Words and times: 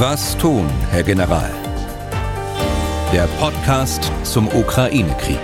Was 0.00 0.38
tun, 0.38 0.64
Herr 0.92 1.02
General? 1.02 1.50
Der 3.12 3.26
Podcast 3.40 4.12
zum 4.22 4.46
Ukraine-Krieg. 4.46 5.40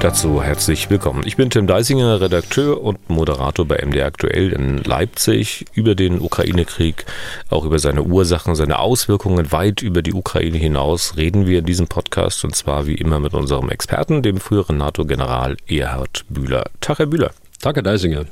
Dazu 0.00 0.42
herzlich 0.42 0.90
willkommen. 0.90 1.22
Ich 1.24 1.36
bin 1.36 1.50
Tim 1.50 1.68
Deisinger, 1.68 2.20
Redakteur 2.20 2.82
und 2.82 3.08
Moderator 3.08 3.64
bei 3.64 3.76
MD 3.76 4.02
Aktuell 4.02 4.52
in 4.52 4.78
Leipzig. 4.78 5.66
Über 5.72 5.94
den 5.94 6.20
Ukraine-Krieg, 6.20 7.06
auch 7.48 7.64
über 7.64 7.78
seine 7.78 8.02
Ursachen, 8.02 8.56
seine 8.56 8.80
Auswirkungen 8.80 9.52
weit 9.52 9.82
über 9.82 10.02
die 10.02 10.14
Ukraine 10.14 10.58
hinaus 10.58 11.16
reden 11.16 11.46
wir 11.46 11.60
in 11.60 11.66
diesem 11.66 11.86
Podcast 11.86 12.44
und 12.44 12.56
zwar 12.56 12.88
wie 12.88 12.96
immer 12.96 13.20
mit 13.20 13.34
unserem 13.34 13.70
Experten, 13.70 14.24
dem 14.24 14.38
früheren 14.38 14.78
NATO-General 14.78 15.56
Erhard 15.68 16.24
Bühler. 16.28 16.64
Tag, 16.80 16.98
Herr 16.98 17.06
Bühler. 17.06 17.30
Danke, 17.60 17.82
Deisinger. 17.82 18.26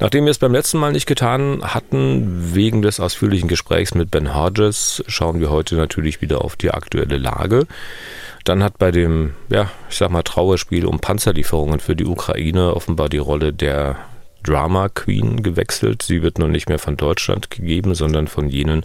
Nachdem 0.00 0.24
wir 0.24 0.30
es 0.30 0.38
beim 0.38 0.52
letzten 0.52 0.78
Mal 0.78 0.92
nicht 0.92 1.06
getan 1.06 1.62
hatten, 1.62 2.54
wegen 2.54 2.82
des 2.82 2.98
ausführlichen 2.98 3.48
Gesprächs 3.48 3.94
mit 3.94 4.10
Ben 4.10 4.34
Hodges, 4.34 5.04
schauen 5.06 5.40
wir 5.40 5.50
heute 5.50 5.76
natürlich 5.76 6.20
wieder 6.20 6.44
auf 6.44 6.56
die 6.56 6.70
aktuelle 6.70 7.18
Lage. 7.18 7.66
Dann 8.44 8.62
hat 8.62 8.78
bei 8.78 8.90
dem, 8.90 9.34
ja, 9.48 9.70
ich 9.88 9.96
sag 9.96 10.10
mal, 10.10 10.22
Trauerspiel 10.22 10.86
um 10.86 11.00
Panzerlieferungen 11.00 11.80
für 11.80 11.96
die 11.96 12.04
Ukraine 12.04 12.74
offenbar 12.74 13.08
die 13.08 13.18
Rolle 13.18 13.52
der 13.52 13.96
Drama 14.44 14.88
Queen 14.90 15.42
gewechselt. 15.42 16.02
Sie 16.02 16.22
wird 16.22 16.38
nun 16.38 16.52
nicht 16.52 16.68
mehr 16.68 16.78
von 16.78 16.96
Deutschland 16.96 17.50
gegeben, 17.50 17.94
sondern 17.94 18.28
von 18.28 18.48
jenen, 18.48 18.84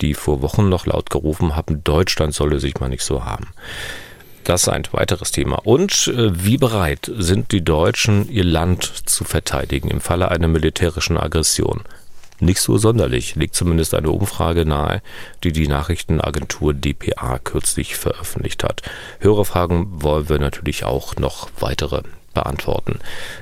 die 0.00 0.14
vor 0.14 0.42
Wochen 0.42 0.68
noch 0.68 0.86
laut 0.86 1.10
gerufen 1.10 1.54
haben, 1.54 1.84
Deutschland 1.84 2.34
solle 2.34 2.58
sich 2.58 2.80
mal 2.80 2.88
nicht 2.88 3.04
so 3.04 3.24
haben. 3.24 3.48
Das 4.44 4.64
ist 4.64 4.68
ein 4.68 4.84
weiteres 4.92 5.32
Thema. 5.32 5.56
Und 5.64 6.08
äh, 6.08 6.44
wie 6.44 6.58
bereit 6.58 7.10
sind 7.16 7.50
die 7.52 7.64
Deutschen, 7.64 8.28
ihr 8.30 8.44
Land 8.44 8.84
zu 9.08 9.24
verteidigen 9.24 9.88
im 9.88 10.02
Falle 10.02 10.30
einer 10.30 10.48
militärischen 10.48 11.16
Aggression? 11.16 11.82
Nicht 12.40 12.60
so 12.60 12.76
sonderlich, 12.76 13.36
liegt 13.36 13.54
zumindest 13.54 13.94
eine 13.94 14.10
Umfrage 14.10 14.66
nahe, 14.66 15.00
die 15.44 15.52
die 15.52 15.66
Nachrichtenagentur 15.66 16.74
dpa 16.74 17.38
kürzlich 17.38 17.96
veröffentlicht 17.96 18.64
hat. 18.64 18.82
Hörerfragen 19.20 20.02
wollen 20.02 20.28
wir 20.28 20.38
natürlich 20.38 20.84
auch 20.84 21.16
noch 21.16 21.48
weitere 21.58 22.02
beantworten. 22.34 22.98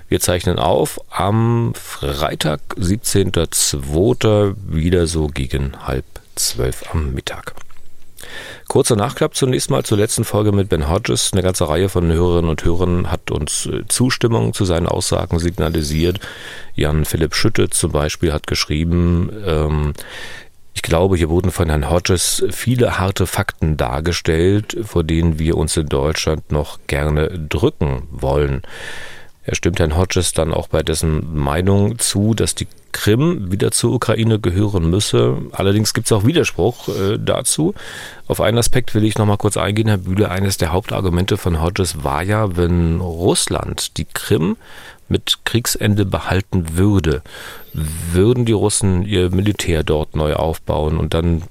Wir 0.08 0.20
zeichnen 0.20 0.58
auf 0.58 1.00
am 1.10 1.72
Freitag, 1.74 2.60
17.02. 2.78 4.54
wieder 4.68 5.06
so 5.08 5.26
gegen 5.26 5.84
halb 5.84 6.04
zwölf 6.36 6.84
am 6.92 7.12
Mittag. 7.12 7.54
Kurzer 8.72 8.96
Nachklapp 8.96 9.34
zunächst 9.34 9.68
mal 9.68 9.84
zur 9.84 9.98
letzten 9.98 10.24
Folge 10.24 10.50
mit 10.50 10.70
Ben 10.70 10.88
Hodges. 10.88 11.34
Eine 11.34 11.42
ganze 11.42 11.68
Reihe 11.68 11.90
von 11.90 12.10
Hörerinnen 12.10 12.48
und 12.48 12.64
Hörern 12.64 13.12
hat 13.12 13.30
uns 13.30 13.66
äh, 13.66 13.86
Zustimmung 13.86 14.54
zu 14.54 14.64
seinen 14.64 14.86
Aussagen 14.86 15.38
signalisiert. 15.40 16.20
Jan 16.74 17.04
Philipp 17.04 17.34
Schütte 17.34 17.68
zum 17.68 17.92
Beispiel 17.92 18.32
hat 18.32 18.46
geschrieben, 18.46 19.30
ähm, 19.44 19.92
ich 20.72 20.80
glaube, 20.80 21.18
hier 21.18 21.28
wurden 21.28 21.50
von 21.50 21.68
Herrn 21.68 21.90
Hodges 21.90 22.46
viele 22.48 22.98
harte 22.98 23.26
Fakten 23.26 23.76
dargestellt, 23.76 24.74
vor 24.84 25.04
denen 25.04 25.38
wir 25.38 25.58
uns 25.58 25.76
in 25.76 25.90
Deutschland 25.90 26.50
noch 26.50 26.78
gerne 26.86 27.28
drücken 27.28 28.08
wollen. 28.10 28.62
Er 29.44 29.54
stimmt 29.54 29.80
Herrn 29.80 29.98
Hodges 29.98 30.32
dann 30.32 30.54
auch 30.54 30.68
bei 30.68 30.82
dessen 30.82 31.36
Meinung 31.36 31.98
zu, 31.98 32.32
dass 32.32 32.54
die 32.54 32.68
Krim 32.92 33.50
wieder 33.50 33.70
zur 33.70 33.92
Ukraine 33.92 34.38
gehören 34.38 34.88
müsse. 34.88 35.38
Allerdings 35.52 35.94
gibt 35.94 36.06
es 36.06 36.12
auch 36.12 36.24
Widerspruch 36.24 36.88
äh, 36.88 37.18
dazu. 37.18 37.74
Auf 38.26 38.40
einen 38.40 38.58
Aspekt 38.58 38.94
will 38.94 39.04
ich 39.04 39.18
noch 39.18 39.26
mal 39.26 39.36
kurz 39.36 39.56
eingehen, 39.56 39.88
Herr 39.88 39.98
Bühle. 39.98 40.30
Eines 40.30 40.58
der 40.58 40.72
Hauptargumente 40.72 41.36
von 41.36 41.60
Hodges 41.60 42.04
war 42.04 42.22
ja, 42.22 42.56
wenn 42.56 43.00
Russland 43.00 43.96
die 43.96 44.06
Krim 44.06 44.56
mit 45.12 45.44
Kriegsende 45.44 46.04
behalten 46.04 46.76
würde, 46.76 47.22
würden 47.72 48.44
die 48.44 48.52
Russen 48.52 49.04
ihr 49.04 49.30
Militär 49.30 49.84
dort 49.84 50.16
neu 50.16 50.34
aufbauen 50.34 50.98
und 50.98 51.14
dann 51.14 51.44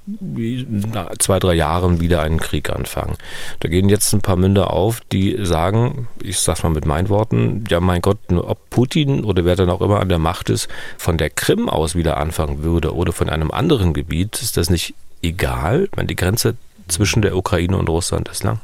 nach 0.92 1.16
zwei, 1.18 1.38
drei 1.38 1.54
Jahren 1.54 2.00
wieder 2.00 2.22
einen 2.22 2.38
Krieg 2.38 2.70
anfangen. 2.70 3.16
Da 3.60 3.68
gehen 3.68 3.88
jetzt 3.88 4.12
ein 4.12 4.20
paar 4.20 4.36
Münder 4.36 4.72
auf, 4.72 5.00
die 5.10 5.38
sagen, 5.44 6.08
ich 6.22 6.38
sag's 6.38 6.62
mal 6.62 6.70
mit 6.70 6.86
meinen 6.86 7.08
Worten, 7.08 7.64
ja 7.68 7.80
mein 7.80 8.02
Gott, 8.02 8.18
ob 8.30 8.70
Putin 8.70 9.24
oder 9.24 9.44
wer 9.44 9.56
dann 9.56 9.70
auch 9.70 9.80
immer 9.80 10.00
an 10.00 10.08
der 10.08 10.18
Macht 10.18 10.50
ist, 10.50 10.68
von 10.98 11.16
der 11.16 11.30
Krim 11.30 11.68
aus 11.68 11.94
wieder 11.94 12.18
anfangen 12.18 12.62
würde 12.62 12.94
oder 12.94 13.12
von 13.12 13.28
einem 13.28 13.50
anderen 13.50 13.94
Gebiet, 13.94 14.40
ist 14.42 14.56
das 14.56 14.70
nicht 14.70 14.94
egal, 15.22 15.88
wenn 15.96 16.06
die 16.06 16.16
Grenze 16.16 16.56
zwischen 16.88 17.22
der 17.22 17.36
Ukraine 17.36 17.76
und 17.76 17.88
Russland 17.88 18.28
ist 18.28 18.44
lang? 18.44 18.60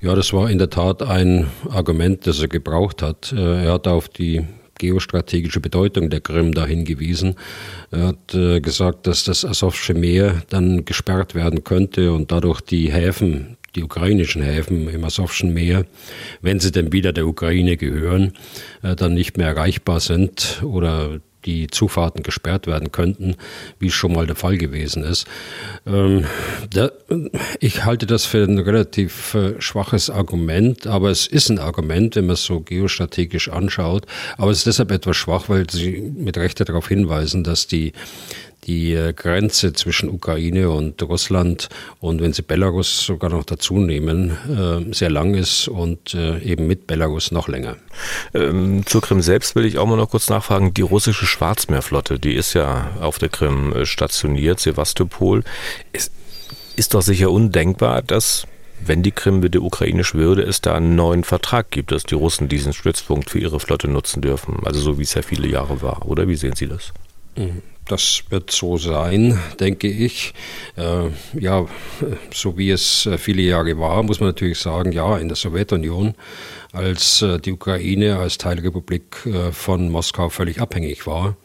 Ja, 0.00 0.14
das 0.14 0.32
war 0.32 0.48
in 0.48 0.58
der 0.58 0.70
Tat 0.70 1.02
ein 1.02 1.48
Argument, 1.68 2.24
das 2.26 2.40
er 2.40 2.46
gebraucht 2.46 3.02
hat. 3.02 3.32
Äh, 3.32 3.64
er 3.64 3.72
hat 3.72 3.88
auf 3.88 4.08
die 4.08 4.44
geostrategische 4.78 5.58
Bedeutung 5.58 6.08
der 6.08 6.20
Krim 6.20 6.54
da 6.54 6.66
hingewiesen. 6.66 7.34
Er 7.90 8.08
hat 8.08 8.32
äh, 8.32 8.60
gesagt, 8.60 9.08
dass 9.08 9.24
das 9.24 9.44
Asowsche 9.44 9.94
Meer 9.94 10.42
dann 10.50 10.84
gesperrt 10.84 11.34
werden 11.34 11.64
könnte 11.64 12.12
und 12.12 12.30
dadurch 12.30 12.60
die 12.60 12.92
Häfen, 12.92 13.56
die 13.74 13.82
ukrainischen 13.82 14.40
Häfen 14.40 14.88
im 14.88 15.04
Asowschen 15.04 15.52
Meer, 15.52 15.84
wenn 16.42 16.60
sie 16.60 16.70
denn 16.70 16.92
wieder 16.92 17.12
der 17.12 17.26
Ukraine 17.26 17.76
gehören, 17.76 18.34
äh, 18.82 18.94
dann 18.94 19.14
nicht 19.14 19.36
mehr 19.36 19.48
erreichbar 19.48 19.98
sind 19.98 20.62
oder 20.62 21.18
die 21.48 21.66
Zufahrten 21.68 22.22
gesperrt 22.22 22.66
werden 22.66 22.92
könnten, 22.92 23.36
wie 23.78 23.86
es 23.86 23.94
schon 23.94 24.12
mal 24.12 24.26
der 24.26 24.36
Fall 24.36 24.58
gewesen 24.58 25.02
ist. 25.02 25.26
Ähm, 25.86 26.26
da, 26.70 26.90
ich 27.58 27.86
halte 27.86 28.06
das 28.06 28.26
für 28.26 28.44
ein 28.44 28.58
relativ 28.58 29.34
äh, 29.34 29.58
schwaches 29.58 30.10
Argument, 30.10 30.86
aber 30.86 31.10
es 31.10 31.26
ist 31.26 31.48
ein 31.48 31.58
Argument, 31.58 32.16
wenn 32.16 32.26
man 32.26 32.34
es 32.34 32.44
so 32.44 32.60
geostrategisch 32.60 33.48
anschaut. 33.48 34.04
Aber 34.36 34.50
es 34.50 34.58
ist 34.58 34.66
deshalb 34.66 34.90
etwas 34.90 35.16
schwach, 35.16 35.48
weil 35.48 35.68
Sie 35.70 36.12
mit 36.14 36.36
Recht 36.36 36.60
darauf 36.60 36.88
hinweisen, 36.88 37.44
dass 37.44 37.66
die 37.66 37.92
die 38.64 38.92
äh, 38.92 39.12
Grenze 39.12 39.72
zwischen 39.72 40.08
Ukraine 40.08 40.70
und 40.70 41.02
Russland 41.02 41.68
und 42.00 42.20
wenn 42.20 42.32
Sie 42.32 42.42
Belarus 42.42 43.04
sogar 43.04 43.30
noch 43.30 43.44
dazu 43.44 43.78
nehmen, 43.78 44.30
äh, 44.48 44.92
sehr 44.94 45.10
lang 45.10 45.34
ist 45.34 45.68
und 45.68 46.14
äh, 46.14 46.38
eben 46.40 46.66
mit 46.66 46.86
Belarus 46.86 47.30
noch 47.30 47.48
länger. 47.48 47.76
Ähm, 48.34 48.84
zur 48.86 49.00
Krim 49.00 49.22
selbst 49.22 49.54
will 49.56 49.64
ich 49.64 49.78
auch 49.78 49.86
mal 49.86 49.96
noch 49.96 50.10
kurz 50.10 50.28
nachfragen. 50.28 50.74
Die 50.74 50.82
russische 50.82 51.26
Schwarzmeerflotte, 51.26 52.18
die 52.18 52.34
ist 52.34 52.54
ja 52.54 52.90
auf 53.00 53.18
der 53.18 53.28
Krim 53.28 53.74
stationiert, 53.84 54.60
Sevastopol. 54.60 55.44
Es 55.92 56.10
ist 56.76 56.94
doch 56.94 57.02
sicher 57.02 57.30
undenkbar, 57.30 58.02
dass 58.02 58.46
wenn 58.84 59.02
die 59.02 59.12
Krim 59.12 59.40
bitte 59.40 59.60
ukrainisch 59.60 60.14
würde, 60.14 60.42
es 60.42 60.60
da 60.60 60.74
einen 60.74 60.94
neuen 60.94 61.24
Vertrag 61.24 61.70
gibt, 61.70 61.92
dass 61.92 62.04
die 62.04 62.14
Russen 62.14 62.48
diesen 62.48 62.72
Stützpunkt 62.72 63.30
für 63.30 63.38
ihre 63.38 63.60
Flotte 63.60 63.88
nutzen 63.88 64.22
dürfen. 64.22 64.60
Also 64.64 64.80
so 64.80 64.98
wie 64.98 65.02
es 65.02 65.14
ja 65.14 65.22
viele 65.22 65.48
Jahre 65.48 65.82
war. 65.82 66.06
Oder 66.06 66.28
wie 66.28 66.36
sehen 66.36 66.54
Sie 66.54 66.68
das? 66.68 66.92
Das 67.88 68.24
wird 68.28 68.50
so 68.50 68.76
sein, 68.76 69.40
denke 69.60 69.88
ich. 69.88 70.34
Äh, 70.76 71.08
ja, 71.40 71.66
so 72.32 72.58
wie 72.58 72.70
es 72.70 73.06
äh, 73.06 73.16
viele 73.16 73.40
Jahre 73.40 73.78
war, 73.78 74.02
muss 74.02 74.20
man 74.20 74.28
natürlich 74.28 74.58
sagen, 74.58 74.92
ja, 74.92 75.16
in 75.16 75.28
der 75.28 75.36
Sowjetunion, 75.36 76.14
als 76.72 77.22
äh, 77.22 77.38
die 77.38 77.52
Ukraine 77.52 78.18
als 78.18 78.36
Teilrepublik 78.36 79.24
äh, 79.24 79.52
von 79.52 79.88
Moskau 79.88 80.28
völlig 80.28 80.60
abhängig 80.60 81.06
war. 81.06 81.36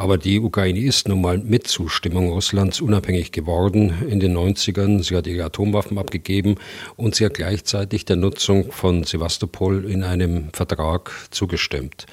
Aber 0.00 0.16
die 0.16 0.40
Ukraine 0.40 0.80
ist 0.80 1.08
nun 1.08 1.20
mal 1.20 1.36
mit 1.36 1.66
Zustimmung 1.66 2.30
Russlands 2.30 2.80
unabhängig 2.80 3.32
geworden 3.32 3.92
in 4.08 4.18
den 4.18 4.34
90ern. 4.34 5.02
Sie 5.02 5.14
hat 5.14 5.26
ihre 5.26 5.44
Atomwaffen 5.44 5.98
abgegeben 5.98 6.54
und 6.96 7.14
sie 7.14 7.26
hat 7.26 7.34
gleichzeitig 7.34 8.06
der 8.06 8.16
Nutzung 8.16 8.72
von 8.72 9.04
Sevastopol 9.04 9.84
in 9.84 10.02
einem 10.02 10.48
Vertrag 10.54 11.12
zugestimmt. 11.30 12.06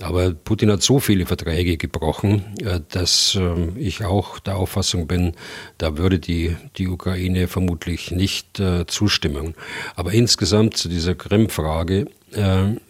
Aber 0.00 0.34
Putin 0.34 0.70
hat 0.70 0.82
so 0.82 1.00
viele 1.00 1.26
Verträge 1.26 1.76
gebrochen, 1.76 2.44
äh, 2.62 2.78
dass 2.90 3.34
ähm, 3.34 3.72
ich 3.76 4.04
auch 4.04 4.38
der 4.38 4.56
Auffassung 4.56 5.08
bin, 5.08 5.32
da 5.78 5.98
würde 5.98 6.20
die, 6.20 6.54
die 6.78 6.86
Ukraine 6.86 7.48
vermutlich 7.48 8.12
nicht 8.12 8.60
äh, 8.60 8.86
zustimmen. 8.86 9.54
Aber 9.96 10.12
insgesamt 10.12 10.76
zu 10.76 10.88
dieser 10.88 11.16
Krim-Frage 11.16 12.06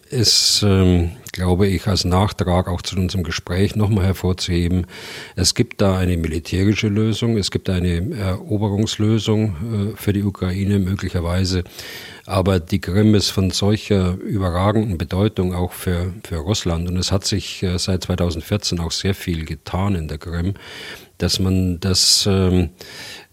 ist, 0.09 0.63
ähm, 0.65 1.11
glaube 1.31 1.67
ich, 1.67 1.85
als 1.87 2.05
Nachtrag 2.05 2.67
auch 2.67 2.81
zu 2.81 2.95
unserem 2.95 3.23
Gespräch 3.23 3.75
nochmal 3.75 4.05
hervorzuheben, 4.05 4.87
es 5.35 5.53
gibt 5.53 5.81
da 5.81 5.97
eine 5.97 6.17
militärische 6.17 6.87
Lösung, 6.87 7.37
es 7.37 7.51
gibt 7.51 7.69
eine 7.69 8.15
Eroberungslösung 8.15 9.93
für 9.95 10.13
die 10.13 10.23
Ukraine 10.23 10.79
möglicherweise. 10.79 11.63
Aber 12.27 12.59
die 12.59 12.81
Krim 12.81 13.15
ist 13.15 13.29
von 13.29 13.51
solcher 13.51 14.15
überragenden 14.15 14.97
Bedeutung 14.97 15.55
auch 15.55 15.71
für, 15.71 16.13
für 16.25 16.35
Russland. 16.35 16.89
Und 16.89 16.97
es 16.97 17.13
hat 17.13 17.23
sich 17.23 17.63
äh, 17.63 17.79
seit 17.79 18.03
2014 18.03 18.81
auch 18.81 18.91
sehr 18.91 19.15
viel 19.15 19.45
getan 19.45 19.95
in 19.95 20.09
der 20.09 20.17
Krim, 20.17 20.55
dass 21.19 21.39
man 21.39 21.79
das 21.79 22.27
ähm, 22.29 22.71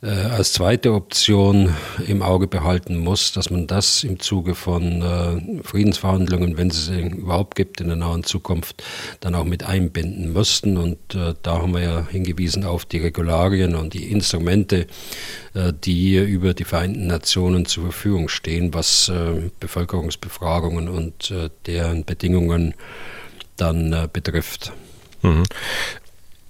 äh, 0.05 0.09
als 0.09 0.53
zweite 0.53 0.93
Option 0.93 1.75
im 2.07 2.21
Auge 2.21 2.47
behalten 2.47 2.99
muss, 2.99 3.33
dass 3.33 3.49
man 3.49 3.67
das 3.67 4.05
im 4.05 4.21
Zuge 4.21 4.55
von 4.55 5.01
äh, 5.01 5.63
Friedensverhandlungen, 5.65 6.59
wenn 6.59 6.69
es 6.69 6.87
sie 6.87 7.01
überhaupt 7.01 7.55
gibt 7.55 7.81
in 7.81 7.89
der 7.89 7.97
nahen 7.97 8.23
Zukunft, 8.23 8.83
dann 9.21 9.35
auch 9.35 9.45
mit 9.45 9.65
einbinden 9.65 10.33
müssten. 10.33 10.77
Und 10.77 11.15
äh, 11.15 11.35
da 11.43 11.63
haben 11.63 11.73
wir 11.73 11.81
ja 11.81 12.07
hingewiesen 12.07 12.65
auf 12.65 12.85
die 12.85 12.99
Regularien 12.99 13.75
und 13.75 13.95
die 13.95 14.11
Instrumente, 14.11 14.87
äh, 15.55 15.73
die 15.73 16.17
über 16.17 16.53
die 16.53 16.65
Vereinten 16.65 17.07
Nationen 17.07 17.65
zur 17.65 17.85
Verfügung 17.85 18.29
stehen, 18.29 18.75
was 18.75 19.09
äh, 19.09 19.51
Bevölkerungsbefragungen 19.59 20.89
und 20.89 21.31
äh, 21.31 21.49
deren 21.67 22.05
Bedingungen 22.05 22.75
dann 23.57 24.09
betrifft. 24.13 24.73
Mhm. 25.23 25.45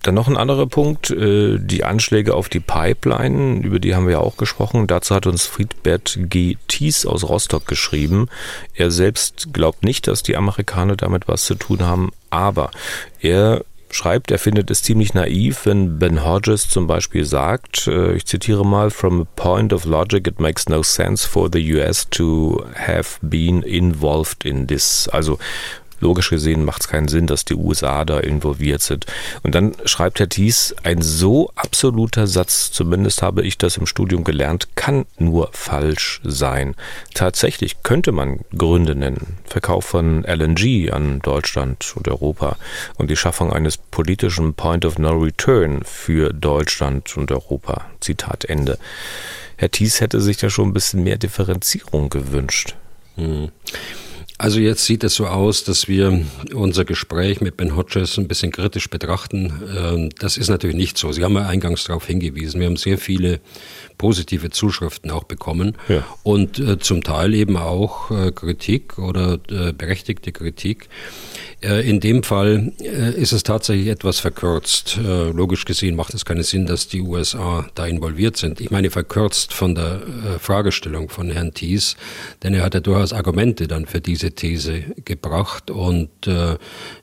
Dann 0.04 0.14
noch 0.14 0.28
ein 0.28 0.36
anderer 0.36 0.66
Punkt, 0.66 1.10
äh, 1.10 1.58
die 1.58 1.82
Anschläge 1.82 2.34
auf 2.34 2.50
die 2.50 2.60
Pipeline, 2.60 3.62
über 3.64 3.78
die 3.78 3.94
haben 3.94 4.04
wir 4.06 4.12
ja 4.12 4.20
auch 4.20 4.36
gesprochen. 4.36 4.86
Dazu 4.86 5.14
hat 5.14 5.26
uns 5.26 5.46
Friedbert 5.46 6.18
G. 6.20 6.56
Thies 6.68 7.06
aus 7.06 7.24
Rostock 7.24 7.66
geschrieben. 7.66 8.28
Er 8.74 8.90
selbst 8.90 9.48
glaubt 9.54 9.82
nicht, 9.82 10.06
dass 10.06 10.22
die 10.22 10.36
Amerikaner 10.36 10.96
damit 10.96 11.26
was 11.26 11.46
zu 11.46 11.54
tun 11.54 11.82
haben, 11.84 12.10
aber 12.28 12.70
er 13.20 13.64
schreibt, 13.94 14.30
er 14.30 14.38
findet 14.38 14.70
es 14.70 14.82
ziemlich 14.82 15.14
naiv, 15.14 15.64
wenn 15.64 15.98
Ben 15.98 16.22
Hodges 16.22 16.68
zum 16.68 16.86
Beispiel 16.86 17.24
sagt, 17.24 17.86
äh, 17.86 18.14
ich 18.14 18.26
zitiere 18.26 18.66
mal, 18.66 18.90
from 18.90 19.22
a 19.22 19.26
point 19.36 19.72
of 19.72 19.86
logic 19.86 20.26
it 20.26 20.38
makes 20.38 20.68
no 20.68 20.82
sense 20.82 21.26
for 21.26 21.48
the 21.50 21.60
US 21.76 22.06
to 22.10 22.62
have 22.74 23.18
been 23.22 23.62
involved 23.62 24.44
in 24.44 24.66
this. 24.66 25.08
Also 25.08 25.38
logisch 26.04 26.30
gesehen 26.30 26.64
macht 26.64 26.82
es 26.82 26.88
keinen 26.88 27.08
Sinn, 27.08 27.26
dass 27.26 27.44
die 27.44 27.54
USA 27.54 28.04
da 28.04 28.20
involviert 28.20 28.82
sind. 28.82 29.06
Und 29.42 29.54
dann 29.54 29.74
schreibt 29.86 30.20
Herr 30.20 30.28
Thies, 30.28 30.74
ein 30.84 31.02
so 31.02 31.50
absoluter 31.56 32.26
Satz, 32.26 32.70
zumindest 32.70 33.22
habe 33.22 33.42
ich 33.42 33.58
das 33.58 33.78
im 33.78 33.86
Studium 33.86 34.22
gelernt, 34.22 34.68
kann 34.76 35.06
nur 35.18 35.48
falsch 35.52 36.20
sein. 36.22 36.76
Tatsächlich 37.14 37.82
könnte 37.82 38.12
man 38.12 38.40
Gründe 38.56 38.94
nennen. 38.94 39.38
Verkauf 39.46 39.86
von 39.86 40.24
LNG 40.24 40.92
an 40.92 41.20
Deutschland 41.20 41.94
und 41.96 42.06
Europa 42.06 42.56
und 42.96 43.10
die 43.10 43.16
Schaffung 43.16 43.52
eines 43.52 43.78
politischen 43.78 44.54
Point 44.54 44.84
of 44.84 44.98
No 44.98 45.12
Return 45.12 45.82
für 45.84 46.32
Deutschland 46.32 47.16
und 47.16 47.32
Europa. 47.32 47.86
Zitat 48.00 48.44
Ende. 48.44 48.78
Herr 49.56 49.70
Thies 49.70 50.00
hätte 50.00 50.20
sich 50.20 50.36
da 50.36 50.50
schon 50.50 50.68
ein 50.68 50.74
bisschen 50.74 51.02
mehr 51.02 51.16
Differenzierung 51.16 52.10
gewünscht. 52.10 52.74
Hm. 53.16 53.50
Also 54.44 54.60
jetzt 54.60 54.84
sieht 54.84 55.02
es 55.04 55.14
so 55.14 55.26
aus, 55.26 55.64
dass 55.64 55.88
wir 55.88 56.20
unser 56.52 56.84
Gespräch 56.84 57.40
mit 57.40 57.56
Ben 57.56 57.76
Hodges 57.76 58.18
ein 58.18 58.28
bisschen 58.28 58.52
kritisch 58.52 58.90
betrachten. 58.90 59.50
Ähm, 59.74 60.10
das 60.18 60.36
ist 60.36 60.50
natürlich 60.50 60.76
nicht 60.76 60.98
so. 60.98 61.12
Sie 61.12 61.24
haben 61.24 61.34
ja 61.36 61.46
eingangs 61.46 61.84
darauf 61.84 62.06
hingewiesen. 62.06 62.60
Wir 62.60 62.66
haben 62.66 62.76
sehr 62.76 62.98
viele 62.98 63.40
positive 63.98 64.50
Zuschriften 64.50 65.10
auch 65.10 65.24
bekommen 65.24 65.76
ja. 65.88 66.04
und 66.22 66.58
äh, 66.58 66.78
zum 66.78 67.02
Teil 67.02 67.34
eben 67.34 67.56
auch 67.56 68.10
äh, 68.10 68.32
Kritik 68.32 68.98
oder 68.98 69.38
äh, 69.48 69.72
berechtigte 69.72 70.32
Kritik. 70.32 70.88
Äh, 71.64 71.88
in 71.88 72.00
dem 72.00 72.22
Fall 72.22 72.72
äh, 72.80 73.14
ist 73.14 73.32
es 73.32 73.42
tatsächlich 73.42 73.88
etwas 73.88 74.20
verkürzt. 74.20 74.98
Äh, 74.98 75.30
logisch 75.30 75.64
gesehen 75.64 75.96
macht 75.96 76.12
es 76.14 76.24
keinen 76.24 76.42
Sinn, 76.42 76.66
dass 76.66 76.88
die 76.88 77.00
USA 77.00 77.66
da 77.74 77.86
involviert 77.86 78.36
sind. 78.36 78.60
Ich 78.60 78.70
meine 78.70 78.90
verkürzt 78.90 79.54
von 79.54 79.74
der 79.74 80.02
Fragestellung 80.38 81.08
von 81.08 81.30
Herrn 81.30 81.54
Thies, 81.54 81.96
denn 82.42 82.54
er 82.54 82.62
hat 82.62 82.74
ja 82.74 82.80
durchaus 82.80 83.12
Argumente 83.12 83.66
dann 83.66 83.86
für 83.86 84.00
diese 84.00 84.32
These 84.32 84.82
gebracht 85.04 85.70
und 85.70 86.10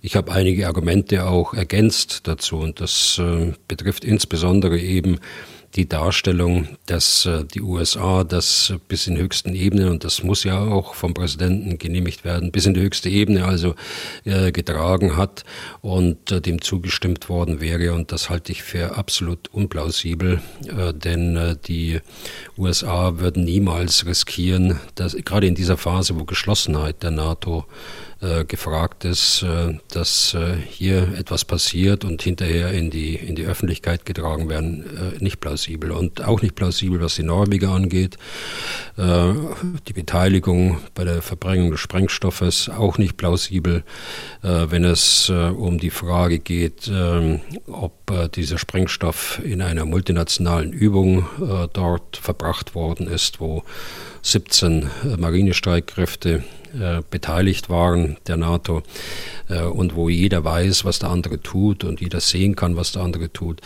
ich 0.02 0.16
habe 0.16 0.32
einige 0.32 0.68
Argumente 0.68 1.26
auch 1.28 1.54
ergänzt 1.54 2.28
dazu 2.28 2.58
und 2.58 2.80
das 2.82 3.22
betrifft 3.68 4.04
insbesondere 4.04 4.80
eben 4.80 5.20
die 5.75 5.88
Darstellung, 5.88 6.68
dass 6.85 7.25
äh, 7.25 7.45
die 7.45 7.62
USA 7.62 8.23
das 8.23 8.73
bis 8.88 9.07
in 9.07 9.18
höchsten 9.18 9.56
Ebenen, 9.56 9.89
und 9.89 10.03
das 10.03 10.23
muss 10.23 10.44
ja 10.44 10.59
auch 10.59 10.95
vom 10.95 11.13
Präsidenten 11.13 11.77
genehmigt 11.77 12.23
werden, 12.23 12.51
bis 12.51 12.65
in 12.65 12.73
die 12.73 12.81
höchste 12.81 13.09
Ebene 13.09 13.45
also 13.45 13.75
äh, 14.25 14.51
getragen 14.51 15.18
hat 15.18 15.44
und 15.81 16.31
äh, 16.31 16.41
dem 16.41 16.62
zugestimmt 16.62 17.29
worden 17.29 17.62
wäre. 17.62 17.94
Und 17.94 18.12
das 18.12 18.29
halte 18.29 18.51
ich 18.51 18.63
für 18.63 18.97
absolut 18.97 19.47
unplausibel, 19.53 20.41
denn 20.94 21.57
die 21.65 22.00
USA 22.57 23.19
würden 23.19 23.44
niemals 23.44 24.06
riskieren, 24.06 24.79
dass 24.95 25.15
gerade 25.15 25.47
in 25.47 25.56
dieser 25.56 25.77
Phase, 25.77 26.19
wo 26.19 26.25
Geschlossenheit 26.25 27.03
der 27.03 27.12
NATO 27.12 27.65
gefragt 28.47 29.03
ist, 29.03 29.41
äh, 29.41 29.79
dass 29.89 30.35
äh, 30.35 30.56
hier 30.56 31.18
etwas 31.18 31.44
passiert 31.44 32.06
und 32.06 32.21
hinterher 32.21 32.71
in 32.71 32.91
die, 32.91 33.15
in 33.15 33.35
die 33.35 33.45
Öffentlichkeit 33.45 34.06
getragen 34.06 34.47
werden, 34.47 34.85
äh, 35.18 35.23
nicht 35.23 35.39
plausibel. 35.39 35.91
Und 35.91 36.23
auch 36.23 36.41
nicht 36.41 36.53
plausibel, 36.53 37.01
was 37.01 37.15
die 37.15 37.23
Norweger 37.23 37.69
angeht. 37.69 38.18
Äh, 38.97 39.33
die 39.88 39.94
Beteiligung 39.94 40.77
bei 40.94 41.03
der 41.03 41.23
Verbringung 41.23 41.71
des 41.71 41.79
Sprengstoffes 41.79 42.69
auch 42.69 43.00
nicht 43.00 43.18
plausibel, 43.18 43.83
äh, 44.44 44.68
wenn 44.69 44.83
es 44.83 45.29
um 45.29 45.79
die 45.79 45.89
Frage 45.89 46.39
geht, 46.39 46.91
ob 47.68 48.31
dieser 48.33 48.57
Sprengstoff 48.57 49.39
in 49.44 49.62
einer 49.62 49.85
multinationalen 49.85 50.73
Übung 50.73 51.25
dort 51.73 52.18
verbracht 52.18 52.75
worden 52.75 53.07
ist, 53.07 53.39
wo 53.39 53.63
17 54.21 54.89
Marinestreitkräfte 55.18 56.44
äh, 56.73 57.01
beteiligt 57.09 57.69
waren 57.69 58.15
der 58.27 58.38
NATO 58.38 58.81
äh, 59.50 59.62
und 59.62 59.94
wo 59.95 60.07
jeder 60.07 60.45
weiß, 60.45 60.85
was 60.85 61.00
der 61.00 61.09
andere 61.09 61.41
tut 61.41 61.83
und 61.83 62.00
jeder 62.00 62.21
sehen 62.21 62.56
kann, 62.56 62.77
was 62.77 62.94
der 62.94 63.01
andere 63.01 63.31
tut. 63.33 63.59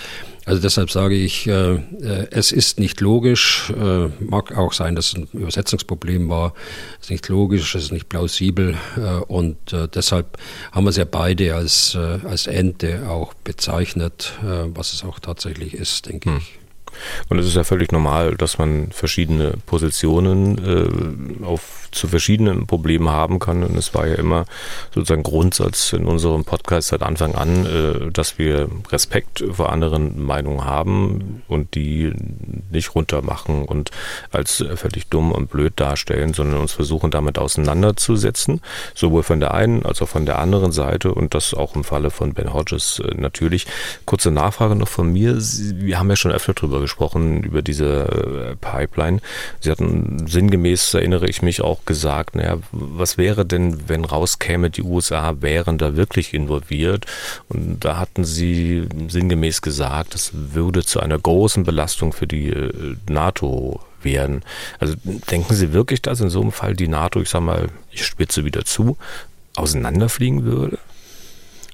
Also 0.46 0.60
deshalb 0.60 0.90
sage 0.90 1.14
ich, 1.14 1.46
äh, 1.46 1.76
äh 1.76 2.28
es 2.32 2.52
ist 2.52 2.80
nicht 2.80 3.02
logisch, 3.02 3.72
äh, 3.80 4.08
mag 4.24 4.58
auch 4.58 4.74
sein, 4.74 4.96
dass 4.96 5.10
es 5.10 5.16
ein 5.18 5.28
Übersetzungsproblem 5.34 6.30
war, 6.30 6.56
es 7.00 7.06
ist 7.06 7.12
nicht 7.12 7.30
logisch, 7.30 7.76
es 7.76 7.84
ist 7.84 7.92
nicht 7.92 8.10
plausibel 8.10 8.76
äh, 8.98 9.00
und 9.28 9.58
deshalb 9.94 10.38
haben 10.72 10.86
wir 10.86 10.90
es 10.90 10.98
ja 10.98 11.06
beide 11.06 11.54
als, 11.54 11.96
als 11.96 12.48
Ente 12.48 13.08
auch 13.10 13.34
bezeichnet, 13.34 14.34
was 14.42 14.94
es 14.94 15.04
auch 15.04 15.20
tatsächlich 15.20 15.74
ist, 15.74 16.08
denke 16.08 16.32
hm. 16.32 16.38
ich. 16.38 16.65
Und 17.30 17.40
es 17.40 17.48
ist 17.48 17.56
ja 17.56 17.64
völlig 17.64 17.92
normal, 17.92 18.36
dass 18.36 18.58
man 18.58 18.92
verschiedene 18.92 19.54
Positionen 19.66 21.42
äh, 21.42 21.46
auf 21.46 21.86
zu 21.96 22.08
verschiedenen 22.08 22.68
Problemen 22.68 23.10
haben 23.10 23.40
kann. 23.40 23.64
Und 23.64 23.76
es 23.78 23.94
war 23.94 24.06
ja 24.06 24.16
immer 24.16 24.46
sozusagen 24.94 25.24
Grundsatz 25.24 25.94
in 25.94 26.06
unserem 26.06 26.44
Podcast 26.44 26.90
seit 26.90 27.02
Anfang 27.02 27.34
an, 27.36 27.66
äh, 27.66 28.12
dass 28.12 28.38
wir 28.38 28.70
Respekt 28.92 29.44
vor 29.52 29.72
anderen 29.72 30.24
Meinungen 30.24 30.66
haben 30.66 31.44
und 31.48 31.74
die 31.76 32.14
nicht 32.70 32.94
runtermachen 32.94 33.64
und 33.64 33.92
als 34.32 34.64
völlig 34.76 35.08
dumm 35.08 35.32
und 35.32 35.50
blöd 35.50 35.74
darstellen, 35.78 36.34
sondern 36.34 36.60
uns 36.60 36.74
versuchen 36.74 37.12
damit 37.12 37.38
auseinanderzusetzen, 37.38 38.62
sowohl 38.94 39.24
von 39.24 39.40
der 39.40 39.54
einen 39.54 39.86
als 39.86 40.02
auch 40.02 40.10
von 40.10 40.26
der 40.26 40.40
anderen 40.40 40.72
Seite 40.72 41.14
und 41.14 41.34
das 41.34 41.54
auch 41.54 41.76
im 41.76 41.84
Falle 41.84 42.12
von 42.12 42.34
Ben 42.34 42.54
Hodges 42.54 43.00
äh, 43.00 43.16
natürlich. 43.16 43.66
Kurze 44.06 44.32
Nachfrage 44.32 44.76
noch 44.76 44.90
von 44.90 45.12
mir. 45.12 45.38
Wir 45.38 45.98
haben 45.98 46.10
ja 46.10 46.16
schon 46.16 46.32
öfter 46.32 46.54
drüber 46.54 46.82
gesprochen, 46.86 47.44
über 47.44 47.62
diese 47.62 47.86
äh, 47.86 48.56
Pipeline. 48.56 49.20
Sie 49.60 49.72
hatten 49.72 50.28
sinngemäß, 50.28 50.94
erinnere 50.94 51.28
ich 51.28 51.42
mich, 51.42 51.62
auch 51.62 51.86
gesagt, 51.86 52.36
naja, 52.36 52.58
was 52.72 53.18
wäre 53.18 53.46
denn, 53.46 53.90
wenn 53.90 54.06
rauskäme, 54.06 54.70
die 54.70 54.84
USA 54.84 55.36
wären 55.42 55.78
da 55.78 55.96
wirklich 55.96 56.34
involviert? 56.34 57.06
Und 57.50 57.84
da 57.84 57.98
hatten 57.98 58.24
sie 58.24 58.88
sinngemäß 59.08 59.62
gesagt, 59.62 60.14
das 60.14 60.32
würde 60.34 60.84
zu 60.84 61.00
einer 61.00 61.20
großen 61.20 61.64
Belastung 61.64 62.14
für 62.14 62.28
die 62.28 62.50
äh, 62.50 62.96
NATO 63.10 63.82
werden. 64.02 64.44
Also 64.80 64.96
denken 65.04 65.54
Sie 65.54 65.74
wirklich, 65.74 66.02
dass 66.02 66.22
in 66.22 66.30
so 66.30 66.42
einem 66.42 66.52
Fall 66.52 66.76
die 66.76 66.88
NATO, 66.88 67.20
ich 67.20 67.30
sag 67.30 67.42
mal, 67.42 67.70
ich 67.92 68.06
spitze 68.06 68.46
wieder 68.46 68.64
zu, 68.64 68.98
auseinanderfliegen 69.56 70.46
würde? 70.46 70.78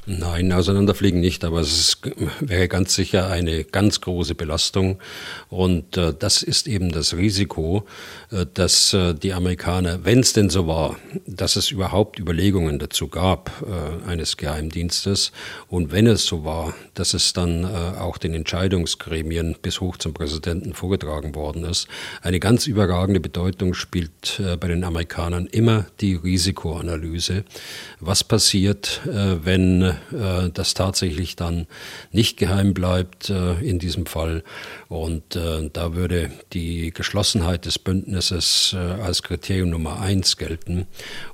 Nein, 0.08 0.51
auseinanderfliegen 0.51 1.20
nicht, 1.20 1.43
aber 1.43 1.60
es 1.60 1.79
ist, 1.79 2.00
wäre 2.39 2.67
ganz 2.67 2.96
sicher 2.96 3.29
eine 3.29 3.63
ganz 3.63 4.01
große 4.01 4.34
Belastung. 4.34 5.00
Und 5.48 5.96
äh, 5.96 6.13
das 6.17 6.41
ist 6.41 6.67
eben 6.67 6.91
das 6.91 7.15
Risiko, 7.15 7.86
dass 8.53 8.93
äh, 8.93 9.13
die 9.13 9.33
Amerikaner, 9.33 10.05
wenn 10.05 10.19
es 10.19 10.33
denn 10.33 10.50
so 10.50 10.67
war, 10.67 10.95
dass 11.25 11.55
es 11.55 11.71
überhaupt 11.71 12.19
Überlegungen 12.19 12.79
dazu 12.79 13.07
gab, 13.07 13.51
äh, 13.61 14.09
eines 14.09 14.38
Geheimdienstes, 14.38 15.31
und 15.67 15.91
wenn 15.91 16.07
es 16.07 16.25
so 16.25 16.45
war, 16.45 16.73
dass 16.93 17.13
es 17.13 17.33
dann 17.33 17.63
äh, 17.63 17.67
auch 18.00 18.17
den 18.17 18.33
Entscheidungsgremien 18.33 19.57
bis 19.61 19.81
hoch 19.81 19.97
zum 19.97 20.13
Präsidenten 20.13 20.73
vorgetragen 20.73 21.35
worden 21.35 21.65
ist, 21.65 21.88
eine 22.21 22.39
ganz 22.39 22.67
überragende 22.67 23.19
Bedeutung 23.19 23.73
spielt 23.73 24.39
äh, 24.39 24.55
bei 24.55 24.67
den 24.67 24.83
Amerikanern 24.83 25.45
immer 25.47 25.85
die 26.00 26.15
Risikoanalyse. 26.15 27.43
Was 28.00 28.23
passiert, 28.23 29.01
wenn 29.05 29.81
äh, 29.81 30.50
das 30.53 30.73
tatsächlich 30.73 31.35
dann 31.35 31.67
nicht 32.11 32.38
geheim 32.38 32.73
bleibt 32.73 33.29
äh, 33.29 33.59
in 33.61 33.79
diesem 33.79 34.05
Fall. 34.05 34.43
Und 34.91 35.38
äh, 35.38 35.69
da 35.71 35.95
würde 35.95 36.31
die 36.51 36.91
Geschlossenheit 36.91 37.65
des 37.65 37.79
Bündnisses 37.79 38.75
äh, 38.77 39.01
als 39.01 39.24
Kriterium 39.24 39.69
Nummer 39.69 40.01
eins 40.01 40.36
gelten 40.36 40.86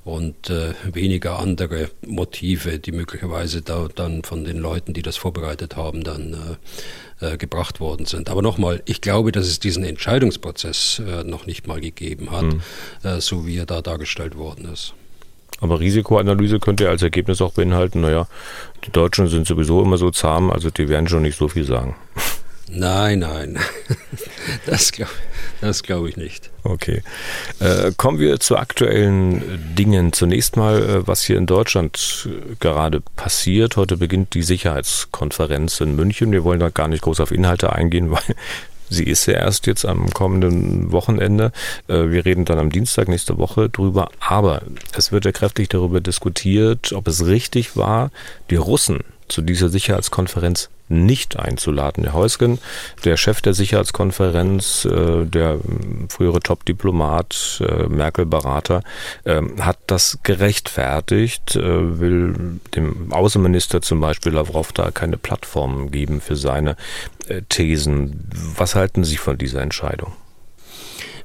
und 0.03 0.51
äh, 0.51 0.75
weniger 0.93 1.39
andere 1.39 1.89
Motive, 2.05 2.77
die 2.77 2.91
möglicherweise 2.91 3.63
da 3.63 3.87
dann 3.95 4.21
von 4.21 4.43
den 4.43 4.59
Leuten, 4.59 4.93
die 4.93 5.01
das 5.01 5.17
vorbereitet 5.17 5.75
haben, 5.75 6.03
dann 6.03 6.37
äh, 7.19 7.37
gebracht 7.37 7.79
worden 7.79 8.05
sind. 8.05 8.29
Aber 8.29 8.43
nochmal, 8.43 8.83
ich 8.85 9.01
glaube, 9.01 9.31
dass 9.31 9.47
es 9.47 9.59
diesen 9.59 9.83
Entscheidungsprozess 9.83 11.01
noch 11.25 11.47
nicht 11.47 11.65
mal 11.65 11.81
gegeben 11.81 12.29
hat, 12.29 12.43
mhm. 12.43 12.61
so 13.21 13.47
wie 13.47 13.57
er 13.57 13.65
da 13.65 13.81
dargestellt 13.81 14.37
worden 14.37 14.71
ist. 14.71 14.93
Aber 15.61 15.79
Risikoanalyse 15.79 16.59
könnte 16.59 16.83
ja 16.83 16.91
als 16.91 17.01
Ergebnis 17.01 17.41
auch 17.41 17.53
beinhalten, 17.53 18.01
naja, 18.01 18.27
die 18.85 18.91
Deutschen 18.91 19.27
sind 19.29 19.47
sowieso 19.47 19.81
immer 19.81 19.97
so 19.97 20.11
zahm, 20.11 20.51
also 20.51 20.69
die 20.69 20.89
werden 20.89 21.07
schon 21.07 21.23
nicht 21.23 21.39
so 21.39 21.47
viel 21.47 21.63
sagen. 21.63 21.95
Nein, 22.69 23.19
nein. 23.19 23.59
Das, 24.65 24.91
glaub, 24.91 25.09
Das 25.61 25.83
glaube 25.83 26.09
ich 26.09 26.17
nicht. 26.17 26.49
Okay. 26.63 27.01
Äh, 27.59 27.91
kommen 27.97 28.19
wir 28.19 28.39
zu 28.39 28.57
aktuellen 28.57 29.75
Dingen. 29.75 30.13
Zunächst 30.13 30.55
mal, 30.55 30.81
äh, 30.81 31.07
was 31.07 31.23
hier 31.23 31.37
in 31.37 31.45
Deutschland 31.45 32.27
äh, 32.29 32.55
gerade 32.59 33.01
passiert. 33.15 33.75
Heute 33.75 33.97
beginnt 33.97 34.33
die 34.33 34.43
Sicherheitskonferenz 34.43 35.81
in 35.81 35.95
München. 35.95 36.31
Wir 36.31 36.43
wollen 36.43 36.59
da 36.59 36.69
gar 36.69 36.87
nicht 36.87 37.01
groß 37.01 37.19
auf 37.19 37.31
Inhalte 37.31 37.73
eingehen, 37.73 38.11
weil 38.11 38.35
Sie 38.89 39.03
ist 39.03 39.25
ja 39.25 39.33
erst 39.33 39.67
jetzt 39.67 39.85
am 39.85 40.09
kommenden 40.11 40.91
Wochenende. 40.91 41.51
Äh, 41.87 42.09
wir 42.09 42.25
reden 42.25 42.45
dann 42.45 42.59
am 42.59 42.69
Dienstag 42.69 43.07
nächste 43.07 43.37
Woche 43.37 43.69
drüber. 43.69 44.09
Aber 44.19 44.61
es 44.95 45.11
wird 45.11 45.25
ja 45.25 45.31
kräftig 45.31 45.69
darüber 45.69 45.99
diskutiert, 45.99 46.93
ob 46.93 47.07
es 47.07 47.25
richtig 47.25 47.75
war, 47.75 48.11
die 48.49 48.55
Russen 48.55 49.03
zu 49.27 49.41
dieser 49.41 49.69
Sicherheitskonferenz 49.69 50.69
nicht 50.89 51.37
einzuladen. 51.37 52.05
Herr 52.05 52.13
Heusgen, 52.13 52.59
der 53.03 53.17
Chef 53.17 53.41
der 53.41 53.53
Sicherheitskonferenz, 53.53 54.85
äh, 54.85 55.25
der 55.25 55.53
ähm, 55.53 56.07
frühere 56.09 56.39
Top-Diplomat, 56.39 57.61
äh, 57.67 57.87
Merkel-Berater, 57.87 58.83
ähm, 59.25 59.65
hat 59.65 59.79
das 59.87 60.19
gerechtfertigt, 60.23 61.55
äh, 61.55 61.99
will 61.99 62.59
dem 62.75 63.11
Außenminister 63.11 63.81
zum 63.81 63.99
Beispiel 63.99 64.33
Lavrov 64.33 64.71
da 64.71 64.91
keine 64.91 65.17
Plattform 65.17 65.91
geben 65.91 66.21
für 66.21 66.35
seine 66.35 66.75
Thesen. 67.49 68.29
Was 68.55 68.75
halten 68.75 69.03
Sie 69.03 69.17
von 69.17 69.37
dieser 69.37 69.61
Entscheidung? 69.61 70.13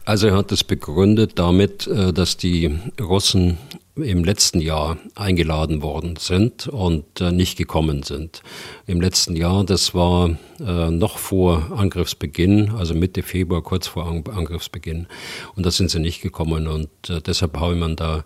Also 0.05 0.27
er 0.27 0.37
hat 0.37 0.51
es 0.51 0.65
begründet 0.65 1.39
damit, 1.39 1.89
dass 1.89 2.37
die 2.37 2.77
Russen 3.01 3.59
im 3.97 4.25
letzten 4.25 4.61
Jahr 4.61 4.97
eingeladen 5.15 5.83
worden 5.83 6.17
sind 6.17 6.67
und 6.67 7.21
äh, 7.21 7.31
nicht 7.31 7.59
gekommen 7.59 8.03
sind. 8.03 8.43
Im 8.87 9.01
letzten 9.01 9.37
Jahr, 9.37 9.65
das 9.65 9.95
war 9.95 10.39
äh, 10.61 10.91
noch 10.91 11.19
vor 11.19 11.73
Angriffsbeginn, 11.77 12.71
also 12.71 12.95
Mitte 12.95 13.23
Februar, 13.23 13.63
kurz 13.63 13.87
vor 13.87 14.07
Angriffsbeginn. 14.07 15.07
Und 15.55 15.67
da 15.67 15.71
sind 15.71 15.91
sie 15.91 16.01
nicht 16.01 16.23
gekommen 16.23 16.67
und 16.69 16.89
äh, 17.11 17.21
deshalb 17.21 17.59
habe 17.59 17.75
man 17.75 17.97
da 17.97 18.25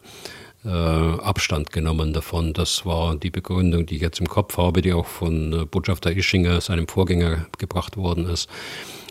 äh, 0.64 0.68
Abstand 0.68 1.72
genommen 1.72 2.12
davon. 2.12 2.52
Das 2.52 2.86
war 2.86 3.16
die 3.16 3.30
Begründung, 3.30 3.86
die 3.86 3.96
ich 3.96 4.02
jetzt 4.02 4.20
im 4.20 4.28
Kopf 4.28 4.56
habe, 4.58 4.82
die 4.82 4.92
auch 4.92 5.06
von 5.06 5.52
äh, 5.52 5.64
Botschafter 5.64 6.12
Ischinger, 6.12 6.60
seinem 6.60 6.86
Vorgänger, 6.86 7.46
gebracht 7.58 7.96
worden 7.96 8.26
ist. 8.26 8.48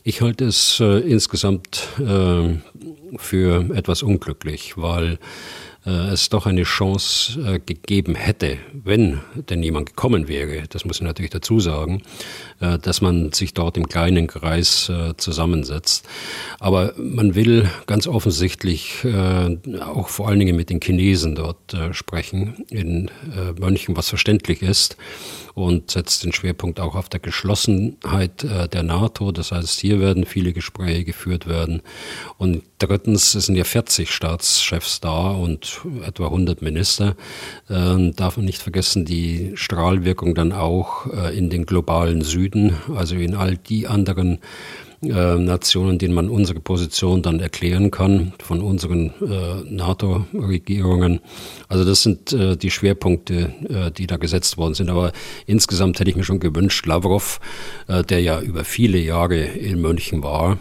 Ich 0.04 0.22
halte 0.22 0.46
es 0.46 0.80
äh, 0.80 1.00
insgesamt 1.00 1.88
für 3.18 3.76
etwas 3.76 4.04
unglücklich, 4.04 4.78
weil 4.78 5.18
es 5.89 6.30
doch 6.30 6.46
eine 6.46 6.63
Chance 6.63 7.39
äh, 7.42 7.60
gegeben 7.60 8.15
hätte, 8.15 8.58
wenn 8.74 9.22
denn 9.50 9.62
jemand 9.62 9.88
gekommen 9.88 10.27
wäre, 10.27 10.63
das 10.70 10.86
muss 10.86 10.98
ich 10.98 11.04
natürlich 11.04 11.32
dazu 11.32 11.60
sagen, 11.60 12.01
äh, 12.55 12.55
dass 12.60 13.02
man 13.02 13.32
sich 13.34 13.54
dort 13.54 13.78
im 13.78 13.88
kleinen 13.88 14.28
Kreis 14.28 14.92
zusammensetzt. 15.18 16.08
Aber 16.60 16.94
man 16.98 17.36
will 17.36 17.70
ganz 17.86 18.08
offensichtlich 18.08 19.06
auch 19.82 20.08
vor 20.08 20.30
allen 20.30 20.40
Dingen 20.40 20.56
mit 20.56 20.70
den 20.70 20.80
Chinesen 20.82 21.36
dort 21.36 21.76
sprechen, 21.92 22.66
in 22.70 23.12
München, 23.60 23.98
was 23.98 24.10
verständlich 24.10 24.62
ist 24.62 24.98
und 25.56 25.90
setzt 25.90 26.26
den 26.26 26.34
Schwerpunkt 26.34 26.82
auch 26.82 26.96
auf 26.96 27.08
der 27.08 27.22
Geschlossenheit 27.22 28.44
äh, 28.44 28.68
der 28.68 28.84
NATO. 28.84 29.32
Das 29.32 29.54
heißt, 29.54 29.80
hier 29.80 30.02
werden 30.02 30.26
viele 30.26 30.52
Gespräche 30.52 31.06
geführt 31.06 31.48
werden. 31.48 31.82
Und 32.38 32.62
drittens, 32.78 33.34
es 33.36 33.46
sind 33.46 33.56
ja 33.56 33.64
40 33.64 34.12
Staatschefs 34.14 35.00
da 35.00 35.32
und 35.32 35.80
etwa 36.06 36.26
100 36.26 36.62
Minister. 36.62 37.16
Äh, 37.70 38.12
darf 38.12 38.36
man 38.36 38.46
nicht 38.46 38.62
vergessen, 38.62 39.06
die 39.06 39.54
Strahlwirkung 39.56 40.36
dann 40.36 40.52
auch 40.52 41.08
äh, 41.08 41.36
in 41.36 41.50
den 41.50 41.66
globalen 41.66 42.22
Süden, 42.22 42.45
also 42.96 43.16
in 43.16 43.34
all 43.34 43.58
die 43.58 43.88
anderen 43.88 44.40
äh, 45.04 45.36
Nationen, 45.36 46.00
denen 46.00 46.14
man 46.14 46.30
unsere 46.30 46.60
Position 46.60 47.22
dann 47.22 47.40
erklären 47.40 47.92
kann, 47.92 48.34
von 48.40 48.62
unseren 48.62 49.12
äh, 49.22 49.62
NATO-Regierungen. 49.70 51.20
Also 51.68 51.86
das 51.86 52.02
sind 52.02 52.34
äh, 52.34 52.56
die 52.58 52.72
Schwerpunkte, 52.72 53.54
äh, 53.70 53.92
die 53.92 54.08
da 54.08 54.18
gesetzt 54.18 54.58
worden 54.58 54.74
sind. 54.74 54.90
Aber 54.90 55.12
insgesamt 55.46 56.00
hätte 56.00 56.10
ich 56.10 56.16
mir 56.16 56.24
schon 56.24 56.40
gewünscht, 56.40 56.86
Lavrov, 56.86 57.40
äh, 57.88 58.04
der 58.04 58.22
ja 58.22 58.40
über 58.40 58.64
viele 58.64 58.98
Jahre 58.98 59.38
in 59.38 59.82
München 59.82 60.24
war, 60.24 60.58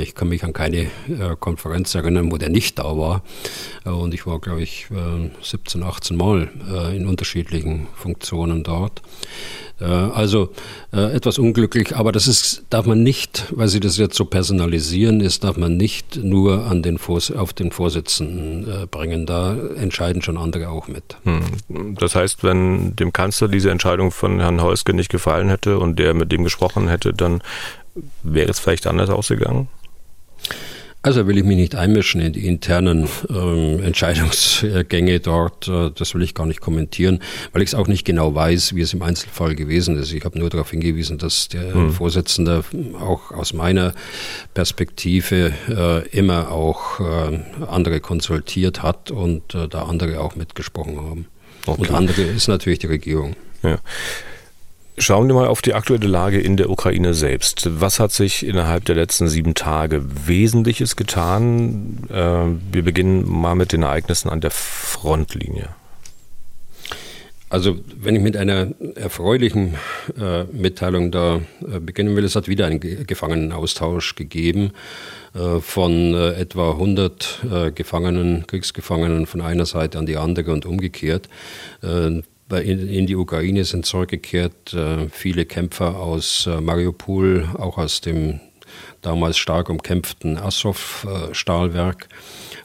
ich 0.00 0.14
kann 0.14 0.28
mich 0.28 0.44
an 0.44 0.52
keine 0.52 0.86
Konferenz 1.40 1.94
erinnern, 1.94 2.30
wo 2.30 2.36
der 2.36 2.48
nicht 2.48 2.78
da 2.78 2.96
war. 2.96 3.22
und 3.84 4.14
ich 4.14 4.26
war, 4.26 4.40
glaube 4.40 4.62
ich, 4.62 4.86
17, 5.42 5.82
18 5.82 6.16
Mal 6.16 6.48
in 6.94 7.06
unterschiedlichen 7.06 7.88
Funktionen 7.94 8.62
dort. 8.62 9.02
Also 9.78 10.54
äh, 10.94 11.14
etwas 11.14 11.38
unglücklich, 11.38 11.94
aber 11.96 12.10
das 12.10 12.26
ist, 12.26 12.64
darf 12.70 12.86
man 12.86 13.02
nicht, 13.02 13.44
weil 13.50 13.68
Sie 13.68 13.80
das 13.80 13.98
jetzt 13.98 14.16
so 14.16 14.24
personalisieren 14.24 15.20
ist, 15.20 15.44
darf 15.44 15.58
man 15.58 15.76
nicht 15.76 16.16
nur 16.16 16.64
an 16.64 16.82
den 16.82 16.96
Vors 16.96 17.30
auf 17.30 17.52
den 17.52 17.72
Vorsitzenden 17.72 18.66
äh, 18.66 18.86
bringen. 18.86 19.26
Da 19.26 19.54
entscheiden 19.76 20.22
schon 20.22 20.38
andere 20.38 20.70
auch 20.70 20.88
mit. 20.88 21.18
Hm. 21.24 21.94
Das 21.96 22.14
heißt, 22.14 22.42
wenn 22.42 22.96
dem 22.96 23.12
Kanzler 23.12 23.48
diese 23.48 23.70
Entscheidung 23.70 24.12
von 24.12 24.40
Herrn 24.40 24.62
Heuske 24.62 24.94
nicht 24.94 25.10
gefallen 25.10 25.50
hätte 25.50 25.78
und 25.78 25.98
der 25.98 26.14
mit 26.14 26.32
dem 26.32 26.44
gesprochen 26.44 26.88
hätte, 26.88 27.12
dann 27.12 27.42
wäre 28.22 28.50
es 28.50 28.58
vielleicht 28.58 28.86
anders 28.86 29.10
ausgegangen? 29.10 29.68
Also 31.06 31.28
will 31.28 31.38
ich 31.38 31.44
mich 31.44 31.56
nicht 31.56 31.76
einmischen 31.76 32.20
in 32.20 32.32
die 32.32 32.48
internen 32.48 33.08
ähm, 33.30 33.80
Entscheidungsgänge 33.80 35.20
dort. 35.20 35.68
Äh, 35.68 35.92
das 35.94 36.14
will 36.14 36.22
ich 36.22 36.34
gar 36.34 36.46
nicht 36.46 36.60
kommentieren, 36.60 37.20
weil 37.52 37.62
ich 37.62 37.68
es 37.68 37.74
auch 37.76 37.86
nicht 37.86 38.04
genau 38.04 38.34
weiß, 38.34 38.74
wie 38.74 38.80
es 38.80 38.92
im 38.92 39.02
Einzelfall 39.02 39.54
gewesen 39.54 39.96
ist. 39.96 40.12
Ich 40.12 40.24
habe 40.24 40.36
nur 40.36 40.50
darauf 40.50 40.72
hingewiesen, 40.72 41.18
dass 41.18 41.46
der 41.46 41.74
hm. 41.74 41.92
Vorsitzende 41.92 42.64
auch 42.98 43.30
aus 43.30 43.52
meiner 43.52 43.94
Perspektive 44.52 45.52
äh, 45.68 46.08
immer 46.08 46.50
auch 46.50 46.98
äh, 46.98 47.38
andere 47.68 48.00
konsultiert 48.00 48.82
hat 48.82 49.12
und 49.12 49.54
äh, 49.54 49.68
da 49.68 49.84
andere 49.84 50.20
auch 50.20 50.34
mitgesprochen 50.34 50.96
haben. 50.96 51.26
Okay. 51.66 51.82
Und 51.82 51.90
andere 51.92 52.22
ist 52.22 52.48
natürlich 52.48 52.80
die 52.80 52.88
Regierung. 52.88 53.36
Ja. 53.62 53.78
Schauen 54.98 55.28
wir 55.28 55.34
mal 55.34 55.46
auf 55.46 55.60
die 55.60 55.74
aktuelle 55.74 56.06
Lage 56.06 56.40
in 56.40 56.56
der 56.56 56.70
Ukraine 56.70 57.12
selbst. 57.12 57.68
Was 57.80 58.00
hat 58.00 58.12
sich 58.12 58.46
innerhalb 58.46 58.86
der 58.86 58.94
letzten 58.94 59.28
sieben 59.28 59.54
Tage 59.54 60.02
Wesentliches 60.26 60.96
getan? 60.96 61.98
Äh, 62.08 62.74
wir 62.74 62.82
beginnen 62.82 63.28
mal 63.28 63.54
mit 63.54 63.72
den 63.72 63.82
Ereignissen 63.82 64.30
an 64.30 64.40
der 64.40 64.50
Frontlinie. 64.50 65.68
Also 67.50 67.78
wenn 67.94 68.16
ich 68.16 68.22
mit 68.22 68.38
einer 68.38 68.68
erfreulichen 68.96 69.74
äh, 70.18 70.44
Mitteilung 70.44 71.12
da 71.12 71.42
äh, 71.60 71.78
beginnen 71.78 72.16
will, 72.16 72.24
es 72.24 72.34
hat 72.34 72.48
wieder 72.48 72.66
einen 72.66 72.80
Gefangenenaustausch 72.80 74.16
gegeben 74.16 74.72
äh, 75.34 75.60
von 75.60 76.14
äh, 76.14 76.32
etwa 76.32 76.72
100 76.72 77.44
äh, 77.50 77.70
Gefangenen, 77.70 78.46
Kriegsgefangenen 78.46 79.26
von 79.26 79.42
einer 79.42 79.66
Seite 79.66 79.98
an 79.98 80.06
die 80.06 80.16
andere 80.16 80.52
und 80.52 80.64
umgekehrt 80.64 81.28
in 82.50 83.06
die 83.06 83.16
Ukraine 83.16 83.64
sind 83.64 83.86
zurückgekehrt 83.86 84.72
äh, 84.72 85.08
viele 85.08 85.46
Kämpfer 85.46 85.96
aus 85.98 86.46
äh, 86.46 86.60
Mariupol, 86.60 87.48
auch 87.58 87.76
aus 87.76 88.00
dem 88.00 88.40
damals 89.02 89.38
stark 89.38 89.68
umkämpften 89.68 90.38
Azov-Stahlwerk. 90.38 92.08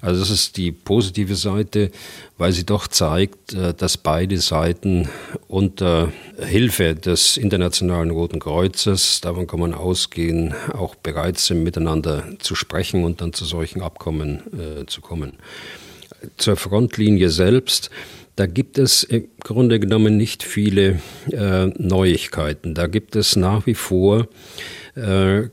Also 0.02 0.20
das 0.20 0.32
ist 0.32 0.58
die 0.58 0.72
positive 0.72 1.36
Seite, 1.36 1.92
weil 2.38 2.52
sie 2.52 2.66
doch 2.66 2.88
zeigt, 2.88 3.54
äh, 3.54 3.74
dass 3.74 3.98
beide 3.98 4.38
Seiten 4.40 5.10
unter 5.48 6.12
Hilfe 6.40 6.96
des 6.96 7.38
Internationalen 7.38 8.12
Roten 8.12 8.40
Kreuzes, 8.40 9.22
davon 9.22 9.48
kann 9.48 9.60
man 9.60 9.74
ausgehen, 9.74 10.56
auch 10.74 10.96
bereit 10.96 11.38
sind, 11.38 11.64
miteinander 11.64 12.24
zu 12.40 12.56
sprechen 12.56 13.04
und 13.04 13.22
dann 13.22 13.34
zu 13.34 13.46
solchen 13.46 13.82
Abkommen 13.82 14.42
äh, 14.54 14.86
zu 14.88 15.02
kommen. 15.02 15.34
Zur 16.38 16.56
Frontlinie 16.56 17.30
selbst 17.30 17.90
da 18.36 18.46
gibt 18.46 18.78
es 18.78 19.04
im 19.04 19.28
Grunde 19.44 19.80
genommen 19.80 20.18
nicht 20.18 20.44
viele 20.44 21.02
äh, 21.32 21.68
Neuigkeiten. 21.78 22.74
Da 22.74 22.88
gibt 22.88 23.16
es 23.16 23.36
nach 23.36 23.66
wie 23.66 23.76
vor 23.76 24.28
äh, 24.96 25.44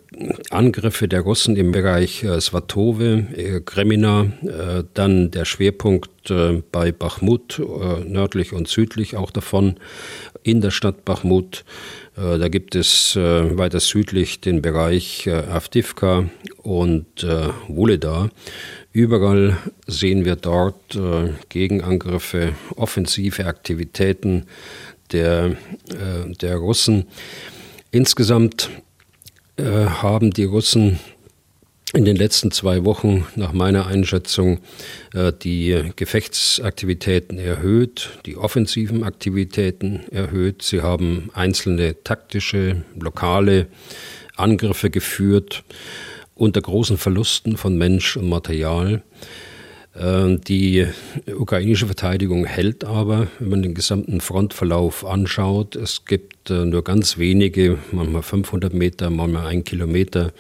Angriffe 0.50 1.08
der 1.08 1.20
Russen 1.20 1.56
im 1.56 1.72
Bereich 1.72 2.24
äh, 2.24 2.40
Svatove, 2.40 3.26
äh, 3.36 3.60
Kremina, 3.60 4.32
äh, 4.42 4.84
dann 4.94 5.30
der 5.30 5.44
Schwerpunkt 5.44 6.30
äh, 6.30 6.62
bei 6.72 6.92
Bachmut, 6.92 7.58
äh, 7.58 8.04
nördlich 8.04 8.52
und 8.52 8.68
südlich 8.68 9.16
auch 9.16 9.30
davon, 9.30 9.76
in 10.42 10.60
der 10.60 10.70
Stadt 10.70 11.04
Bachmut. 11.04 11.64
Äh, 12.16 12.38
da 12.38 12.48
gibt 12.48 12.74
es 12.74 13.16
weiter 13.16 13.80
südlich 13.80 14.40
den 14.40 14.62
Bereich 14.62 15.28
Avdivka 15.28 16.28
und 16.62 17.26
Wuleda. 17.68 18.30
Überall 18.98 19.56
sehen 19.86 20.24
wir 20.24 20.34
dort 20.34 20.96
äh, 20.96 21.32
Gegenangriffe, 21.50 22.54
offensive 22.74 23.46
Aktivitäten 23.46 24.46
der, 25.12 25.56
äh, 25.88 26.32
der 26.40 26.56
Russen. 26.56 27.06
Insgesamt 27.92 28.70
äh, 29.56 29.62
haben 29.62 30.32
die 30.32 30.42
Russen 30.42 30.98
in 31.94 32.06
den 32.06 32.16
letzten 32.16 32.50
zwei 32.50 32.84
Wochen 32.84 33.24
nach 33.36 33.52
meiner 33.52 33.86
Einschätzung 33.86 34.58
äh, 35.14 35.32
die 35.32 35.92
Gefechtsaktivitäten 35.94 37.38
erhöht, 37.38 38.18
die 38.26 38.36
offensiven 38.36 39.04
Aktivitäten 39.04 40.00
erhöht. 40.10 40.62
Sie 40.62 40.82
haben 40.82 41.30
einzelne 41.34 42.02
taktische, 42.02 42.82
lokale 42.98 43.68
Angriffe 44.34 44.90
geführt. 44.90 45.62
Unter 46.38 46.62
großen 46.62 46.96
Verlusten 46.96 47.56
von 47.56 47.76
Mensch 47.76 48.16
und 48.16 48.28
Material. 48.28 49.02
Äh, 49.94 50.36
die 50.36 50.86
ukrainische 51.36 51.86
Verteidigung 51.86 52.44
hält 52.44 52.84
aber, 52.84 53.26
wenn 53.38 53.50
man 53.50 53.62
den 53.62 53.74
gesamten 53.74 54.20
Frontverlauf 54.20 55.04
anschaut, 55.04 55.76
es 55.76 56.04
gibt 56.04 56.50
äh, 56.50 56.64
nur 56.64 56.84
ganz 56.84 57.18
wenige, 57.18 57.78
manchmal 57.92 58.22
500 58.22 58.72
Meter, 58.72 59.10
manchmal 59.10 59.46
ein 59.46 59.64
Kilometer 59.64 60.32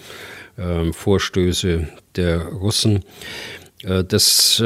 äh, 0.56 0.92
Vorstöße 0.92 1.88
der 2.16 2.46
Russen. 2.46 3.04
Das 3.82 4.62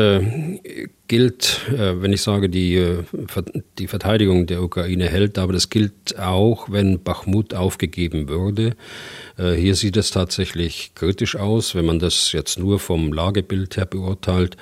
gilt, 1.07 1.61
wenn 1.69 2.13
ich 2.15 2.23
sage, 2.23 2.49
die, 2.49 2.97
die 3.79 3.87
Verteidigung 3.87 4.47
der 4.47 4.63
Ukraine 4.63 5.07
hält, 5.09 5.39
aber 5.39 5.53
das 5.53 5.69
gilt 5.69 6.19
auch, 6.19 6.71
wenn 6.71 7.03
Bachmut 7.03 7.53
aufgegeben 7.53 8.29
würde. 8.31 8.75
Hier 9.37 9.75
sieht 9.75 9.99
es 9.99 10.13
tatsächlich 10.13 10.93
kritisch 10.95 11.37
aus, 11.37 11.75
wenn 11.75 11.85
man 11.85 11.99
das 11.99 12.33
jetzt 12.33 12.59
nur 12.59 12.79
vom 12.79 13.13
Lagebild 13.13 13.77
her 13.77 13.85
beurteilt. 13.85 14.57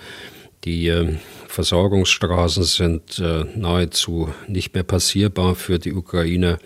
Die 0.64 0.88
äh, 0.88 1.14
Versorgungsstraßen 1.48 2.64
sind 2.64 3.18
äh, 3.18 3.44
nahezu 3.56 4.28
nicht 4.46 4.74
mehr 4.74 4.82
passierbar 4.82 5.54
für 5.54 5.78
die 5.78 5.94
Ukraine. 5.94 6.58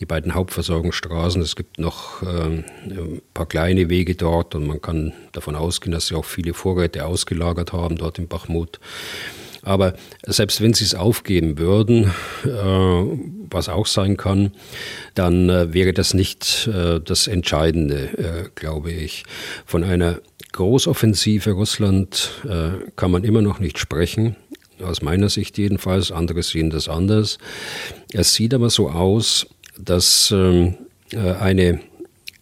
Die 0.00 0.06
beiden 0.06 0.34
Hauptversorgungsstraßen, 0.34 1.40
es 1.42 1.54
gibt 1.54 1.78
noch 1.78 2.22
ähm, 2.22 2.64
ein 2.84 3.22
paar 3.34 3.46
kleine 3.46 3.88
Wege 3.88 4.16
dort 4.16 4.56
und 4.56 4.66
man 4.66 4.82
kann 4.82 5.12
davon 5.30 5.54
ausgehen, 5.54 5.92
dass 5.92 6.08
sie 6.08 6.16
auch 6.16 6.24
viele 6.24 6.54
Vorräte 6.54 7.06
ausgelagert 7.06 7.72
haben 7.72 7.96
dort 7.96 8.18
in 8.18 8.26
Bachmut. 8.26 8.80
Aber 9.62 9.94
selbst 10.24 10.60
wenn 10.60 10.74
sie 10.74 10.84
es 10.84 10.94
aufgeben 10.94 11.58
würden, 11.58 12.12
äh, 12.44 12.48
was 12.48 13.68
auch 13.68 13.86
sein 13.86 14.16
kann, 14.16 14.52
dann 15.14 15.72
wäre 15.72 15.92
das 15.92 16.14
nicht 16.14 16.68
das 16.68 17.26
Entscheidende, 17.26 18.50
glaube 18.56 18.90
ich. 18.90 19.24
Von 19.64 19.84
einer 19.84 20.20
Großoffensive 20.56 21.52
Russland 21.52 22.32
äh, 22.44 22.90
kann 22.96 23.10
man 23.10 23.24
immer 23.24 23.42
noch 23.42 23.60
nicht 23.60 23.78
sprechen. 23.78 24.36
Aus 24.82 25.02
meiner 25.02 25.28
Sicht 25.28 25.56
jedenfalls. 25.58 26.10
Andere 26.10 26.42
sehen 26.42 26.70
das 26.70 26.88
anders. 26.88 27.38
Es 28.12 28.34
sieht 28.34 28.52
aber 28.52 28.70
so 28.70 28.90
aus, 28.90 29.46
dass 29.78 30.30
ähm, 30.32 30.74
äh, 31.12 31.18
eine 31.18 31.80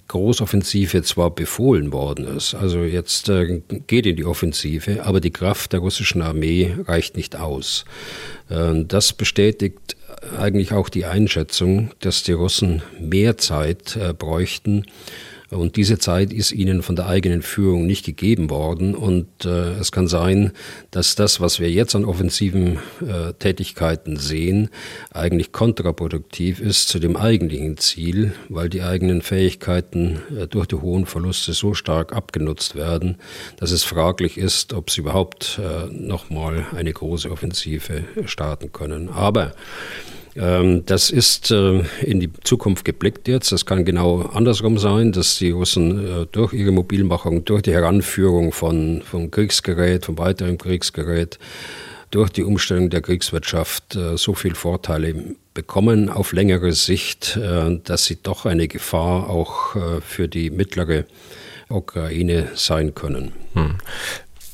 Großoffensive 0.09 1.03
zwar 1.03 1.31
befohlen 1.31 1.93
worden 1.93 2.25
ist, 2.37 2.55
also 2.55 2.81
jetzt 2.85 3.29
äh, 3.31 3.63
geht 3.87 4.07
in 4.07 4.15
die 4.15 4.25
Offensive, 4.25 5.05
aber 5.05 5.21
die 5.21 5.33
Kraft 5.33 5.73
der 5.73 5.81
russischen 5.81 6.23
Armee 6.23 6.73
reicht 6.87 7.17
nicht 7.17 7.35
aus. 7.35 7.85
Äh, 8.49 8.85
das 8.87 9.13
bestätigt 9.13 9.97
eigentlich 10.39 10.73
auch 10.73 10.89
die 10.89 11.05
Einschätzung, 11.05 11.91
dass 12.01 12.23
die 12.23 12.33
Russen 12.33 12.83
mehr 13.01 13.39
Zeit 13.39 13.97
äh, 13.97 14.13
bräuchten, 14.13 14.85
und 15.55 15.77
diese 15.77 15.99
Zeit 15.99 16.33
ist 16.33 16.53
ihnen 16.53 16.83
von 16.83 16.97
der 16.97 17.07
eigenen 17.07 17.43
Führung 17.43 17.87
nicht 17.87 18.05
gegeben 18.05 18.51
worden. 18.51 18.95
Und 18.95 19.45
äh, 19.45 19.73
es 19.79 19.93
kann 19.93 20.09
sein, 20.09 20.53
dass 20.91 21.15
das, 21.15 21.41
was 21.41 21.61
wir 21.61 21.71
jetzt 21.71 21.95
an 21.95 22.05
offensiven 22.05 22.79
äh, 23.01 23.33
Tätigkeiten 23.39 24.17
sehen, 24.17 24.69
eigentlich 25.13 25.53
kontraproduktiv 25.53 26.61
ist 26.61 26.89
zu 26.89 26.99
dem 26.99 27.17
eigentlichen 27.17 27.77
Ziel, 27.77 28.33
weil 28.49 28.69
die 28.69 28.83
eigenen 28.83 29.23
Fähigkeiten 29.23 30.21
äh, 30.37 30.47
durch 30.47 30.67
die 30.67 30.77
hohen 30.77 31.07
Verluste 31.07 31.53
so 31.53 31.75
stark 31.75 32.13
abgenutzt 32.13 32.75
werden, 32.75 33.17
dass 33.57 33.71
es 33.71 33.85
fraglich 33.85 34.37
ist, 34.37 34.73
ob 34.73 34.91
sie 34.91 35.01
überhaupt 35.01 35.61
äh, 35.63 35.93
nochmal 35.93 36.67
eine 36.75 36.93
große 36.93 37.31
Offensive 37.31 38.05
starten 38.27 38.73
können. 38.73 39.09
Aber 39.09 39.53
ähm, 40.37 40.85
das 40.87 41.11
ist 41.11 41.51
äh, 41.51 41.83
in 42.03 42.21
die 42.21 42.31
Zukunft 42.43 42.85
geblickt 42.85 43.29
jetzt. 43.29 43.53
Das 43.53 43.67
kann 43.67 43.85
genau 43.85 44.23
andersrum 44.23 44.79
sein, 44.79 45.13
dass 45.13 45.39
die 45.39 45.51
Russen 45.51 46.23
äh, 46.23 46.27
durch 46.31 46.53
ihre 46.53 46.73
Mobilmachung, 46.73 47.45
durch 47.45 47.63
die 47.63 47.73
Heranführung 47.73 48.53
von, 48.53 49.03
von 49.03 49.31
Kriegsgerät, 49.31 50.05
von 50.07 50.19
weiterem 50.19 50.59
Kriegsgerät, 50.59 51.39
durch 52.11 52.31
die 52.31 52.43
Umstellung 52.43 52.91
der 52.91 53.03
Kriegswirtschaft 53.03 53.97
äh, 53.97 54.17
so 54.17 54.35
viele 54.35 54.55
Vorteile 54.55 55.15
bekommen 55.55 56.09
auf 56.09 56.33
längere 56.33 56.73
Sicht, 56.73 57.39
dass 57.85 58.07
sie 58.07 58.19
doch 58.21 58.45
eine 58.45 58.67
Gefahr 58.67 59.31
auch 59.31 59.77
für 60.01 60.27
die 60.27 60.51
mittlere 60.51 61.05
Ukraine 61.69 62.49
sein 62.57 62.93
können. 62.97 63.31
Hm. 63.53 63.77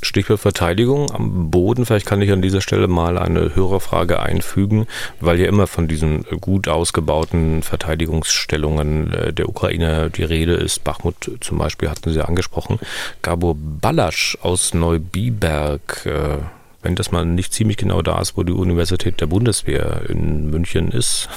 Stichwort 0.03 0.41
Verteidigung 0.41 1.11
am 1.11 1.51
Boden. 1.51 1.87
Vielleicht 1.87 2.07
kann 2.07 2.23
ich 2.23 2.33
an 2.33 2.43
dieser 2.43 2.61
Stelle 2.61 2.89
mal 2.89 3.19
eine 3.19 3.55
Hörerfrage 3.55 4.21
einfügen, 4.21 4.87
weil 5.21 5.39
ja 5.39 5.47
immer 5.47 5.67
von 5.67 5.89
diesen 5.89 6.25
gut 6.41 6.69
ausgebauten 6.69 7.63
Verteidigungsstellungen 7.63 9.13
äh, 9.13 9.33
der 9.33 9.49
Ukraine 9.49 10.11
die 10.11 10.25
Rede 10.25 10.55
ist. 10.55 10.85
Bachmut 10.85 11.39
zum 11.41 11.59
Beispiel 11.59 11.91
hatten 11.91 12.13
Sie 12.13 12.27
angesprochen. 12.27 12.79
Gabor 13.23 13.55
Ballasch 13.57 14.39
aus 14.43 14.75
Neubiberg, 14.75 16.07
äh, 16.07 16.39
wenn 16.83 16.95
das 16.95 17.13
mal 17.13 17.27
nicht 17.27 17.53
ziemlich 17.53 17.77
genau 17.77 18.01
da 18.01 18.21
ist, 18.21 18.37
wo 18.37 18.43
die 18.43 18.53
Universität 18.53 19.21
der 19.21 19.27
Bundeswehr 19.27 20.03
in 20.09 20.49
München 20.51 20.91
ist, 20.93 21.29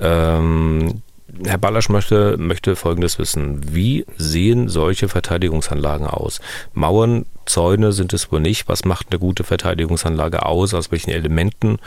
ähm, 0.00 1.02
Herr 1.44 1.58
Ballasch 1.58 1.88
möchte, 1.88 2.36
möchte 2.38 2.76
Folgendes 2.76 3.18
wissen. 3.18 3.74
Wie 3.74 4.04
sehen 4.16 4.68
solche 4.68 5.08
Verteidigungsanlagen 5.08 6.06
aus? 6.06 6.40
Mauern, 6.74 7.26
Zäune 7.46 7.92
sind 7.92 8.12
es 8.12 8.30
wohl 8.30 8.40
nicht. 8.40 8.68
Was 8.68 8.84
macht 8.84 9.08
eine 9.10 9.18
gute 9.18 9.42
Verteidigungsanlage 9.42 10.44
aus? 10.44 10.74
Aus 10.74 10.92
welchen 10.92 11.10
Elementen 11.10 11.78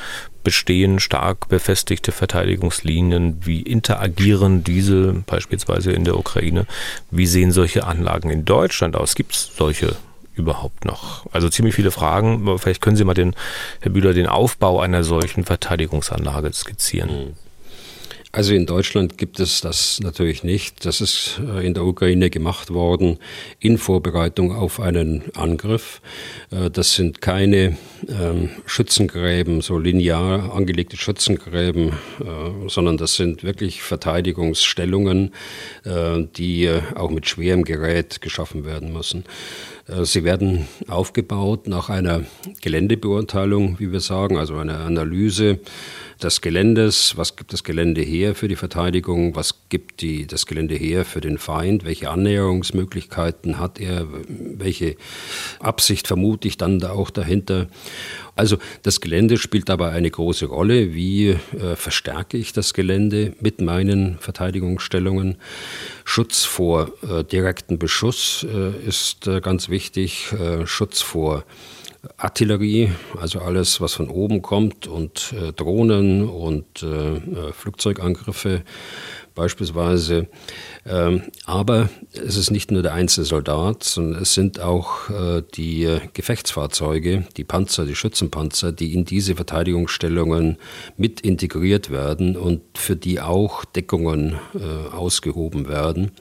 bestehen 0.43 1.00
stark 1.00 1.50
befestigte 1.50 2.12
Verteidigungslinien? 2.12 3.45
Wie 3.45 3.62
interagieren 3.62 4.63
diese 4.63 5.13
beispielsweise 5.26 5.91
in 5.91 6.04
der 6.04 6.17
Ukraine? 6.17 6.65
Wie 7.12 7.28
sehen 7.28 7.52
solche 7.52 7.86
Anlagen 7.86 8.30
in 8.30 8.43
Deutschland 8.43 8.95
aus? 8.95 9.15
Gibt 9.15 9.36
es 9.36 9.52
solche 9.56 9.95
überhaupt 10.36 10.86
noch? 10.86 11.26
Also 11.32 11.50
ziemlich 11.50 11.76
viele 11.76 11.91
Fragen. 11.91 12.58
Vielleicht 12.60 12.82
können 12.82 12.97
Sie 12.97 13.06
mal 13.06 13.13
den, 13.13 13.36
Herr 13.82 13.91
Bühler, 13.91 14.13
den 14.13 14.28
Aufbau 14.28 14.80
einer 14.80 15.04
solchen 15.04 15.45
Verteidigungsanlage 15.45 16.52
skizzieren. 16.54 17.10
Mhm. 17.10 17.46
Also 18.34 18.54
in 18.54 18.66
Deutschland 18.66 19.18
gibt 19.18 19.40
es 19.40 19.62
das 19.62 20.02
natürlich 20.02 20.44
nicht. 20.44 20.86
Das 20.86 21.00
ist 21.00 21.40
äh, 21.40 21.66
in 21.66 21.74
der 21.74 21.86
Ukraine 21.86 22.30
gemacht 22.30 22.74
worden 22.74 23.20
in 23.60 23.78
Vorbereitung 23.78 24.54
auf 24.54 24.82
einen 24.82 25.24
Angriff. 25.34 26.02
Äh, 26.52 26.70
das 26.70 26.94
sind 26.94 27.22
keine 27.22 27.78
ähm, 28.10 28.50
Schützengräben, 28.66 29.62
so 29.62 29.80
linear 29.80 30.54
angelegte 30.54 30.98
Schützengräben, 30.98 31.94
äh, 32.20 32.68
sondern 32.68 32.98
das 32.98 33.16
sind 33.16 33.44
wirklich 33.44 33.82
Verteidigungsstellungen, 33.82 35.32
die 35.86 36.70
auch 36.96 37.10
mit 37.10 37.28
schwerem 37.28 37.63
Gerät 37.63 38.22
geschaffen 38.22 38.66
werden 38.66 38.92
müssen. 38.92 39.24
Sie 40.04 40.24
werden 40.24 40.68
aufgebaut 40.88 41.68
nach 41.68 41.90
einer 41.90 42.24
Geländebeurteilung, 42.62 43.80
wie 43.80 43.92
wir 43.92 44.02
sagen, 44.02 44.38
also 44.38 44.56
einer 44.56 44.80
Analyse 44.80 45.60
des 46.21 46.41
Geländes, 46.41 47.15
was 47.17 47.36
gibt 47.36 47.53
das 47.53 47.63
Gelände 47.63 48.01
her 48.01 48.36
für 48.36 48.47
die 48.47 48.56
Verteidigung, 48.56 49.36
was 49.36 49.62
gibt 49.69 50.01
die, 50.01 50.25
das 50.25 50.45
Gelände 50.45 50.75
her 50.75 51.06
für 51.06 51.21
den 51.21 51.38
Feind, 51.38 51.86
welche 51.86 52.10
Annäherungsmöglichkeiten 52.10 53.60
hat 53.60 53.80
er, 53.80 54.08
welche 54.27 54.95
Absicht 55.60 56.08
vermute 56.08 56.47
ich 56.47 56.58
dann 56.58 56.80
da 56.80 56.91
auch 56.91 57.10
dahinter. 57.10 57.67
Also 58.36 58.58
das 58.84 59.01
Gelände 59.01 59.38
spielt 59.38 59.69
dabei 59.69 59.89
eine 59.89 60.10
große 60.10 60.45
Rolle. 60.45 60.93
Wie 60.93 61.30
äh, 61.30 61.75
verstärke 61.75 62.38
ich 62.38 62.53
das 62.53 62.73
Gelände 62.73 63.34
mit 63.39 63.62
meinen 63.62 64.17
Verteidigungsstellungen? 64.19 65.38
Schutz 66.06 66.43
vor 66.43 66.91
äh, 67.01 67.23
direkten 67.23 67.80
Beschuss 67.80 68.45
äh, 68.51 68.88
ist 68.88 69.27
äh, 69.27 69.41
ganz 69.41 69.69
wichtig. 69.69 70.32
Äh, 70.34 70.67
Schutz 70.67 71.01
vor 71.01 71.45
Artillerie, 72.17 72.91
also 73.19 73.39
alles, 73.39 73.81
was 73.81 73.93
von 73.93 74.10
oben 74.10 74.41
kommt 74.41 74.88
und 74.88 75.33
äh, 75.33 75.51
Drohnen 75.53 76.27
und 76.27 76.83
äh, 76.83 77.15
äh, 77.15 77.53
Flugzeugangriffe 77.53 78.63
beispielsweise. 79.36 80.27
Ähm, 80.86 81.23
aber 81.45 81.89
es 82.13 82.38
ist 82.38 82.49
nicht 82.49 82.71
nur 82.71 82.81
der 82.81 82.93
einzelne 82.93 83.25
Soldat, 83.25 83.83
sondern 83.83 84.21
es 84.21 84.33
sind 84.33 84.60
auch 84.60 85.10
äh, 85.10 85.43
die 85.55 85.99
Gefechtsfahrzeuge, 86.13 87.27
die 87.38 87.43
Panzer, 87.43 87.86
die 87.86 87.95
Schützenpanzer, 87.95 88.71
die 88.71 88.93
in 88.93 89.05
diese 89.05 89.36
Verteidigungsstellungen 89.36 90.57
mit 90.97 91.21
integriert 91.21 91.89
werden 91.89 92.36
und 92.36 92.62
für 92.75 92.95
die 92.95 93.21
auch 93.21 93.63
Deckungen 93.65 94.38
äh, 94.55 94.93
ausgehoben 94.95 95.67
werden. 95.67 96.12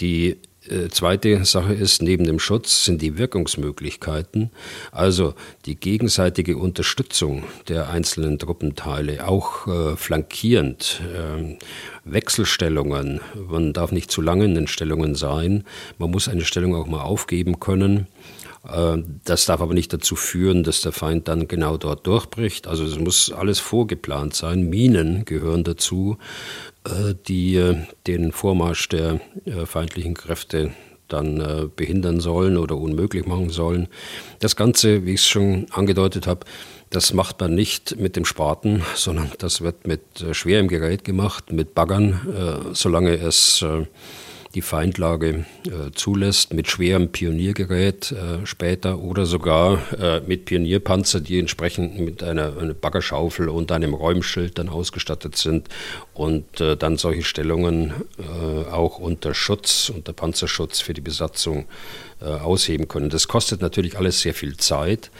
Die 0.00 0.38
äh, 0.68 0.88
zweite 0.88 1.44
Sache 1.44 1.74
ist, 1.74 2.02
neben 2.02 2.24
dem 2.24 2.38
Schutz 2.38 2.84
sind 2.84 3.02
die 3.02 3.18
Wirkungsmöglichkeiten, 3.18 4.50
also 4.90 5.34
die 5.66 5.76
gegenseitige 5.76 6.56
Unterstützung 6.56 7.44
der 7.68 7.90
einzelnen 7.90 8.38
Truppenteile, 8.38 9.26
auch 9.26 9.66
äh, 9.66 9.96
flankierend, 9.96 11.00
äh, 11.14 11.56
Wechselstellungen. 12.04 13.20
Man 13.48 13.72
darf 13.72 13.92
nicht 13.92 14.10
zu 14.10 14.20
lange 14.20 14.44
in 14.44 14.54
den 14.54 14.66
Stellungen 14.66 15.14
sein. 15.14 15.64
Man 15.98 16.10
muss 16.10 16.28
eine 16.28 16.44
Stellung 16.44 16.74
auch 16.74 16.86
mal 16.86 17.02
aufgeben 17.02 17.60
können. 17.60 18.06
Äh, 18.68 18.98
das 19.24 19.46
darf 19.46 19.60
aber 19.60 19.74
nicht 19.74 19.92
dazu 19.92 20.16
führen, 20.16 20.64
dass 20.64 20.80
der 20.80 20.92
Feind 20.92 21.28
dann 21.28 21.48
genau 21.48 21.76
dort 21.76 22.06
durchbricht. 22.06 22.66
Also 22.66 22.84
es 22.84 22.98
muss 22.98 23.32
alles 23.32 23.58
vorgeplant 23.58 24.34
sein. 24.34 24.68
Minen 24.68 25.24
gehören 25.24 25.64
dazu. 25.64 26.18
Äh, 26.84 27.14
die 27.26 27.56
äh, 27.56 27.76
den 28.06 28.32
Vormarsch 28.32 28.88
der 28.88 29.20
feindlichen 29.66 30.14
Kräfte 30.14 30.72
dann 31.08 31.70
behindern 31.76 32.20
sollen 32.20 32.56
oder 32.56 32.78
unmöglich 32.78 33.26
machen 33.26 33.50
sollen. 33.50 33.88
Das 34.38 34.56
Ganze, 34.56 35.04
wie 35.04 35.12
ich 35.12 35.20
es 35.20 35.28
schon 35.28 35.66
angedeutet 35.70 36.26
habe, 36.26 36.46
das 36.88 37.12
macht 37.12 37.38
man 37.38 37.54
nicht 37.54 37.96
mit 37.98 38.16
dem 38.16 38.24
Spaten, 38.24 38.82
sondern 38.94 39.30
das 39.36 39.60
wird 39.60 39.86
mit 39.86 40.00
schwerem 40.32 40.68
Gerät 40.68 41.04
gemacht, 41.04 41.52
mit 41.52 41.74
Baggern, 41.74 42.72
solange 42.72 43.16
es 43.16 43.62
die 44.54 44.62
Feindlage 44.62 45.44
äh, 45.66 45.90
zulässt, 45.94 46.52
mit 46.52 46.68
schwerem 46.68 47.08
Pioniergerät 47.08 48.12
äh, 48.12 48.46
später 48.46 49.00
oder 49.00 49.24
sogar 49.24 49.80
äh, 49.98 50.20
mit 50.20 50.44
Pionierpanzer, 50.44 51.20
die 51.20 51.38
entsprechend 51.38 51.98
mit 51.98 52.22
einer, 52.22 52.58
einer, 52.58 52.74
Baggerschaufel 52.74 53.48
und 53.48 53.72
einem 53.72 53.94
Räumschild 53.94 54.58
dann 54.58 54.68
ausgestattet 54.68 55.36
sind 55.36 55.68
und 56.14 56.60
äh, 56.60 56.76
dann 56.76 56.96
solche 56.96 57.22
Stellungen 57.22 57.92
äh, 58.18 58.70
auch 58.70 58.98
unter 58.98 59.34
Schutz, 59.34 59.90
unter 59.94 60.12
Panzerschutz 60.12 60.80
für 60.80 60.92
die 60.92 61.00
Besatzung 61.00 61.66
äh, 62.22 62.26
ausheben 62.26 62.86
können. 62.86 63.10
Das 63.10 63.26
kostet 63.26 63.62
natürlich 63.62 63.96
alles 63.96 64.20
sehr 64.20 64.32
viel 64.32 64.56
Zeit. 64.56 65.10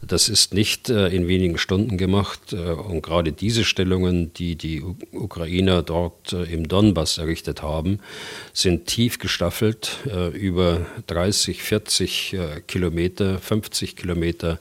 Das 0.00 0.28
ist 0.28 0.54
nicht 0.54 0.90
äh, 0.90 1.08
in 1.08 1.26
wenigen 1.26 1.58
Stunden 1.58 1.96
gemacht. 1.96 2.52
Äh, 2.52 2.56
und 2.56 3.02
gerade 3.02 3.32
diese 3.32 3.64
Stellungen, 3.64 4.32
die 4.34 4.54
die 4.54 4.80
Ukrainer 5.10 5.82
dort 5.82 6.32
im 6.32 6.68
Donbass 6.68 7.18
errichtet 7.18 7.62
haben, 7.62 7.98
sind 8.52 8.86
tief 8.86 9.18
gestaffelt 9.18 9.98
über 10.34 10.86
30, 11.06 11.62
40 11.62 12.36
Kilometer, 12.66 13.38
50 13.38 13.96
Kilometer 13.96 14.58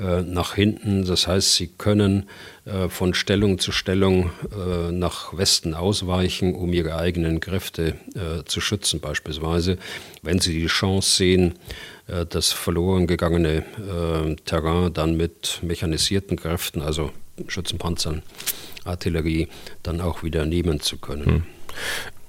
nach 0.00 0.54
hinten. 0.54 1.04
Das 1.04 1.26
heißt, 1.26 1.54
sie 1.54 1.66
können 1.66 2.28
von 2.88 3.12
Stellung 3.12 3.58
zu 3.58 3.70
Stellung 3.70 4.30
nach 4.90 5.36
Westen 5.36 5.74
ausweichen, 5.74 6.54
um 6.54 6.72
ihre 6.72 6.96
eigenen 6.96 7.40
Kräfte 7.40 7.96
zu 8.46 8.60
schützen 8.60 9.00
beispielsweise. 9.00 9.76
Wenn 10.22 10.38
sie 10.38 10.54
die 10.54 10.66
Chance 10.66 11.16
sehen, 11.16 11.54
äh, 12.10 12.26
das 12.26 12.52
verloren 12.52 13.06
gegangene 13.06 13.58
äh, 13.58 14.36
Terrain 14.44 14.92
dann 14.92 15.16
mit 15.16 15.60
mechanisierten 15.62 16.36
Kräften, 16.36 16.82
also 16.82 17.10
Schützenpanzern, 17.46 18.22
Artillerie, 18.84 19.48
dann 19.82 20.00
auch 20.00 20.22
wieder 20.22 20.46
nehmen 20.46 20.80
zu 20.80 20.98
können. 20.98 21.26
Hm. 21.26 21.42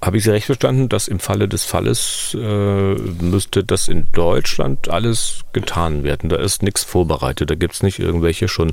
Habe 0.02 0.16
ich 0.16 0.24
Sie 0.24 0.30
recht 0.30 0.46
verstanden, 0.46 0.88
dass 0.88 1.06
im 1.06 1.20
Falle 1.20 1.46
des 1.46 1.62
Falles 1.62 2.36
äh, 2.36 2.94
müsste 2.94 3.62
das 3.62 3.86
in 3.86 4.08
Deutschland 4.12 4.88
alles 4.88 5.42
getan 5.52 6.02
werden? 6.02 6.28
Da 6.28 6.36
ist 6.36 6.64
nichts 6.64 6.82
vorbereitet. 6.82 7.50
Da 7.50 7.54
gibt 7.54 7.74
es 7.74 7.84
nicht 7.84 8.00
irgendwelche 8.00 8.48
schon 8.48 8.72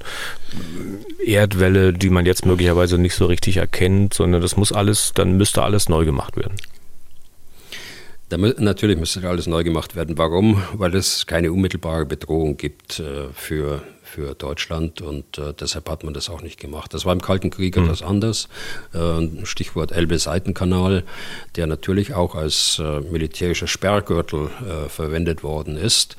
Erdwelle, 1.23 1.93
die 1.93 2.09
man 2.09 2.25
jetzt 2.25 2.47
möglicherweise 2.47 2.97
nicht 2.97 3.13
so 3.13 3.27
richtig 3.27 3.57
erkennt, 3.57 4.15
sondern 4.15 4.41
das 4.41 4.57
muss 4.57 4.71
alles, 4.71 5.11
dann 5.13 5.37
müsste 5.37 5.61
alles 5.61 5.87
neu 5.87 6.03
gemacht 6.03 6.35
werden. 6.35 6.55
Da, 8.29 8.37
natürlich 8.37 8.97
müsste 8.97 9.27
alles 9.29 9.45
neu 9.45 9.63
gemacht 9.63 9.95
werden. 9.95 10.17
Warum? 10.17 10.63
Weil 10.73 10.95
es 10.95 11.27
keine 11.27 11.51
unmittelbare 11.51 12.07
Bedrohung 12.07 12.57
gibt 12.57 12.99
äh, 12.99 13.27
für 13.35 13.83
für 14.09 14.33
Deutschland 14.33 15.01
und 15.01 15.37
äh, 15.37 15.53
deshalb 15.53 15.87
hat 15.89 16.03
man 16.03 16.13
das 16.13 16.29
auch 16.29 16.41
nicht 16.41 16.59
gemacht. 16.59 16.93
Das 16.93 17.05
war 17.05 17.13
im 17.13 17.21
Kalten 17.21 17.51
Krieg 17.51 17.77
mhm. 17.77 17.83
etwas 17.83 18.01
anders. 18.01 18.49
Äh, 18.93 19.45
Stichwort 19.45 19.91
Elbe-Seitenkanal, 19.91 21.03
der 21.55 21.67
natürlich 21.67 22.15
auch 22.15 22.33
als 22.35 22.79
äh, 22.79 23.01
militärischer 23.01 23.67
Sperrgürtel 23.67 24.47
äh, 24.47 24.89
verwendet 24.89 25.43
worden 25.43 25.77
ist. 25.77 26.17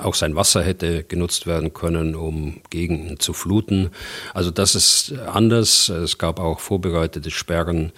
Auch 0.00 0.14
sein 0.14 0.36
Wasser 0.36 0.62
hätte 0.62 1.02
genutzt 1.02 1.48
werden 1.48 1.74
können, 1.74 2.14
um 2.14 2.60
Gegenden 2.70 3.18
zu 3.18 3.32
fluten. 3.32 3.90
Also 4.32 4.52
das 4.52 4.76
ist 4.76 5.12
anders. 5.26 5.88
Es 5.88 6.18
gab 6.18 6.38
auch 6.38 6.60
vorbereitete 6.60 7.30
Sperren, 7.30 7.90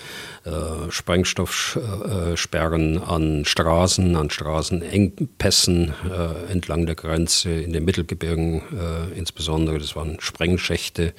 äh, 0.44 0.90
Sprengstoffsperren 0.90 3.02
an 3.02 3.44
Straßen, 3.44 4.16
an 4.16 4.30
Straßenengpässen 4.30 5.92
äh, 6.10 6.50
entlang 6.50 6.86
der 6.86 6.94
Grenze 6.94 7.50
in 7.50 7.74
den 7.74 7.84
Mittelgebirgen 7.84 8.62
in 9.14 9.25
insbesondere, 9.26 9.78
das 9.78 9.96
waren 9.96 10.20
Sprengschächte, 10.20 11.12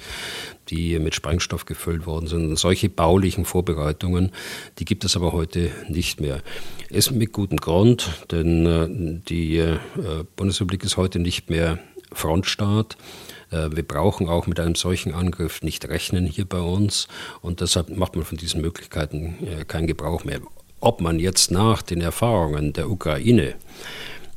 die 0.70 0.98
mit 0.98 1.14
Sprengstoff 1.14 1.66
gefüllt 1.66 2.06
worden 2.06 2.26
sind. 2.26 2.58
Solche 2.58 2.88
baulichen 2.88 3.44
Vorbereitungen, 3.44 4.32
die 4.78 4.86
gibt 4.86 5.04
es 5.04 5.14
aber 5.14 5.32
heute 5.32 5.70
nicht 5.88 6.18
mehr. 6.18 6.42
Ist 6.88 7.10
mit 7.10 7.32
gutem 7.32 7.58
Grund, 7.58 8.08
denn 8.30 8.64
äh, 8.66 9.20
die 9.28 9.58
äh, 9.58 9.76
Bundesrepublik 10.36 10.84
ist 10.84 10.96
heute 10.96 11.18
nicht 11.18 11.50
mehr 11.50 11.78
Frontstaat. 12.12 12.96
Äh, 13.50 13.68
wir 13.72 13.82
brauchen 13.82 14.26
auch 14.26 14.46
mit 14.46 14.58
einem 14.58 14.74
solchen 14.74 15.12
Angriff 15.12 15.60
nicht 15.60 15.86
rechnen 15.86 16.24
hier 16.24 16.46
bei 16.46 16.60
uns 16.60 17.08
und 17.42 17.60
deshalb 17.60 17.94
macht 17.94 18.16
man 18.16 18.24
von 18.24 18.38
diesen 18.38 18.62
Möglichkeiten 18.62 19.36
keinen 19.68 19.86
Gebrauch 19.86 20.24
mehr. 20.24 20.40
Ob 20.80 21.02
man 21.02 21.18
jetzt 21.18 21.50
nach 21.50 21.82
den 21.82 22.00
Erfahrungen 22.00 22.72
der 22.72 22.88
Ukraine 22.88 23.56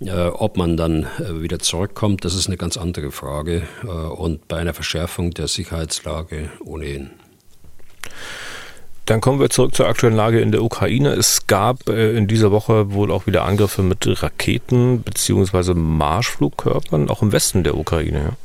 ob 0.10 0.58
man 0.58 0.78
dann 0.78 1.04
äh, 1.20 1.42
wieder 1.42 1.60
zurückkommt, 1.60 2.26
das 2.26 2.34
ist 2.34 2.48
eine 2.48 2.58
ganz 2.58 2.76
andere 2.78 3.12
Frage 3.12 3.64
äh, 3.84 3.88
und 3.88 4.48
bei 4.48 4.58
einer 4.58 4.74
Verschärfung 4.74 5.32
der 5.32 5.48
Sicherheitslage 5.48 6.50
ohnehin. 6.64 7.12
Dann 9.06 9.22
kommen 9.22 9.40
wir 9.40 9.50
zurück 9.50 9.76
zur 9.76 9.88
aktuellen 9.88 10.16
Lage 10.16 10.40
in 10.40 10.52
der 10.52 10.64
Ukraine. 10.64 11.14
Es 11.14 11.48
gab 11.48 11.90
in 11.90 12.28
dieser 12.28 12.52
Woche 12.52 12.94
wohl 12.94 13.12
auch 13.12 13.28
wieder 13.28 13.44
Angriffe 13.44 13.82
mit 13.82 14.06
Raketen 14.24 15.02
bzw. 15.02 15.74
Marschflugkörpern, 15.74 17.10
auch 17.10 17.22
im 17.22 17.32
Westen 17.32 17.64
der 17.64 17.78
Ukraine. 17.78 18.38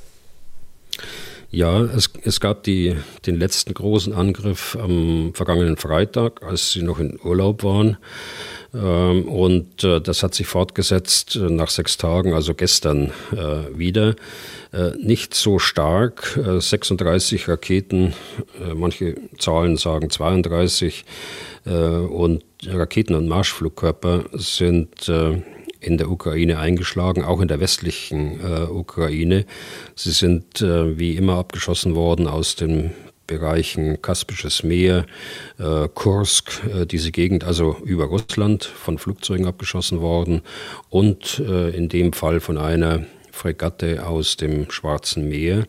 Ja, 1.51 1.81
es, 1.81 2.11
es 2.23 2.41
gab 2.41 2.65
die, 2.65 2.97
den 3.27 3.39
letzten 3.39 3.73
großen 3.73 4.13
Angriff 4.13 4.77
am 4.81 5.33
vergangenen 5.35 5.77
Freitag, 5.77 6.43
als 6.43 6.73
sie 6.73 6.83
noch 6.83 6.99
in 6.99 7.19
Urlaub 7.23 7.63
waren. 7.63 7.99
Ähm, 8.75 9.29
und 9.29 9.85
äh, 9.85 10.01
das 10.01 10.23
hat 10.23 10.35
sich 10.35 10.47
fortgesetzt 10.47 11.37
äh, 11.37 11.51
nach 11.51 11.71
sechs 11.71 11.97
Tagen, 11.97 12.35
also 12.35 12.55
gestern 12.55 13.13
äh, 13.33 13.77
wieder. 13.77 14.15
Nicht 15.01 15.33
so 15.33 15.59
stark, 15.59 16.39
36 16.59 17.49
Raketen, 17.49 18.13
manche 18.75 19.15
Zahlen 19.39 19.79
sagen 19.79 20.11
32 20.11 21.07
und 21.65 22.45
Raketen 22.67 23.15
und 23.15 23.27
Marschflugkörper 23.27 24.25
sind 24.35 25.09
in 25.09 25.97
der 25.97 26.11
Ukraine 26.11 26.59
eingeschlagen, 26.59 27.25
auch 27.25 27.41
in 27.41 27.49
der 27.49 27.61
westlichen 27.61 28.39
Ukraine. 28.69 29.47
Sie 29.95 30.11
sind 30.11 30.61
wie 30.61 31.17
immer 31.17 31.37
abgeschossen 31.37 31.95
worden 31.95 32.27
aus 32.27 32.57
dem 32.57 32.91
Bereichen 33.27 34.01
Kaspisches 34.03 34.63
Meer, 34.63 35.07
äh, 35.59 35.89
Kursk, 35.93 36.63
äh, 36.73 36.87
diese 36.87 37.11
Gegend, 37.11 37.45
also 37.45 37.77
über 37.85 38.05
Russland 38.05 38.65
von 38.65 38.99
Flugzeugen 38.99 39.47
abgeschossen 39.47 40.01
worden 40.01 40.43
und 40.91 41.41
äh, 41.41 41.71
in 41.71 41.89
dem 41.89 42.13
Fall 42.13 42.41
von 42.41 42.59
einer 42.59 43.05
Fregatte 43.33 44.07
aus 44.07 44.37
dem 44.37 44.71
Schwarzen 44.71 45.29
Meer. 45.29 45.67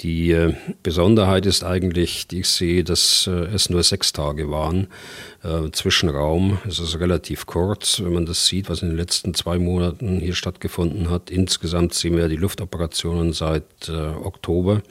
Die 0.00 0.30
äh, 0.30 0.52
Besonderheit 0.82 1.46
ist 1.46 1.64
eigentlich, 1.64 2.28
die 2.28 2.40
ich 2.40 2.48
sehe, 2.48 2.84
dass 2.84 3.26
äh, 3.26 3.46
es 3.54 3.70
nur 3.70 3.82
sechs 3.82 4.12
Tage 4.12 4.50
waren. 4.50 4.88
Äh, 5.42 5.70
Zwischenraum, 5.72 6.58
es 6.68 6.78
ist 6.78 7.00
relativ 7.00 7.46
kurz, 7.46 8.00
wenn 8.02 8.12
man 8.12 8.26
das 8.26 8.46
sieht, 8.46 8.68
was 8.68 8.82
in 8.82 8.88
den 8.88 8.98
letzten 8.98 9.32
zwei 9.32 9.58
Monaten 9.58 10.20
hier 10.20 10.34
stattgefunden 10.34 11.08
hat. 11.08 11.30
Insgesamt 11.30 11.94
sehen 11.94 12.16
wir 12.16 12.28
die 12.28 12.36
Luftoperationen 12.36 13.32
seit 13.32 13.88
Oktober. 13.88 14.82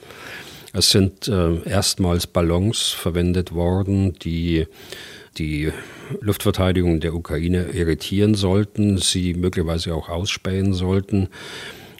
Es 0.72 0.90
sind 0.90 1.28
äh, 1.28 1.62
erstmals 1.68 2.26
Ballons 2.26 2.88
verwendet 2.88 3.52
worden, 3.52 4.14
die 4.18 4.66
die 5.38 5.70
Luftverteidigung 6.20 7.00
der 7.00 7.14
Ukraine 7.14 7.66
irritieren 7.72 8.34
sollten, 8.34 8.98
sie 8.98 9.34
möglicherweise 9.34 9.94
auch 9.94 10.08
ausspähen 10.08 10.72
sollten. 10.72 11.28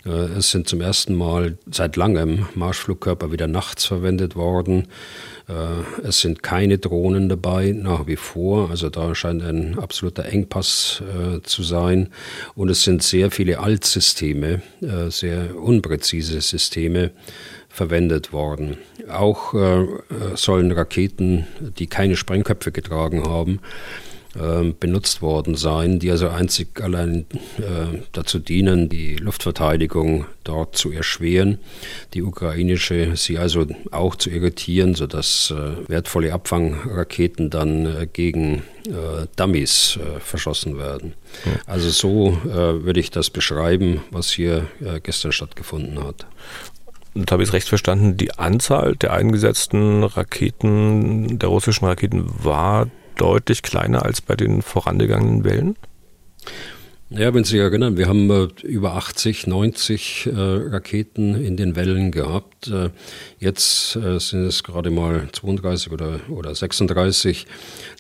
Äh, 0.07 0.39
es 0.39 0.51
sind 0.51 0.69
zum 0.69 0.81
ersten 0.81 1.15
Mal 1.15 1.59
seit 1.71 1.97
langem 1.97 2.47
Marschflugkörper 2.55 3.33
wieder 3.33 3.47
nachts 3.47 3.85
verwendet 3.85 4.37
worden. 4.37 4.89
Äh, 5.49 6.07
es 6.07 6.21
sind 6.21 6.43
keine 6.43 6.79
Drohnen 6.79 7.29
dabei, 7.29 7.73
nach 7.73 8.07
wie 8.07 8.17
vor. 8.17 8.71
Also 8.71 8.89
da 8.89 9.15
scheint 9.15 9.43
ein 9.43 9.79
absoluter 9.79 10.25
Engpass 10.27 11.03
äh, 11.03 11.43
zu 11.43 11.63
sein. 11.63 12.09
Und 12.55 12.69
es 12.71 12.85
sind 12.85 13.03
sehr 13.03 13.31
viele 13.31 13.59
Altsysteme, 13.59 14.63
sehr 15.09 15.57
unpräzise 15.57 16.41
Systeme 16.41 17.11
verwendet 17.77 18.33
worden. 18.33 18.79
Auch 19.11 19.53
äh, 19.53 19.87
sollen 20.35 20.73
Raketen, 20.73 21.47
die 21.79 21.87
keine 21.87 22.17
Sprengköpfe 22.17 22.73
getragen 22.73 23.25
haben, 23.25 23.61
äh, 24.35 24.73
benutzt 24.81 25.21
worden 25.21 25.57
sein, 25.57 25.99
die 25.99 26.11
also 26.11 26.29
einzig 26.29 26.81
allein 26.83 27.27
äh, 27.59 28.01
dazu 28.13 28.39
dienen, 28.39 28.89
die 28.89 29.17
Luftverteidigung 29.17 30.25
dort 30.43 30.77
zu 30.77 30.91
erschweren, 30.91 31.59
die 32.15 32.23
ukrainische 32.23 33.15
sie 33.15 33.37
also 33.37 33.67
auch 33.91 34.17
zu 34.17 34.31
irritieren, 34.31 34.95
sodass 34.95 35.55
äh, 35.57 35.89
wertvolle 35.89 36.33
Abfangraketen 36.33 37.51
dann 37.51 37.87
äh, 37.87 38.07
gegen 38.11 38.63
äh, 38.87 39.27
Dummies 39.37 39.99
verschossen 40.21 40.79
werden. 40.79 41.15
Also 41.67 41.91
so 41.91 42.39
würde 42.45 43.01
ich 43.01 43.11
das 43.11 43.31
beschreiben, 43.31 44.03
was 44.11 44.31
hier 44.31 44.67
gestern 45.03 45.33
stattgefunden 45.33 46.03
hat 46.03 46.27
und 47.17 47.33
habe 47.33 47.43
ich 47.43 47.49
es 47.49 47.53
recht 47.55 47.69
verstanden, 47.69 48.17
die 48.17 48.33
Anzahl 48.39 48.95
der 48.95 49.13
eingesetzten 49.13 50.05
Raketen, 50.05 51.39
der 51.39 51.49
russischen 51.49 51.87
Raketen, 51.87 52.27
war 52.45 52.89
deutlich 53.17 53.63
kleiner 53.63 54.05
als 54.05 54.21
bei 54.21 54.37
den 54.37 54.63
vorangegangenen 54.63 55.45
Wellen? 55.45 55.77
Ja, 57.09 57.33
wenn 57.33 57.45
Sie 57.45 57.53
sich 57.53 57.61
erinnern, 57.61 57.97
wir 57.97 58.09
haben 58.09 58.29
äh, 58.31 58.49
über 58.67 58.95
80, 58.95 59.47
90 59.47 60.27
äh, 60.27 60.31
Raketen 60.35 61.41
in 61.41 61.57
den 61.57 61.77
Wellen 61.77 62.11
gehabt. 62.11 62.67
Äh, 62.67 62.91
jetzt 63.39 63.95
äh, 63.95 64.19
sind 64.19 64.47
es 64.47 64.65
gerade 64.65 64.91
mal 64.91 65.29
32 65.31 65.93
oder, 65.93 66.19
oder 66.29 66.53
36. 66.53 67.47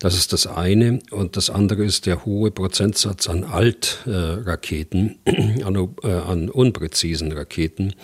Das 0.01 0.16
ist 0.16 0.33
das 0.33 0.49
eine. 0.49 0.99
Und 1.12 1.37
das 1.37 1.51
andere 1.51 1.85
ist 1.85 2.07
der 2.07 2.25
hohe 2.25 2.51
Prozentsatz 2.51 3.29
an 3.29 3.45
Altraketen, 3.45 5.21
an, 5.64 5.88
äh, 6.03 6.11
an, 6.11 6.51
unpräzisen 6.51 7.31
Raketen. 7.31 7.95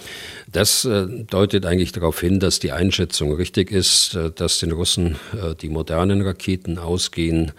Das 0.52 0.84
äh, 0.84 1.08
deutet 1.28 1.66
eigentlich 1.66 1.90
darauf 1.90 2.20
hin, 2.20 2.38
dass 2.38 2.60
die 2.60 2.70
Einschätzung 2.70 3.32
richtig 3.34 3.72
ist, 3.72 4.16
dass 4.36 4.60
den 4.60 4.70
Russen 4.70 5.16
die 5.60 5.68
modernen 5.68 6.22
Raketen 6.22 6.78
ausgehen 6.78 7.50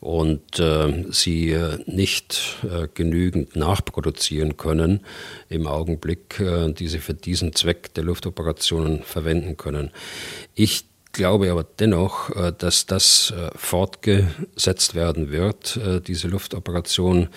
und 0.00 0.58
äh, 0.58 1.04
sie 1.10 1.50
äh, 1.50 1.78
nicht 1.86 2.58
äh, 2.62 2.88
genügend 2.92 3.56
nachproduzieren 3.56 4.56
können 4.56 5.00
im 5.48 5.66
Augenblick, 5.66 6.38
äh, 6.40 6.72
die 6.72 6.88
sie 6.88 6.98
für 6.98 7.14
diesen 7.14 7.54
Zweck 7.54 7.94
der 7.94 8.04
Luftoperationen 8.04 9.02
verwenden 9.02 9.56
können. 9.56 9.90
Ich 10.54 10.87
glaube 11.12 11.50
aber 11.50 11.64
dennoch, 11.64 12.30
äh, 12.30 12.52
dass 12.56 12.86
das 12.86 13.32
äh, 13.36 13.50
fortgesetzt 13.56 14.94
werden 14.94 15.30
wird, 15.30 15.76
äh, 15.76 16.00
diese 16.00 16.28
Luftoperation 16.28 17.28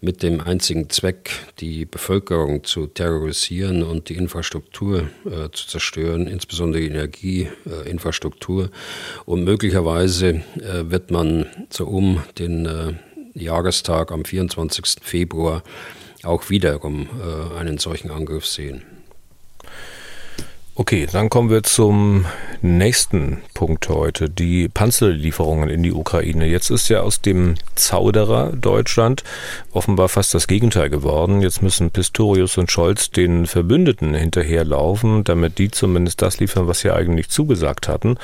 mit 0.00 0.22
dem 0.22 0.40
einzigen 0.40 0.90
Zweck, 0.90 1.30
die 1.58 1.86
Bevölkerung 1.86 2.64
zu 2.64 2.86
terrorisieren 2.86 3.82
und 3.82 4.08
die 4.08 4.14
Infrastruktur 4.14 5.08
zu 5.52 5.66
zerstören, 5.66 6.26
insbesondere 6.26 6.82
die 6.82 6.88
Energieinfrastruktur. 6.88 8.70
Und 9.24 9.44
möglicherweise 9.44 10.42
wird 10.54 11.10
man 11.10 11.46
so 11.70 11.86
um 11.86 12.22
den 12.38 12.98
Jahrestag 13.34 14.12
am 14.12 14.24
24. 14.24 14.96
Februar 15.02 15.62
auch 16.22 16.50
wiederum 16.50 17.08
einen 17.56 17.78
solchen 17.78 18.10
Angriff 18.10 18.46
sehen. 18.46 18.82
Okay, 20.80 21.06
dann 21.12 21.28
kommen 21.28 21.50
wir 21.50 21.62
zum 21.62 22.24
nächsten 22.62 23.42
Punkt 23.52 23.90
heute, 23.90 24.30
die 24.30 24.66
Panzerlieferungen 24.70 25.68
in 25.68 25.82
die 25.82 25.92
Ukraine. 25.92 26.46
Jetzt 26.46 26.70
ist 26.70 26.88
ja 26.88 27.02
aus 27.02 27.20
dem 27.20 27.56
Zauderer 27.74 28.54
Deutschland 28.56 29.22
offenbar 29.72 30.08
fast 30.08 30.32
das 30.32 30.46
Gegenteil 30.46 30.88
geworden. 30.88 31.42
Jetzt 31.42 31.62
müssen 31.62 31.90
Pistorius 31.90 32.56
und 32.56 32.70
Scholz 32.70 33.10
den 33.10 33.46
Verbündeten 33.46 34.14
hinterherlaufen, 34.14 35.22
damit 35.22 35.58
die 35.58 35.70
zumindest 35.70 36.22
das 36.22 36.40
liefern, 36.40 36.66
was 36.66 36.80
sie 36.80 36.90
eigentlich 36.90 37.28
zugesagt 37.28 37.86
hatten. 37.86 38.16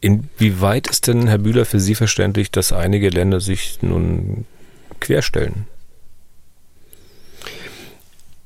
Inwieweit 0.00 0.88
ist 0.88 1.06
denn, 1.06 1.28
Herr 1.28 1.38
Bühler, 1.38 1.64
für 1.64 1.78
Sie 1.78 1.94
verständlich, 1.94 2.50
dass 2.50 2.72
einige 2.72 3.10
Länder 3.10 3.38
sich 3.38 3.78
nun 3.82 4.46
querstellen? 4.98 5.68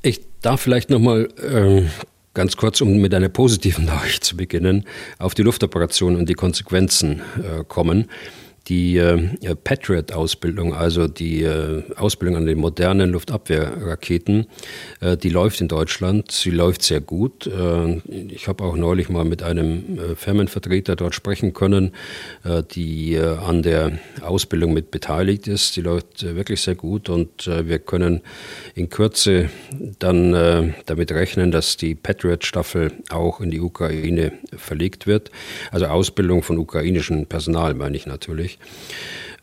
Ich 0.02 0.20
darf 0.42 0.60
vielleicht 0.60 0.90
nochmal 0.90 1.30
äh, 1.42 1.84
Ganz 2.34 2.56
kurz, 2.56 2.80
um 2.80 2.98
mit 2.98 3.14
einer 3.14 3.28
positiven 3.28 3.84
Nachricht 3.86 4.24
zu 4.24 4.36
beginnen, 4.36 4.84
auf 5.18 5.34
die 5.34 5.42
Luftoperation 5.42 6.16
und 6.16 6.28
die 6.28 6.34
Konsequenzen 6.34 7.22
äh, 7.38 7.64
kommen. 7.66 8.10
Die 8.68 8.96
äh, 8.96 9.28
Patriot-Ausbildung, 9.62 10.72
also 10.72 11.06
die 11.06 11.42
äh, 11.42 11.82
Ausbildung 11.96 12.38
an 12.38 12.46
den 12.46 12.58
modernen 12.58 13.10
Luftabwehrraketen, 13.10 14.46
äh, 15.00 15.18
die 15.18 15.28
läuft 15.28 15.60
in 15.60 15.68
Deutschland. 15.68 16.32
Sie 16.32 16.50
läuft 16.50 16.82
sehr 16.82 17.00
gut. 17.02 17.46
Äh, 17.46 17.98
ich 18.08 18.48
habe 18.48 18.64
auch 18.64 18.76
neulich 18.76 19.10
mal 19.10 19.24
mit 19.26 19.42
einem 19.42 19.98
äh, 19.98 20.14
Firmenvertreter 20.16 20.96
dort 20.96 21.14
sprechen 21.14 21.52
können, 21.52 21.92
äh, 22.44 22.62
die 22.62 23.18
an 23.18 23.62
der 23.62 23.98
Ausbildung 24.22 24.72
mit 24.72 24.90
beteiligt 24.90 25.46
ist. 25.46 25.76
Die 25.76 25.82
läuft 25.82 26.22
wirklich 26.22 26.62
sehr 26.62 26.74
gut 26.74 27.08
und 27.08 27.46
wir 27.46 27.78
können 27.78 28.22
in 28.74 28.88
Kürze 28.88 29.50
dann 29.98 30.74
damit 30.86 31.12
rechnen, 31.12 31.50
dass 31.50 31.76
die 31.76 31.94
Patriot-Staffel 31.94 32.92
auch 33.10 33.40
in 33.40 33.50
die 33.50 33.60
Ukraine 33.60 34.32
verlegt 34.56 35.06
wird. 35.06 35.30
Also 35.70 35.86
Ausbildung 35.86 36.42
von 36.42 36.58
ukrainischem 36.58 37.26
Personal 37.26 37.74
meine 37.74 37.96
ich 37.96 38.06
natürlich 38.06 38.53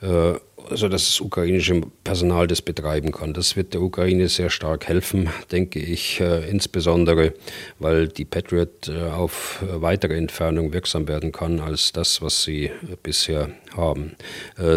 äh, 0.02 0.34
also 0.69 0.88
dass 0.88 1.06
das 1.06 1.19
ukrainische 1.19 1.82
Personal 2.04 2.47
das 2.47 2.62
betreiben 2.62 3.12
kann. 3.12 3.34
Das 3.34 3.56
wird 3.56 3.74
der 3.74 3.82
Ukraine 3.82 4.30
sehr 4.30 4.50
stark 4.50 4.88
helfen, 4.88 5.30
denke 5.52 5.80
ich, 5.80 6.19
äh, 6.19 6.50
insbesondere 6.50 7.34
weil 7.80 8.08
die 8.08 8.26
Patriot 8.26 8.88
äh, 8.88 9.10
auf 9.10 9.63
weitere 9.67 10.15
Entfernung 10.15 10.71
wirksam 10.71 11.08
werden 11.08 11.32
kann 11.32 11.60
als 11.60 11.91
das, 11.91 12.21
was 12.21 12.43
sie 12.43 12.71
bisher 13.04 13.50
haben. 13.76 14.15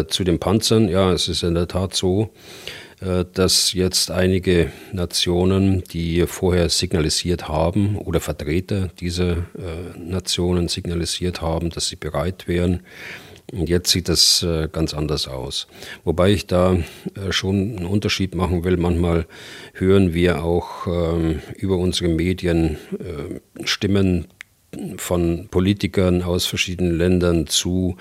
Zu 0.07 0.23
den 0.23 0.39
Panzern, 0.39 0.87
ja, 0.89 1.11
es 1.11 1.27
ist 1.27 1.43
in 1.43 1.53
der 1.53 1.67
Tat 1.67 1.95
so, 1.95 2.31
dass 3.33 3.73
jetzt 3.73 4.09
einige 4.09 4.71
Nationen, 4.93 5.83
die 5.83 6.25
vorher 6.27 6.69
signalisiert 6.69 7.47
haben 7.47 7.97
oder 7.97 8.21
Vertreter 8.21 8.87
dieser 8.99 9.45
Nationen 9.97 10.69
signalisiert 10.69 11.41
haben, 11.41 11.69
dass 11.69 11.89
sie 11.89 11.97
bereit 11.97 12.47
wären, 12.47 12.81
und 13.51 13.69
jetzt 13.69 13.91
sieht 13.91 14.09
das 14.09 14.43
äh, 14.43 14.67
ganz 14.71 14.93
anders 14.93 15.27
aus. 15.27 15.67
Wobei 16.03 16.31
ich 16.31 16.47
da 16.47 16.73
äh, 16.73 17.31
schon 17.31 17.77
einen 17.77 17.85
Unterschied 17.85 18.35
machen 18.35 18.63
will. 18.63 18.77
Manchmal 18.77 19.27
hören 19.73 20.13
wir 20.13 20.43
auch 20.43 20.87
ähm, 20.87 21.41
über 21.55 21.77
unsere 21.77 22.09
Medien 22.09 22.77
äh, 22.99 23.65
Stimmen 23.65 24.27
von 24.97 25.47
Politikern 25.49 26.21
aus 26.21 26.45
verschiedenen 26.45 26.97
Ländern 26.97 27.47
zu, 27.47 27.95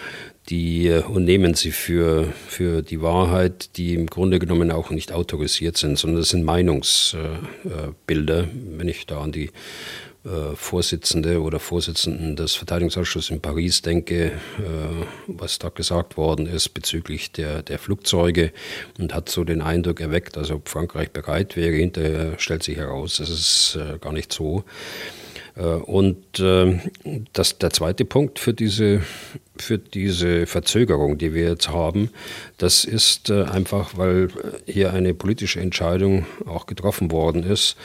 die 0.48 0.90
und 1.08 1.24
nehmen 1.24 1.54
sie 1.54 1.70
für, 1.70 2.26
für 2.48 2.82
die 2.82 3.00
Wahrheit, 3.00 3.76
die 3.76 3.94
im 3.94 4.06
Grunde 4.06 4.38
genommen 4.38 4.70
auch 4.70 4.90
nicht 4.90 5.12
autorisiert 5.12 5.76
sind, 5.76 5.98
sondern 5.98 6.20
das 6.20 6.30
sind 6.30 6.42
Meinungsbilder. 6.42 8.48
Wenn 8.76 8.88
ich 8.88 9.06
da 9.06 9.20
an 9.20 9.32
die 9.32 9.50
äh, 10.24 10.56
Vorsitzende 10.56 11.42
oder 11.42 11.60
Vorsitzenden 11.60 12.34
des 12.34 12.54
Verteidigungsausschusses 12.54 13.30
in 13.30 13.42
Paris 13.42 13.82
denke, 13.82 14.28
äh, 14.28 14.32
was 15.26 15.58
da 15.58 15.68
gesagt 15.68 16.16
worden 16.16 16.46
ist 16.46 16.70
bezüglich 16.70 17.30
der, 17.32 17.62
der 17.62 17.78
Flugzeuge 17.78 18.50
und 18.98 19.12
hat 19.12 19.28
so 19.28 19.44
den 19.44 19.60
Eindruck 19.60 20.00
erweckt, 20.00 20.38
als 20.38 20.50
ob 20.50 20.70
Frankreich 20.70 21.10
bereit 21.10 21.56
wäre. 21.56 21.74
Hinterher 21.74 22.38
stellt 22.38 22.62
sich 22.62 22.78
heraus, 22.78 23.18
das 23.18 23.28
ist 23.28 23.76
äh, 23.78 23.98
gar 23.98 24.12
nicht 24.12 24.32
so. 24.32 24.64
Und 25.56 26.42
das, 27.32 27.58
der 27.58 27.70
zweite 27.70 28.04
Punkt 28.04 28.40
für 28.40 28.52
diese, 28.52 29.02
für 29.56 29.78
diese 29.78 30.46
Verzögerung, 30.46 31.16
die 31.16 31.32
wir 31.32 31.50
jetzt 31.50 31.68
haben, 31.68 32.10
das 32.58 32.84
ist 32.84 33.30
einfach, 33.30 33.96
weil 33.96 34.28
hier 34.66 34.92
eine 34.92 35.14
politische 35.14 35.60
Entscheidung 35.60 36.26
auch 36.46 36.66
getroffen 36.66 37.10
worden 37.10 37.42
ist, 37.42 37.76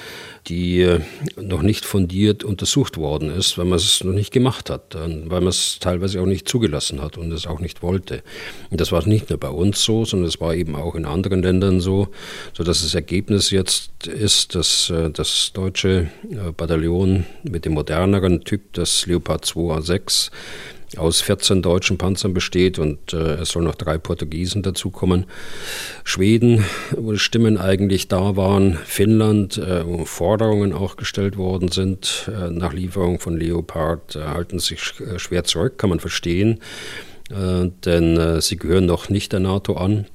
die 0.48 0.82
äh, 0.82 1.02
noch 1.42 1.62
nicht 1.62 1.86
fundiert 1.86 2.44
untersucht 2.44 2.98
worden 2.98 3.32
ist, 3.36 3.58
weil 3.58 3.66
man 3.66 3.78
es 3.78 4.04
noch 4.04 4.14
nicht 4.14 4.32
gemacht 4.32 4.70
hat, 4.70 4.96
weil 4.96 5.42
man 5.42 5.48
es 5.48 5.80
teilweise 5.80 6.22
auch 6.22 6.26
nicht 6.26 6.48
zugelassen 6.48 7.02
hat 7.02 7.18
und 7.18 7.32
es 7.32 7.48
auch 7.48 7.60
nicht 7.60 7.82
wollte. 7.82 8.24
Und 8.70 8.80
das 8.82 8.92
war 8.92 9.06
nicht 9.08 9.30
nur 9.30 9.40
bei 9.40 9.50
uns 9.50 9.84
so, 9.84 10.06
sondern 10.06 10.28
es 10.28 10.40
war 10.40 10.54
eben 10.54 10.76
auch 10.76 10.96
in 10.96 11.06
anderen 11.06 11.42
Ländern 11.42 11.80
so, 11.82 12.10
sodass 12.54 12.82
das 12.82 12.96
Ergebnis 12.96 13.52
jetzt 13.52 14.08
ist, 14.08 14.56
dass 14.56 14.90
äh, 14.90 15.10
das 15.10 15.52
deutsche 15.54 16.10
äh, 16.30 16.52
Bataillon 16.56 17.26
mit 17.44 17.66
dem 17.66 17.74
moderneren 17.74 18.44
Typ, 18.44 18.74
das 18.74 19.06
Leopard 19.06 19.46
2A6, 19.46 20.32
aus 20.98 21.22
14 21.22 21.62
deutschen 21.62 21.98
Panzern 21.98 22.34
besteht 22.34 22.80
und 22.80 23.14
äh, 23.14 23.36
es 23.36 23.50
soll 23.50 23.64
noch 23.64 23.76
drei 23.76 23.98
Portugiesen 23.98 24.64
dazukommen. 24.64 25.26
Schweden, 26.04 26.66
wo 26.96 27.16
Stimmen 27.16 27.58
eigentlich 27.58 28.08
da 28.08 28.36
waren, 28.36 28.78
Finnland, 28.86 29.58
äh, 29.58 29.86
wo 29.86 30.06
Forderungen 30.06 30.74
auch 30.74 30.96
gestellt 30.96 31.38
worden 31.38 31.70
sind 31.70 32.30
äh, 32.34 32.50
nach 32.50 32.74
Lieferung 32.74 33.20
von 33.20 33.38
Leopard, 33.38 34.16
äh, 34.16 34.24
halten 34.24 34.60
sich 34.60 34.94
äh, 35.00 35.20
schwer 35.20 35.44
zurück, 35.44 35.78
kann 35.78 35.90
man 35.90 36.00
verstehen, 36.00 36.60
äh, 37.30 37.70
denn 37.86 38.42
sie 38.42 38.58
gehören 38.58 38.86
noch 38.86 39.10
nicht 39.10 39.32
der 39.32 39.40
NATO 39.40 39.76
an. 39.76 40.06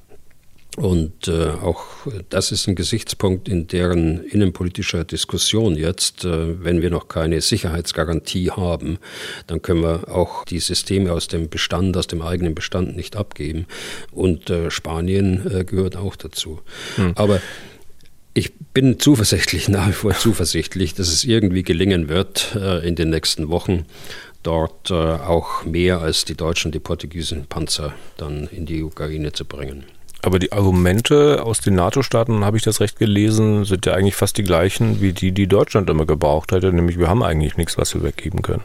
Und 0.77 1.29
äh, 1.29 1.49
auch 1.49 1.83
das 2.29 2.51
ist 2.51 2.67
ein 2.67 2.75
Gesichtspunkt 2.75 3.47
in 3.47 3.67
deren 3.67 4.23
innenpolitischer 4.25 5.05
Diskussion 5.05 5.77
jetzt. 5.77 6.25
Äh, 6.25 6.63
wenn 6.63 6.81
wir 6.81 6.89
noch 6.89 7.07
keine 7.07 7.39
Sicherheitsgarantie 7.39 8.51
haben, 8.51 8.97
dann 9.47 9.61
können 9.61 9.83
wir 9.83 10.09
auch 10.09 10.43
die 10.43 10.59
Systeme 10.59 11.13
aus 11.13 11.27
dem 11.27 11.49
Bestand, 11.49 11.95
aus 11.95 12.07
dem 12.07 12.21
eigenen 12.21 12.55
Bestand 12.55 12.97
nicht 12.97 13.15
abgeben. 13.15 13.67
Und 14.11 14.49
äh, 14.49 14.69
Spanien 14.69 15.49
äh, 15.49 15.63
gehört 15.63 15.95
auch 15.95 16.17
dazu. 16.17 16.59
Hm. 16.97 17.13
Aber 17.15 17.41
ich 18.33 18.51
bin 18.73 18.99
zuversichtlich, 18.99 19.69
nach 19.69 19.87
wie 19.87 19.93
vor 19.93 20.13
zuversichtlich, 20.13 20.93
dass 20.93 21.07
es 21.07 21.23
irgendwie 21.23 21.63
gelingen 21.63 22.09
wird 22.09 22.53
äh, 22.55 22.85
in 22.85 22.95
den 22.95 23.11
nächsten 23.11 23.47
Wochen, 23.47 23.85
dort 24.43 24.91
äh, 24.91 24.93
auch 24.93 25.63
mehr 25.63 26.01
als 26.01 26.25
die 26.25 26.35
deutschen, 26.35 26.73
die 26.73 26.79
portugiesischen 26.79 27.45
Panzer 27.45 27.93
dann 28.17 28.47
in 28.47 28.65
die 28.65 28.83
Ukraine 28.83 29.31
zu 29.31 29.45
bringen. 29.45 29.85
Aber 30.25 30.39
die 30.39 30.51
Argumente 30.51 31.43
aus 31.43 31.59
den 31.59 31.75
NATO-Staaten, 31.75 32.43
habe 32.43 32.57
ich 32.57 32.63
das 32.63 32.81
recht 32.81 32.97
gelesen, 32.97 33.63
sind 33.63 33.85
ja 33.85 33.93
eigentlich 33.93 34.15
fast 34.15 34.39
die 34.39 34.43
gleichen 34.43 34.99
wie 34.99 35.13
die, 35.13 35.31
die 35.31 35.45
Deutschland 35.45 35.87
immer 35.87 36.07
gebraucht 36.07 36.51
hätte, 36.51 36.73
nämlich 36.73 36.97
wir 36.97 37.09
haben 37.09 37.21
eigentlich 37.21 37.57
nichts, 37.57 37.77
was 37.77 37.93
wir 37.93 38.01
weggeben 38.01 38.41
können. 38.41 38.63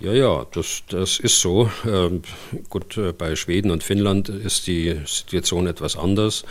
Ja, 0.00 0.12
ja, 0.14 0.46
das, 0.52 0.82
das 0.88 1.18
ist 1.18 1.40
so. 1.40 1.70
Ähm, 1.86 2.22
gut, 2.70 2.96
äh, 2.96 3.12
bei 3.12 3.36
Schweden 3.36 3.70
und 3.70 3.84
Finnland 3.84 4.30
ist 4.30 4.66
die 4.66 4.98
Situation 5.04 5.66
etwas 5.66 5.96
anders. 5.96 6.44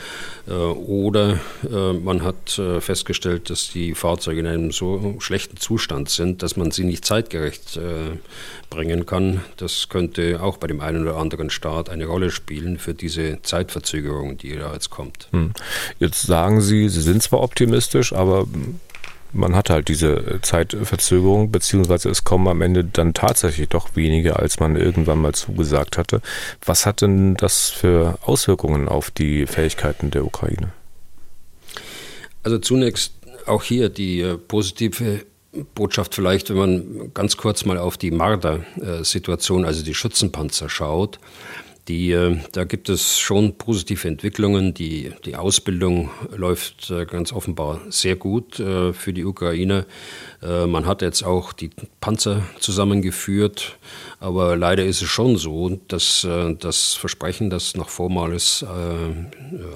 Äh, 0.48 0.52
oder 0.52 1.40
äh, 1.68 1.94
man 1.94 2.22
hat 2.22 2.60
äh, 2.60 2.80
festgestellt, 2.80 3.50
dass 3.50 3.72
die 3.72 3.96
Fahrzeuge 3.96 4.42
in 4.42 4.48
einem 4.48 4.72
so 4.72 5.16
schlechten 5.20 5.58
Zustand 5.58 6.10
sind, 6.10 6.44
dass 6.44 6.58
man 6.58 6.70
sie 6.70 6.84
nicht 6.84 7.06
zeitgerecht 7.06 7.78
äh, 7.78 8.18
bringen 8.70 9.08
kann. 9.08 9.42
Das 9.58 9.90
könnte 9.90 10.44
auch 10.44 10.58
bei 10.58 10.68
dem 10.68 10.80
einen 10.80 11.02
oder 11.02 11.18
anderen 11.18 11.50
Staat 11.50 11.90
eine 11.90 12.06
Rolle 12.06 12.30
spielen 12.30 12.78
für 12.78 12.94
diese 12.94 13.42
Zeitverzögerung, 13.42 14.38
die 14.38 14.56
da 14.58 14.74
jetzt 14.74 14.92
kommt. 14.92 15.28
Hm. 15.32 15.54
Jetzt 15.98 16.22
sagen 16.22 16.62
Sie, 16.62 16.88
Sie 16.88 17.02
sind 17.02 17.24
zwar 17.24 17.42
optimistisch, 17.42 18.14
aber 18.14 18.46
man 19.32 19.56
hat 19.56 19.70
halt 19.70 19.88
diese 19.88 20.40
Zeitverzögerung, 20.42 21.52
beziehungsweise 21.52 22.10
es 22.10 22.24
kommen 22.24 22.48
am 22.48 22.62
Ende 22.62 22.84
dann 22.84 23.14
tatsächlich 23.14 23.70
doch 23.70 23.96
weniger, 23.96 24.40
als 24.40 24.60
man 24.60 24.76
irgendwann 24.76 25.20
mal 25.20 25.34
zugesagt 25.34 25.98
hatte. 25.98 26.22
Was 26.66 26.86
hat 26.86 27.02
denn 27.02 27.36
das 27.36 27.70
für 27.70 28.18
Auswirkungen 28.22 28.88
auf 28.88 29.12
die 29.12 29.46
Fähigkeiten 29.46 30.12
der 30.12 30.26
Ukraine? 30.26 30.72
Also 32.44 32.58
zunächst 32.60 33.14
auch 33.46 33.64
hier 33.64 33.90
die 33.90 34.22
äh, 34.22 34.38
positive 34.38 35.26
Botschaft 35.74 36.14
vielleicht, 36.14 36.50
wenn 36.50 36.58
man 36.58 37.14
ganz 37.14 37.38
kurz 37.38 37.66
mal 37.66 37.78
auf 37.78 37.98
die 37.98 38.12
Marder-Situation, 38.12 39.66
also 39.66 39.84
die 39.84 39.96
Schützenpanzer 39.96 40.70
schaut. 40.70 41.20
Die, 41.90 42.12
äh, 42.12 42.38
da 42.52 42.66
gibt 42.66 42.88
es 42.88 43.18
schon 43.18 43.58
positive 43.58 44.08
Entwicklungen. 44.08 44.76
Die, 44.76 45.12
die 45.26 45.36
Ausbildung 45.36 46.12
läuft 46.38 46.92
äh, 46.92 47.08
ganz 47.08 47.34
offenbar 47.34 47.82
sehr 47.90 48.16
gut 48.16 48.60
äh, 48.60 48.94
für 48.94 49.12
die 49.12 49.26
Ukraine. 49.26 49.86
Man 50.42 50.86
hat 50.86 51.02
jetzt 51.02 51.24
auch 51.24 51.52
die 51.52 51.70
Panzer 52.00 52.44
zusammengeführt, 52.60 53.78
aber 54.22 54.56
leider 54.56 54.86
ist 54.86 55.02
es 55.02 55.10
schon 55.10 55.36
so, 55.36 55.78
dass 55.90 56.26
das 56.60 56.94
Versprechen, 56.94 57.50
das 57.50 57.76
noch 57.76 57.90
vormals 57.90 58.64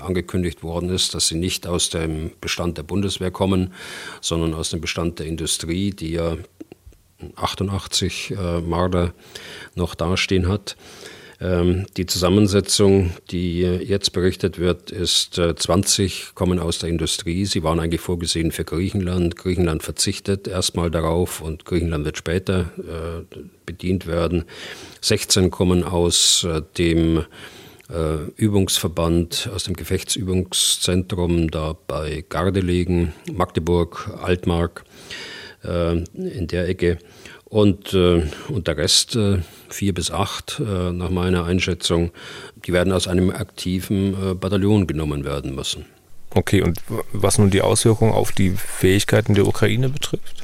angekündigt 0.01 0.63
worden 0.63 0.87
ist, 0.87 1.13
dass 1.15 1.27
sie 1.27 1.35
nicht 1.35 1.67
aus 1.67 1.89
dem 1.89 2.31
Bestand 2.39 2.77
der 2.77 2.83
Bundeswehr 2.83 3.29
kommen, 3.29 3.73
sondern 4.21 4.53
aus 4.53 4.69
dem 4.69 4.79
Bestand 4.79 5.19
der 5.19 5.25
Industrie, 5.25 5.91
die 5.91 6.13
ja 6.13 6.37
88 7.35 8.33
Marder 8.65 9.13
noch 9.75 9.95
dastehen 9.95 10.47
hat. 10.47 10.77
Ähm, 11.43 11.87
die 11.97 12.05
Zusammensetzung, 12.05 13.11
die 13.29 13.59
jetzt 13.59 14.13
berichtet 14.13 14.59
wird, 14.59 14.91
ist 14.91 15.35
20 15.35 16.03
äh, 16.29 16.33
kommen 16.35 16.57
aus 16.57 16.79
der 16.79 16.87
Industrie. 16.87 17.45
Sie 17.45 17.63
waren 17.63 17.81
eigentlich 17.81 17.99
vorgesehen 17.99 18.51
für 18.53 18.63
Griechenland. 18.63 19.35
Griechenland 19.35 19.83
verzichtet 19.83 20.47
erstmal 20.47 20.89
darauf 20.89 21.41
und 21.41 21.65
Griechenland 21.65 22.05
wird 22.05 22.17
später 22.17 22.71
äh, 22.77 23.37
bedient 23.65 24.07
werden. 24.07 24.45
16 25.01 25.51
kommen 25.51 25.83
aus 25.83 26.45
äh, 26.45 26.61
dem 26.77 27.25
Übungsverband, 28.37 29.51
aus 29.53 29.65
dem 29.65 29.75
Gefechtsübungszentrum 29.75 31.51
da 31.51 31.75
bei 31.85 32.23
Gardelegen, 32.27 33.13
Magdeburg, 33.31 34.09
Altmark, 34.19 34.83
in 35.61 36.47
der 36.47 36.69
Ecke. 36.69 36.97
Und, 37.43 37.93
und 37.93 38.67
der 38.67 38.77
Rest, 38.77 39.15
vier 39.73 39.93
bis 39.93 40.11
acht 40.11 40.61
äh, 40.65 40.91
nach 40.91 41.09
meiner 41.09 41.45
Einschätzung, 41.45 42.11
die 42.65 42.73
werden 42.73 42.93
aus 42.93 43.07
einem 43.07 43.31
aktiven 43.31 44.13
äh, 44.13 44.33
Bataillon 44.35 44.87
genommen 44.87 45.25
werden 45.25 45.55
müssen. 45.55 45.85
Okay, 46.35 46.61
und 46.61 46.79
was 47.11 47.37
nun 47.37 47.49
die 47.49 47.61
Auswirkungen 47.61 48.13
auf 48.13 48.31
die 48.31 48.51
Fähigkeiten 48.51 49.35
der 49.35 49.45
Ukraine 49.45 49.89
betrifft? 49.89 50.43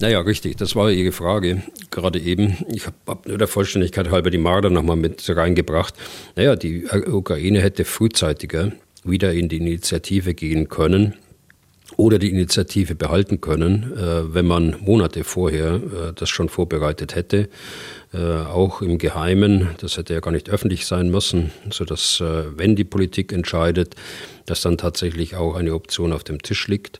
Naja, 0.00 0.20
richtig, 0.20 0.56
das 0.56 0.74
war 0.74 0.90
Ihre 0.90 1.12
Frage 1.12 1.62
gerade 1.90 2.18
eben. 2.18 2.56
Ich 2.68 2.86
habe 2.86 2.96
hab 3.06 3.26
nur 3.26 3.36
der 3.36 3.48
Vollständigkeit 3.48 4.10
halber 4.10 4.30
die 4.30 4.38
Marder 4.38 4.70
nochmal 4.70 4.96
mit 4.96 5.24
reingebracht. 5.28 5.94
Naja, 6.36 6.56
die 6.56 6.86
Ukraine 6.86 7.60
hätte 7.60 7.84
frühzeitiger 7.84 8.72
wieder 9.04 9.32
in 9.32 9.48
die 9.48 9.58
Initiative 9.58 10.34
gehen 10.34 10.68
können 10.68 11.14
oder 11.96 12.18
die 12.18 12.30
Initiative 12.30 12.94
behalten 12.94 13.40
können, 13.40 13.92
äh, 13.96 14.34
wenn 14.34 14.46
man 14.46 14.76
Monate 14.80 15.24
vorher 15.24 15.74
äh, 15.74 16.12
das 16.14 16.28
schon 16.28 16.48
vorbereitet 16.48 17.14
hätte, 17.14 17.48
äh, 18.12 18.18
auch 18.18 18.82
im 18.82 18.98
Geheimen. 18.98 19.70
Das 19.80 19.96
hätte 19.96 20.14
ja 20.14 20.20
gar 20.20 20.30
nicht 20.30 20.50
öffentlich 20.50 20.86
sein 20.86 21.10
müssen, 21.10 21.50
sodass, 21.70 22.20
wenn 22.20 22.76
die 22.76 22.84
Politik 22.84 23.32
entscheidet, 23.32 23.94
dass 24.46 24.62
dann 24.62 24.78
tatsächlich 24.78 25.36
auch 25.36 25.54
eine 25.54 25.74
Option 25.74 26.12
auf 26.12 26.24
dem 26.24 26.42
Tisch 26.42 26.66
liegt. 26.66 26.98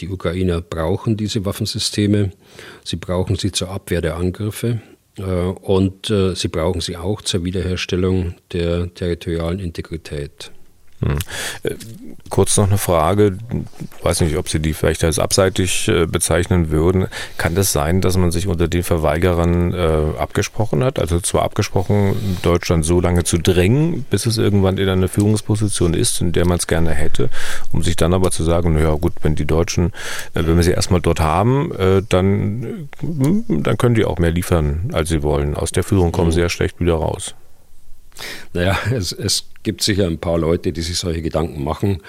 Die 0.00 0.08
Ukrainer 0.08 0.60
brauchen 0.60 1.16
diese 1.16 1.44
Waffensysteme, 1.44 2.30
sie 2.82 2.96
brauchen 2.96 3.36
sie 3.36 3.52
zur 3.52 3.70
Abwehr 3.70 4.00
der 4.00 4.16
Angriffe. 4.16 4.80
Und 5.62 6.06
sie 6.06 6.48
brauchen 6.48 6.80
sie 6.80 6.96
auch 6.96 7.22
zur 7.22 7.44
Wiederherstellung 7.44 8.34
der 8.52 8.92
territorialen 8.92 9.60
Integrität. 9.60 10.50
Hm. 11.04 11.18
Äh, 11.62 11.74
kurz 12.30 12.56
noch 12.56 12.66
eine 12.66 12.78
Frage, 12.78 13.36
ich 13.98 14.04
weiß 14.04 14.22
nicht, 14.22 14.36
ob 14.36 14.48
Sie 14.48 14.58
die 14.58 14.72
vielleicht 14.72 15.04
als 15.04 15.18
abseitig 15.18 15.88
äh, 15.88 16.06
bezeichnen 16.06 16.70
würden. 16.70 17.06
Kann 17.36 17.54
das 17.54 17.72
sein, 17.72 18.00
dass 18.00 18.16
man 18.16 18.30
sich 18.30 18.46
unter 18.46 18.68
den 18.68 18.82
Verweigerern 18.82 19.74
äh, 19.74 20.18
abgesprochen 20.18 20.82
hat? 20.82 20.98
Also 20.98 21.20
zwar 21.20 21.42
abgesprochen, 21.42 22.38
Deutschland 22.42 22.84
so 22.84 23.00
lange 23.00 23.24
zu 23.24 23.38
drängen, 23.38 24.04
bis 24.08 24.26
es 24.26 24.38
irgendwann 24.38 24.78
in 24.78 24.88
einer 24.88 25.08
Führungsposition 25.08 25.94
ist, 25.94 26.20
in 26.20 26.32
der 26.32 26.46
man 26.46 26.58
es 26.58 26.66
gerne 26.66 26.90
hätte, 26.90 27.28
um 27.72 27.82
sich 27.82 27.96
dann 27.96 28.14
aber 28.14 28.30
zu 28.30 28.42
sagen, 28.42 28.74
naja 28.74 28.94
gut, 28.94 29.12
wenn 29.22 29.34
die 29.34 29.46
Deutschen, 29.46 29.86
äh, 30.32 30.46
wenn 30.46 30.56
wir 30.56 30.62
sie 30.62 30.72
erstmal 30.72 31.00
dort 31.00 31.20
haben, 31.20 31.72
äh, 31.72 32.02
dann, 32.08 32.88
äh, 33.02 33.62
dann 33.62 33.76
können 33.76 33.94
die 33.94 34.06
auch 34.06 34.18
mehr 34.18 34.30
liefern, 34.30 34.90
als 34.92 35.10
sie 35.10 35.22
wollen. 35.22 35.54
Aus 35.54 35.70
der 35.70 35.84
Führung 35.84 36.12
kommen 36.12 36.28
mhm. 36.28 36.32
sie 36.32 36.40
ja 36.40 36.48
schlecht 36.48 36.80
wieder 36.80 36.94
raus. 36.94 37.34
Naja, 38.52 38.78
es, 38.92 39.12
es 39.12 39.46
gibt 39.62 39.82
sicher 39.82 40.06
ein 40.06 40.18
paar 40.18 40.38
Leute, 40.38 40.72
die 40.72 40.82
sich 40.82 40.98
solche 40.98 41.22
Gedanken 41.22 41.64
machen. 41.64 42.02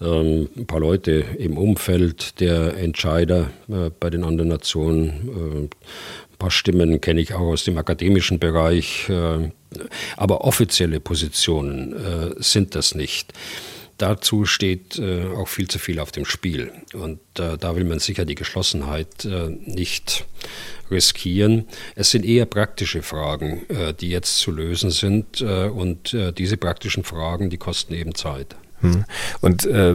Ähm, 0.00 0.48
ein 0.56 0.66
paar 0.66 0.80
Leute 0.80 1.24
im 1.38 1.58
Umfeld 1.58 2.40
der 2.40 2.76
Entscheider 2.76 3.50
äh, 3.68 3.90
bei 3.98 4.10
den 4.10 4.24
anderen 4.24 4.48
Nationen. 4.48 5.08
Äh, 5.08 5.58
ein 5.64 6.38
paar 6.38 6.50
Stimmen 6.50 7.00
kenne 7.00 7.20
ich 7.20 7.34
auch 7.34 7.40
aus 7.40 7.64
dem 7.64 7.76
akademischen 7.78 8.38
Bereich. 8.38 9.08
Äh, 9.08 9.50
aber 10.16 10.44
offizielle 10.44 11.00
Positionen 11.00 11.92
äh, 11.92 12.34
sind 12.38 12.74
das 12.74 12.94
nicht 12.94 13.32
dazu 14.00 14.44
steht 14.44 14.98
äh, 14.98 15.26
auch 15.26 15.48
viel 15.48 15.68
zu 15.68 15.78
viel 15.78 15.98
auf 15.98 16.12
dem 16.12 16.24
Spiel. 16.24 16.72
Und 16.94 17.20
äh, 17.38 17.56
da 17.58 17.76
will 17.76 17.84
man 17.84 17.98
sicher 17.98 18.24
die 18.24 18.34
Geschlossenheit 18.34 19.24
äh, 19.24 19.48
nicht 19.48 20.26
riskieren. 20.90 21.66
Es 21.94 22.10
sind 22.10 22.24
eher 22.24 22.46
praktische 22.46 23.02
Fragen, 23.02 23.68
äh, 23.68 23.94
die 23.94 24.10
jetzt 24.10 24.38
zu 24.38 24.50
lösen 24.50 24.90
sind. 24.90 25.40
Äh, 25.40 25.68
und 25.68 26.14
äh, 26.14 26.32
diese 26.32 26.56
praktischen 26.56 27.04
Fragen, 27.04 27.50
die 27.50 27.58
kosten 27.58 27.94
eben 27.94 28.14
Zeit. 28.14 28.56
Hm. 28.80 29.04
Und 29.40 29.66
äh, 29.66 29.94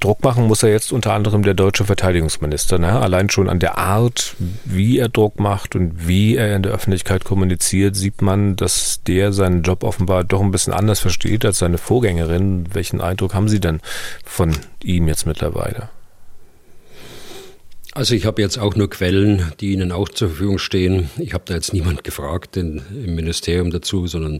Druck 0.00 0.22
machen 0.24 0.46
muss 0.46 0.62
er 0.62 0.70
jetzt 0.70 0.92
unter 0.92 1.12
anderem 1.12 1.42
der 1.42 1.54
deutsche 1.54 1.84
Verteidigungsminister. 1.84 2.78
Ne? 2.78 2.98
Allein 3.00 3.30
schon 3.30 3.48
an 3.48 3.58
der 3.58 3.78
Art, 3.78 4.34
wie 4.64 4.98
er 4.98 5.08
Druck 5.08 5.38
macht 5.40 5.76
und 5.76 6.08
wie 6.08 6.36
er 6.36 6.56
in 6.56 6.62
der 6.62 6.72
Öffentlichkeit 6.72 7.24
kommuniziert, 7.24 7.96
sieht 7.96 8.22
man, 8.22 8.56
dass 8.56 9.02
der 9.06 9.32
seinen 9.32 9.62
Job 9.62 9.84
offenbar 9.84 10.24
doch 10.24 10.40
ein 10.40 10.50
bisschen 10.50 10.72
anders 10.72 11.00
versteht 11.00 11.44
als 11.44 11.58
seine 11.58 11.78
Vorgängerin. 11.78 12.66
Welchen 12.72 13.00
Eindruck 13.00 13.34
haben 13.34 13.48
Sie 13.48 13.60
denn 13.60 13.80
von 14.24 14.56
ihm 14.82 15.08
jetzt 15.08 15.26
mittlerweile? 15.26 15.90
Also 17.98 18.14
ich 18.14 18.26
habe 18.26 18.40
jetzt 18.40 18.58
auch 18.58 18.76
nur 18.76 18.88
Quellen, 18.88 19.52
die 19.58 19.72
Ihnen 19.72 19.90
auch 19.90 20.08
zur 20.08 20.28
Verfügung 20.28 20.58
stehen. 20.58 21.10
Ich 21.18 21.34
habe 21.34 21.42
da 21.44 21.54
jetzt 21.54 21.72
niemand 21.72 22.04
gefragt 22.04 22.56
in, 22.56 22.80
im 22.90 23.16
Ministerium 23.16 23.72
dazu, 23.72 24.06
sondern 24.06 24.38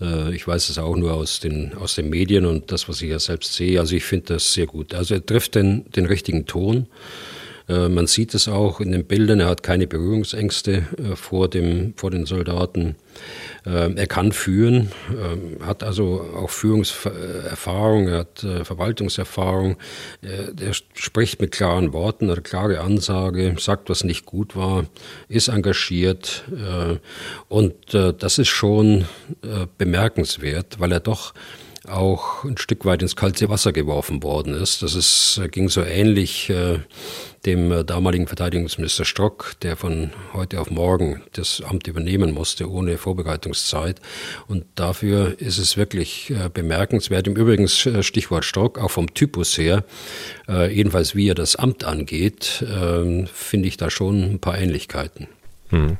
äh, 0.00 0.32
ich 0.32 0.46
weiß 0.46 0.68
es 0.68 0.78
auch 0.78 0.94
nur 0.94 1.12
aus 1.12 1.40
den, 1.40 1.74
aus 1.74 1.96
den 1.96 2.10
Medien 2.10 2.46
und 2.46 2.70
das, 2.70 2.88
was 2.88 3.02
ich 3.02 3.10
ja 3.10 3.18
selbst 3.18 3.54
sehe. 3.54 3.80
Also 3.80 3.96
ich 3.96 4.04
finde 4.04 4.34
das 4.34 4.52
sehr 4.52 4.66
gut. 4.66 4.94
Also 4.94 5.14
er 5.14 5.26
trifft 5.26 5.56
den, 5.56 5.84
den 5.96 6.06
richtigen 6.06 6.46
Ton. 6.46 6.86
Äh, 7.68 7.88
man 7.88 8.06
sieht 8.06 8.34
es 8.34 8.48
auch 8.48 8.80
in 8.80 8.92
den 8.92 9.04
Bildern, 9.04 9.40
er 9.40 9.48
hat 9.48 9.62
keine 9.62 9.86
Berührungsängste 9.86 10.86
äh, 10.98 11.16
vor, 11.16 11.48
dem, 11.48 11.94
vor 11.96 12.10
den 12.10 12.26
Soldaten. 12.26 12.96
Ähm, 13.64 13.96
er 13.96 14.06
kann 14.06 14.32
führen, 14.32 14.90
ähm, 15.10 15.64
hat 15.64 15.82
also 15.82 16.26
auch 16.36 16.50
Führungserfahrung, 16.50 18.08
er 18.08 18.18
hat 18.18 18.42
äh, 18.42 18.64
Verwaltungserfahrung. 18.64 19.76
Er 20.22 20.72
spricht 20.94 21.40
mit 21.40 21.52
klaren 21.52 21.92
Worten, 21.92 22.30
eine 22.30 22.40
klare 22.40 22.80
Ansage, 22.80 23.54
sagt, 23.58 23.90
was 23.90 24.04
nicht 24.04 24.26
gut 24.26 24.56
war, 24.56 24.86
ist 25.28 25.48
engagiert. 25.48 26.44
Und 27.48 27.74
das 27.92 28.38
ist 28.38 28.48
schon 28.48 29.06
bemerkenswert, 29.78 30.78
weil 30.78 30.92
er 30.92 31.00
doch 31.00 31.34
auch 31.88 32.44
ein 32.44 32.58
Stück 32.58 32.84
weit 32.84 33.02
ins 33.02 33.16
kalte 33.16 33.48
Wasser 33.48 33.72
geworfen 33.72 34.22
worden 34.22 34.54
ist. 34.54 34.82
Das 34.82 34.94
ist, 34.94 35.40
ging 35.50 35.68
so 35.68 35.82
ähnlich 35.82 36.48
äh, 36.50 36.78
dem 37.46 37.72
äh, 37.72 37.84
damaligen 37.84 38.26
Verteidigungsminister 38.26 39.04
Strock, 39.04 39.54
der 39.62 39.76
von 39.76 40.10
heute 40.32 40.60
auf 40.60 40.70
morgen 40.70 41.22
das 41.32 41.62
Amt 41.62 41.86
übernehmen 41.86 42.32
musste, 42.32 42.70
ohne 42.70 42.98
Vorbereitungszeit. 42.98 44.00
Und 44.46 44.64
dafür 44.74 45.40
ist 45.40 45.58
es 45.58 45.76
wirklich 45.76 46.30
äh, 46.30 46.48
bemerkenswert. 46.52 47.26
Im 47.26 47.36
Übrigen 47.36 47.64
äh, 47.64 48.02
Stichwort 48.02 48.44
Strock, 48.44 48.78
auch 48.78 48.90
vom 48.90 49.12
Typus 49.14 49.58
her, 49.58 49.84
jedenfalls 50.48 51.14
wie 51.14 51.28
er 51.28 51.34
das 51.34 51.56
Amt 51.56 51.84
angeht, 51.84 52.64
finde 53.32 53.68
ich 53.68 53.76
da 53.76 53.90
schon 53.90 54.34
ein 54.34 54.38
paar 54.38 54.58
Ähnlichkeiten. 54.58 55.28
Mhm. 55.70 55.98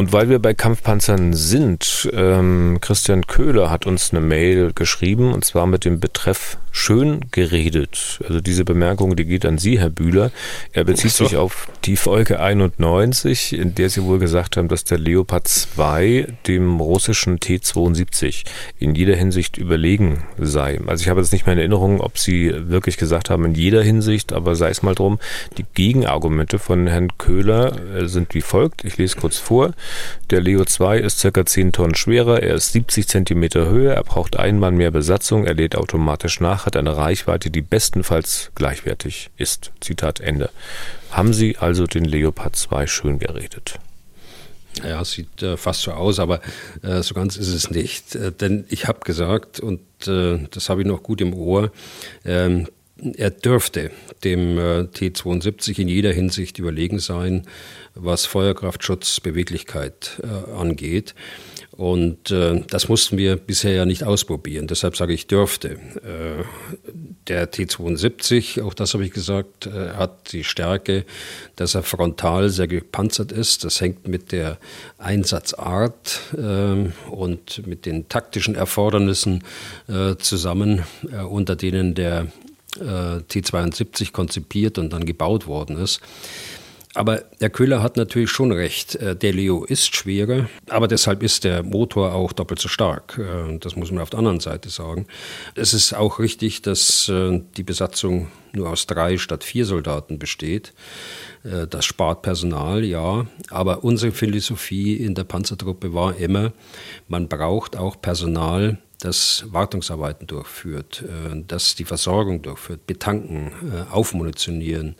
Und 0.00 0.12
weil 0.12 0.28
wir 0.28 0.38
bei 0.38 0.54
Kampfpanzern 0.54 1.32
sind, 1.32 2.08
ähm, 2.12 2.78
Christian 2.80 3.26
Köhler 3.26 3.68
hat 3.68 3.84
uns 3.84 4.12
eine 4.12 4.20
Mail 4.20 4.72
geschrieben 4.72 5.32
und 5.32 5.44
zwar 5.44 5.66
mit 5.66 5.84
dem 5.84 5.98
Betreff 5.98 6.56
schön 6.70 7.22
geredet. 7.32 8.20
Also 8.26 8.40
diese 8.40 8.64
Bemerkung, 8.64 9.16
die 9.16 9.24
geht 9.24 9.44
an 9.44 9.58
Sie, 9.58 9.80
Herr 9.80 9.90
Bühler. 9.90 10.30
Er 10.72 10.84
bezieht 10.84 11.10
so. 11.10 11.24
sich 11.24 11.36
auf 11.36 11.66
die 11.84 11.96
Folge 11.96 12.38
91, 12.38 13.54
in 13.54 13.74
der 13.74 13.90
Sie 13.90 14.04
wohl 14.04 14.20
gesagt 14.20 14.56
haben, 14.56 14.68
dass 14.68 14.84
der 14.84 14.98
Leopard 14.98 15.48
2 15.48 16.28
dem 16.46 16.78
russischen 16.78 17.40
T-72 17.40 18.44
in 18.78 18.94
jeder 18.94 19.16
Hinsicht 19.16 19.58
überlegen 19.58 20.22
sei. 20.38 20.80
Also 20.86 21.02
ich 21.02 21.08
habe 21.08 21.20
jetzt 21.20 21.32
nicht 21.32 21.46
mehr 21.46 21.54
in 21.54 21.58
Erinnerung, 21.58 22.00
ob 22.00 22.18
Sie 22.18 22.52
wirklich 22.54 22.96
gesagt 22.96 23.30
haben, 23.30 23.44
in 23.44 23.54
jeder 23.54 23.82
Hinsicht, 23.82 24.32
aber 24.32 24.54
sei 24.54 24.70
es 24.70 24.82
mal 24.82 24.94
drum. 24.94 25.18
Die 25.56 25.66
Gegenargumente 25.74 26.60
von 26.60 26.86
Herrn 26.86 27.18
Köhler 27.18 27.72
äh, 27.96 28.06
sind 28.06 28.34
wie 28.34 28.42
folgt. 28.42 28.84
Ich 28.84 28.98
lese 28.98 29.16
kurz 29.16 29.38
vor. 29.38 29.72
Der 30.30 30.40
Leo 30.40 30.64
2 30.64 30.98
ist 30.98 31.18
circa 31.18 31.44
10 31.44 31.72
Tonnen 31.72 31.94
schwerer, 31.94 32.42
er 32.42 32.54
ist 32.54 32.72
70 32.72 33.08
Zentimeter 33.08 33.68
höher, 33.68 33.94
er 33.94 34.04
braucht 34.04 34.36
einen 34.36 34.58
Mann 34.58 34.76
mehr 34.76 34.90
Besatzung, 34.90 35.44
er 35.44 35.54
lädt 35.54 35.76
automatisch 35.76 36.40
nach, 36.40 36.66
hat 36.66 36.76
eine 36.76 36.96
Reichweite, 36.96 37.50
die 37.50 37.62
bestenfalls 37.62 38.50
gleichwertig 38.54 39.30
ist. 39.36 39.72
Zitat 39.80 40.20
Ende. 40.20 40.50
Haben 41.10 41.32
Sie 41.32 41.56
also 41.56 41.86
den 41.86 42.04
Leopard 42.04 42.56
2 42.56 42.86
schön 42.86 43.18
geredet? 43.18 43.78
Ja, 44.84 45.04
sieht 45.04 45.42
äh, 45.42 45.56
fast 45.56 45.82
so 45.82 45.92
aus, 45.92 46.18
aber 46.18 46.40
äh, 46.82 47.02
so 47.02 47.14
ganz 47.14 47.36
ist 47.36 47.48
es 47.48 47.70
nicht. 47.70 48.14
Äh, 48.14 48.32
denn 48.32 48.64
ich 48.68 48.86
habe 48.86 49.00
gesagt, 49.00 49.60
und 49.60 49.80
äh, 50.06 50.38
das 50.50 50.68
habe 50.68 50.82
ich 50.82 50.86
noch 50.86 51.02
gut 51.02 51.20
im 51.20 51.34
Ohr, 51.34 51.72
ähm, 52.24 52.68
er 53.16 53.30
dürfte 53.30 53.90
dem 54.24 54.58
äh, 54.58 54.86
T-72 54.86 55.78
in 55.78 55.88
jeder 55.88 56.12
Hinsicht 56.12 56.58
überlegen 56.58 56.98
sein, 56.98 57.46
was 57.94 58.26
Feuerkraftschutz, 58.26 59.20
Beweglichkeit 59.20 60.20
äh, 60.22 60.52
angeht. 60.52 61.14
Und 61.72 62.32
äh, 62.32 62.64
das 62.68 62.88
mussten 62.88 63.18
wir 63.18 63.36
bisher 63.36 63.72
ja 63.72 63.84
nicht 63.84 64.02
ausprobieren. 64.02 64.66
Deshalb 64.66 64.96
sage 64.96 65.12
ich 65.12 65.28
dürfte. 65.28 65.78
Äh, 66.02 66.44
der 67.28 67.52
T72, 67.52 68.62
auch 68.62 68.74
das 68.74 68.94
habe 68.94 69.04
ich 69.04 69.12
gesagt, 69.12 69.66
hat 69.66 70.32
die 70.32 70.44
Stärke, 70.44 71.04
dass 71.56 71.74
er 71.74 71.82
frontal 71.82 72.48
sehr 72.48 72.66
gepanzert 72.66 73.32
ist. 73.32 73.64
Das 73.64 73.82
hängt 73.82 74.08
mit 74.08 74.32
der 74.32 74.56
Einsatzart 74.96 76.20
und 77.10 77.66
mit 77.66 77.84
den 77.84 78.08
taktischen 78.08 78.54
Erfordernissen 78.54 79.44
zusammen, 80.20 80.84
unter 81.28 81.54
denen 81.54 81.94
der 81.94 82.28
T72 82.80 84.12
konzipiert 84.12 84.78
und 84.78 84.92
dann 84.92 85.04
gebaut 85.04 85.46
worden 85.46 85.76
ist. 85.76 86.00
Aber 86.94 87.22
der 87.40 87.50
Köhler 87.50 87.82
hat 87.82 87.96
natürlich 87.96 88.30
schon 88.30 88.50
recht. 88.50 88.96
Äh, 88.96 89.14
der 89.14 89.32
Leo 89.32 89.64
ist 89.64 89.94
schwerer, 89.94 90.48
aber 90.68 90.88
deshalb 90.88 91.22
ist 91.22 91.44
der 91.44 91.62
Motor 91.62 92.12
auch 92.14 92.32
doppelt 92.32 92.58
so 92.58 92.68
stark. 92.68 93.18
Äh, 93.18 93.58
das 93.58 93.76
muss 93.76 93.92
man 93.92 94.02
auf 94.02 94.10
der 94.10 94.18
anderen 94.18 94.40
Seite 94.40 94.68
sagen. 94.70 95.06
Es 95.54 95.74
ist 95.74 95.92
auch 95.92 96.18
richtig, 96.18 96.62
dass 96.62 97.08
äh, 97.08 97.40
die 97.56 97.62
Besatzung 97.62 98.28
nur 98.52 98.70
aus 98.70 98.86
drei 98.86 99.18
statt 99.18 99.44
vier 99.44 99.64
Soldaten 99.64 100.18
besteht. 100.18 100.72
Das 101.42 101.84
spart 101.84 102.22
Personal, 102.22 102.84
ja. 102.84 103.26
Aber 103.50 103.84
unsere 103.84 104.12
Philosophie 104.12 104.96
in 104.96 105.14
der 105.14 105.24
Panzertruppe 105.24 105.94
war 105.94 106.16
immer, 106.16 106.52
man 107.06 107.28
braucht 107.28 107.76
auch 107.76 108.00
Personal, 108.00 108.78
das 109.00 109.44
Wartungsarbeiten 109.50 110.26
durchführt, 110.26 111.04
äh, 111.04 111.42
das 111.46 111.76
die 111.76 111.84
Versorgung 111.84 112.42
durchführt, 112.42 112.86
betanken, 112.86 113.52
äh, 113.72 113.92
aufmunitionieren, 113.92 114.96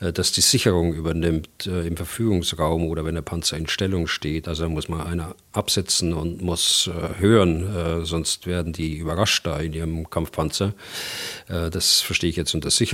äh, 0.00 0.12
das 0.12 0.32
die 0.32 0.40
Sicherung 0.40 0.94
übernimmt 0.94 1.66
im 1.66 1.96
Verfügungsraum 1.96 2.86
oder 2.86 3.04
wenn 3.04 3.14
der 3.14 3.22
Panzer 3.22 3.56
in 3.56 3.68
Stellung 3.68 4.06
steht. 4.06 4.48
Also 4.48 4.68
muss 4.68 4.88
man 4.88 5.06
einer 5.06 5.34
absetzen 5.52 6.12
und 6.12 6.42
muss 6.42 6.90
hören, 7.18 8.04
sonst 8.04 8.46
werden 8.46 8.72
die 8.72 8.96
überrascht 8.96 9.46
da 9.46 9.58
in 9.58 9.72
ihrem 9.72 10.10
Kampfpanzer. 10.10 10.74
Das 11.48 12.00
verstehe 12.00 12.30
ich 12.30 12.36
jetzt 12.36 12.54
unter 12.54 12.70
Sicherung. 12.70 12.85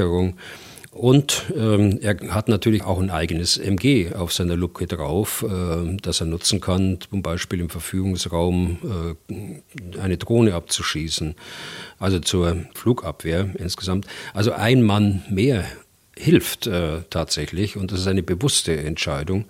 Und 0.93 1.45
ähm, 1.57 2.01
er 2.03 2.19
hat 2.35 2.49
natürlich 2.49 2.83
auch 2.83 3.01
ein 3.01 3.09
eigenes 3.09 3.57
MG 3.57 4.13
auf 4.15 4.31
seiner 4.31 4.57
Luke 4.57 4.87
drauf, 4.87 5.43
äh, 5.43 5.97
das 6.03 6.21
er 6.21 6.27
nutzen 6.27 6.61
kann, 6.61 6.99
zum 7.09 7.23
Beispiel 7.23 7.61
im 7.61 7.71
Verfügungsraum 7.71 9.17
äh, 9.31 9.99
eine 9.99 10.19
Drohne 10.19 10.55
abzuschießen, 10.55 11.35
also 11.99 12.19
zur 12.21 12.67
Flugabwehr 12.75 13.55
insgesamt. 13.59 14.07
Also 14.35 14.53
ein 14.53 14.83
Mann 14.83 15.23
mehr 15.31 15.65
hilft 16.15 16.67
äh, 16.67 17.01
tatsächlich 17.09 17.79
und 17.79 17.91
das 17.91 18.01
ist 18.01 18.07
eine 18.07 18.23
bewusste 18.23 18.77
Entscheidung. 18.77 19.47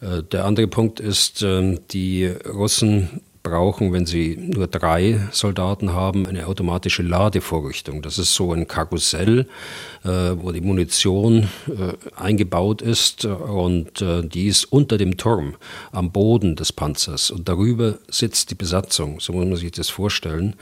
Äh, 0.00 0.24
der 0.24 0.46
andere 0.46 0.66
Punkt 0.66 0.98
ist, 0.98 1.42
ähm, 1.42 1.78
die 1.92 2.26
Russen 2.26 3.20
brauchen, 3.46 3.92
wenn 3.92 4.06
sie 4.06 4.36
nur 4.36 4.66
drei 4.66 5.20
Soldaten 5.30 5.92
haben, 5.92 6.26
eine 6.26 6.48
automatische 6.48 7.02
Ladevorrichtung. 7.02 8.02
Das 8.02 8.18
ist 8.18 8.34
so 8.34 8.52
ein 8.52 8.66
Karussell, 8.66 9.46
äh, 10.04 10.08
wo 10.08 10.50
die 10.50 10.60
Munition 10.60 11.48
äh, 11.68 11.92
eingebaut 12.16 12.82
ist 12.82 13.24
und 13.24 14.02
äh, 14.02 14.22
die 14.22 14.48
ist 14.48 14.64
unter 14.64 14.98
dem 14.98 15.16
Turm 15.16 15.54
am 15.92 16.10
Boden 16.10 16.56
des 16.56 16.72
Panzers 16.72 17.30
und 17.30 17.48
darüber 17.48 17.98
sitzt 18.08 18.50
die 18.50 18.56
Besatzung. 18.56 19.20
So 19.20 19.32
muss 19.32 19.46
man 19.46 19.56
sich 19.56 19.70
das 19.70 19.90
vorstellen 19.90 20.56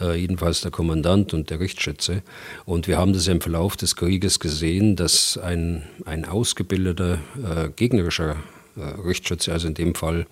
äh, 0.00 0.14
jedenfalls 0.14 0.62
der 0.62 0.70
Kommandant 0.70 1.34
und 1.34 1.50
der 1.50 1.60
Richtschütze. 1.60 2.22
Und 2.64 2.88
wir 2.88 2.96
haben 2.96 3.12
das 3.12 3.28
im 3.28 3.42
Verlauf 3.42 3.76
des 3.76 3.94
Krieges 3.94 4.40
gesehen, 4.40 4.96
dass 4.96 5.36
ein, 5.36 5.82
ein 6.06 6.24
ausgebildeter 6.24 7.18
äh, 7.36 7.68
gegnerischer 7.76 8.36
äh, 8.76 8.80
Richtschütze, 9.06 9.52
also 9.52 9.68
in 9.68 9.74
dem 9.74 9.94
Fall 9.94 10.26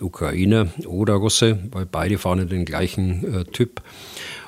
Ukrainer 0.00 0.68
oder 0.86 1.14
Russe, 1.14 1.58
weil 1.70 1.86
beide 1.86 2.18
fahren 2.18 2.48
den 2.48 2.64
gleichen 2.64 3.34
äh, 3.34 3.44
Typ. 3.44 3.82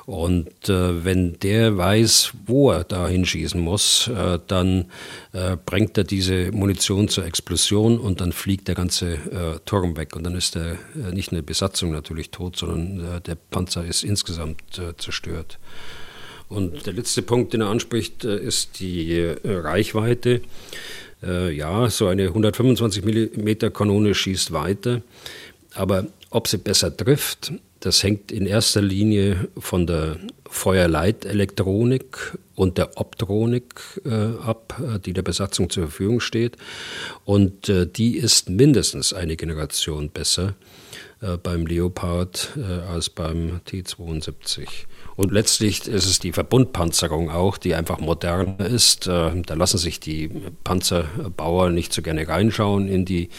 Und 0.07 0.69
äh, 0.69 1.03
wenn 1.03 1.37
der 1.39 1.77
weiß, 1.77 2.31
wo 2.45 2.71
er 2.71 2.85
da 2.85 3.09
hinschießen 3.09 3.59
muss, 3.59 4.07
äh, 4.07 4.39
dann 4.47 4.85
äh, 5.33 5.57
bringt 5.65 5.97
er 5.97 6.05
diese 6.05 6.49
Munition 6.53 7.09
zur 7.09 7.25
Explosion 7.25 7.99
und 7.99 8.21
dann 8.21 8.31
fliegt 8.31 8.69
der 8.69 8.75
ganze 8.75 9.15
äh, 9.15 9.59
Turm 9.65 9.97
weg. 9.97 10.15
Und 10.15 10.23
dann 10.23 10.35
ist 10.35 10.55
der, 10.55 10.77
äh, 10.95 11.11
nicht 11.11 11.33
eine 11.33 11.43
Besatzung 11.43 11.91
natürlich 11.91 12.31
tot, 12.31 12.55
sondern 12.55 13.21
der 13.21 13.35
Panzer 13.35 13.83
ist 13.83 14.05
insgesamt 14.05 14.81
zerstört. 14.97 15.59
Und 16.47 16.85
der 16.85 16.93
letzte 16.93 17.21
Punkt, 17.21 17.51
den 17.51 17.59
er 17.59 17.67
anspricht, 17.67 18.23
ist 18.23 18.79
die 18.79 19.35
Reichweite. 19.43 20.39
Ja, 21.21 21.89
so 21.89 22.07
eine 22.07 22.27
125 22.27 23.03
mm 23.03 23.73
Kanone 23.73 24.13
schießt 24.13 24.51
weiter. 24.51 25.01
Aber 25.73 26.05
ob 26.29 26.47
sie 26.47 26.57
besser 26.57 26.95
trifft, 26.95 27.53
das 27.79 28.03
hängt 28.03 28.31
in 28.31 28.45
erster 28.45 28.81
Linie 28.81 29.47
von 29.57 29.87
der 29.87 30.17
Feuerleitelektronik 30.49 32.37
und 32.55 32.77
der 32.77 32.97
Optronik 32.97 33.75
äh, 34.05 34.09
ab, 34.41 34.81
äh, 34.81 34.99
die 34.99 35.13
der 35.13 35.21
Besatzung 35.21 35.69
zur 35.69 35.83
Verfügung 35.83 36.19
steht. 36.19 36.57
Und 37.25 37.69
äh, 37.69 37.85
die 37.85 38.17
ist 38.17 38.49
mindestens 38.49 39.13
eine 39.13 39.35
Generation 39.35 40.09
besser 40.09 40.49
äh, 40.49 40.77
beim 41.41 41.65
Leopard 41.65 42.49
äh, 42.57 42.91
als 42.91 43.09
beim 43.09 43.61
T-72. 43.65 44.67
Und 45.15 45.31
letztlich 45.31 45.87
ist 45.87 46.05
es 46.05 46.19
die 46.19 46.31
Verbundpanzerung 46.31 47.31
auch, 47.31 47.57
die 47.57 47.73
einfach 47.73 47.99
modern 47.99 48.57
ist. 48.59 49.07
Äh, 49.07 49.41
da 49.41 49.53
lassen 49.55 49.79
sich 49.79 49.99
die 49.99 50.29
Panzerbauer 50.63 51.71
nicht 51.71 51.91
so 51.91 52.03
gerne 52.03 52.27
reinschauen 52.27 52.87
in 52.87 53.03
die, 53.03 53.29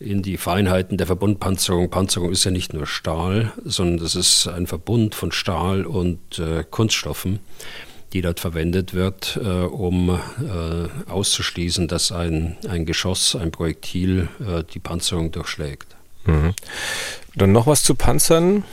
in 0.00 0.22
die 0.22 0.36
Feinheiten 0.36 0.98
der 0.98 1.06
Verbundpanzerung. 1.06 1.90
Panzerung 1.90 2.32
ist 2.32 2.44
ja 2.44 2.50
nicht 2.50 2.74
nur 2.74 2.86
Stahl, 2.86 3.52
sondern 3.64 4.04
es 4.04 4.16
ist 4.16 4.48
ein 4.48 4.66
Verbund 4.66 5.14
von 5.14 5.30
Stahl 5.30 5.86
und 5.86 6.38
äh, 6.38 6.64
Kunststoffen 6.68 7.38
die 8.12 8.22
dort 8.22 8.40
verwendet 8.40 8.94
wird, 8.94 9.38
äh, 9.42 9.48
um 9.48 10.10
äh, 10.10 11.10
auszuschließen, 11.10 11.88
dass 11.88 12.12
ein, 12.12 12.56
ein 12.66 12.86
Geschoss, 12.86 13.34
ein 13.34 13.50
Projektil 13.50 14.28
äh, 14.40 14.62
die 14.62 14.78
Panzerung 14.78 15.32
durchschlägt. 15.32 15.95
Mhm. 16.26 16.54
Dann 17.34 17.52
noch 17.52 17.66
was 17.66 17.82
zu 17.82 17.94
Panzern. 17.94 18.64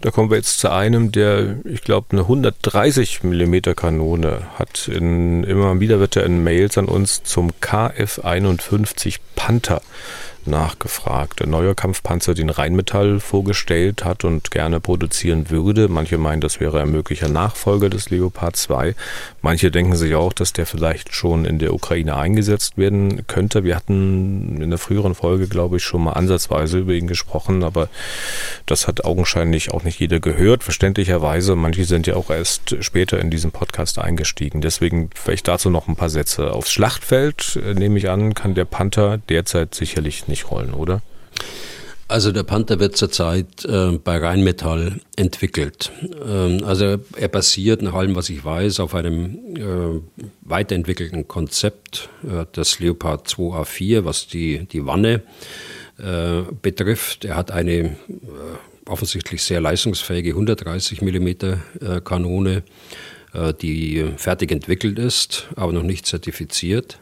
Da 0.00 0.10
kommen 0.10 0.28
wir 0.28 0.36
jetzt 0.36 0.58
zu 0.58 0.70
einem, 0.70 1.12
der, 1.12 1.56
ich 1.64 1.82
glaube, 1.82 2.08
eine 2.10 2.22
130 2.22 3.22
mm 3.22 3.54
Kanone 3.74 4.42
hat. 4.58 4.88
In, 4.88 5.44
immer 5.44 5.80
wieder 5.80 5.98
wird 5.98 6.16
er 6.16 6.24
in 6.24 6.44
Mails 6.44 6.76
an 6.76 6.86
uns 6.86 7.22
zum 7.22 7.52
KF-51 7.62 9.16
Panther 9.34 9.80
nachgefragt. 10.46 11.42
Ein 11.42 11.50
neuer 11.50 11.74
Kampfpanzer, 11.74 12.34
den 12.34 12.50
Rheinmetall 12.50 13.20
vorgestellt 13.20 14.04
hat 14.04 14.24
und 14.24 14.50
gerne 14.50 14.80
produzieren 14.80 15.50
würde. 15.50 15.88
Manche 15.88 16.18
meinen, 16.18 16.40
das 16.40 16.60
wäre 16.60 16.80
ein 16.80 16.90
möglicher 16.90 17.28
Nachfolger 17.28 17.90
des 17.90 18.10
Leopard 18.10 18.56
2. 18.56 18.94
Manche 19.42 19.70
denken 19.70 19.96
sich 19.96 20.14
auch, 20.14 20.32
dass 20.32 20.52
der 20.52 20.66
vielleicht 20.66 21.14
schon 21.14 21.44
in 21.44 21.58
der 21.58 21.74
Ukraine 21.74 22.16
eingesetzt 22.16 22.76
werden 22.76 23.26
könnte. 23.26 23.64
Wir 23.64 23.76
hatten 23.76 24.60
in 24.60 24.70
der 24.70 24.78
früheren 24.78 25.14
Folge, 25.14 25.46
glaube 25.46 25.76
ich, 25.76 25.84
schon 25.84 26.04
mal 26.04 26.12
ansatzweise 26.12 26.78
über 26.78 26.92
ihn 26.92 27.06
gesprochen, 27.06 27.62
aber 27.62 27.88
das 28.66 28.88
hat 28.88 29.04
augenscheinlich 29.04 29.72
auch 29.72 29.84
nicht 29.84 30.00
jeder 30.00 30.20
gehört, 30.20 30.64
verständlicherweise. 30.64 31.56
Manche 31.56 31.84
sind 31.84 32.06
ja 32.06 32.16
auch 32.16 32.30
erst 32.30 32.82
später 32.82 33.20
in 33.20 33.30
diesen 33.30 33.50
Podcast 33.50 33.98
eingestiegen. 33.98 34.60
Deswegen 34.60 35.10
vielleicht 35.14 35.48
dazu 35.48 35.70
noch 35.70 35.88
ein 35.88 35.96
paar 35.96 36.10
Sätze. 36.10 36.52
Aufs 36.52 36.72
Schlachtfeld, 36.72 37.58
äh, 37.64 37.74
nehme 37.74 37.98
ich 37.98 38.08
an, 38.08 38.34
kann 38.34 38.54
der 38.54 38.64
Panther 38.64 39.18
derzeit 39.28 39.74
sicherlich 39.74 40.28
nicht 40.28 40.33
rollen, 40.50 40.74
oder? 40.74 41.02
Also 42.06 42.32
der 42.32 42.42
Panther 42.42 42.80
wird 42.80 42.96
zurzeit 42.96 43.64
äh, 43.64 43.92
bei 43.92 44.18
Rheinmetall 44.18 45.00
entwickelt. 45.16 45.90
Ähm, 46.24 46.62
also 46.64 46.98
er 47.16 47.28
basiert 47.28 47.80
nach 47.80 47.94
allem, 47.94 48.14
was 48.14 48.28
ich 48.28 48.44
weiß, 48.44 48.80
auf 48.80 48.94
einem 48.94 49.56
äh, 49.56 50.00
weiterentwickelten 50.42 51.26
Konzept, 51.26 52.10
äh, 52.22 52.44
das 52.52 52.78
Leopard 52.78 53.26
2A4, 53.26 54.04
was 54.04 54.26
die, 54.26 54.66
die 54.66 54.84
Wanne 54.84 55.22
äh, 55.98 56.42
betrifft. 56.60 57.24
Er 57.24 57.36
hat 57.36 57.50
eine 57.50 57.72
äh, 57.72 57.94
offensichtlich 58.84 59.42
sehr 59.42 59.62
leistungsfähige 59.62 60.30
130 60.30 61.00
mm 61.00 61.28
äh, 61.28 61.56
Kanone, 62.04 62.62
die 63.62 64.12
fertig 64.16 64.52
entwickelt 64.52 64.96
ist, 64.96 65.48
aber 65.56 65.72
noch 65.72 65.82
nicht 65.82 66.06
zertifiziert. 66.06 67.00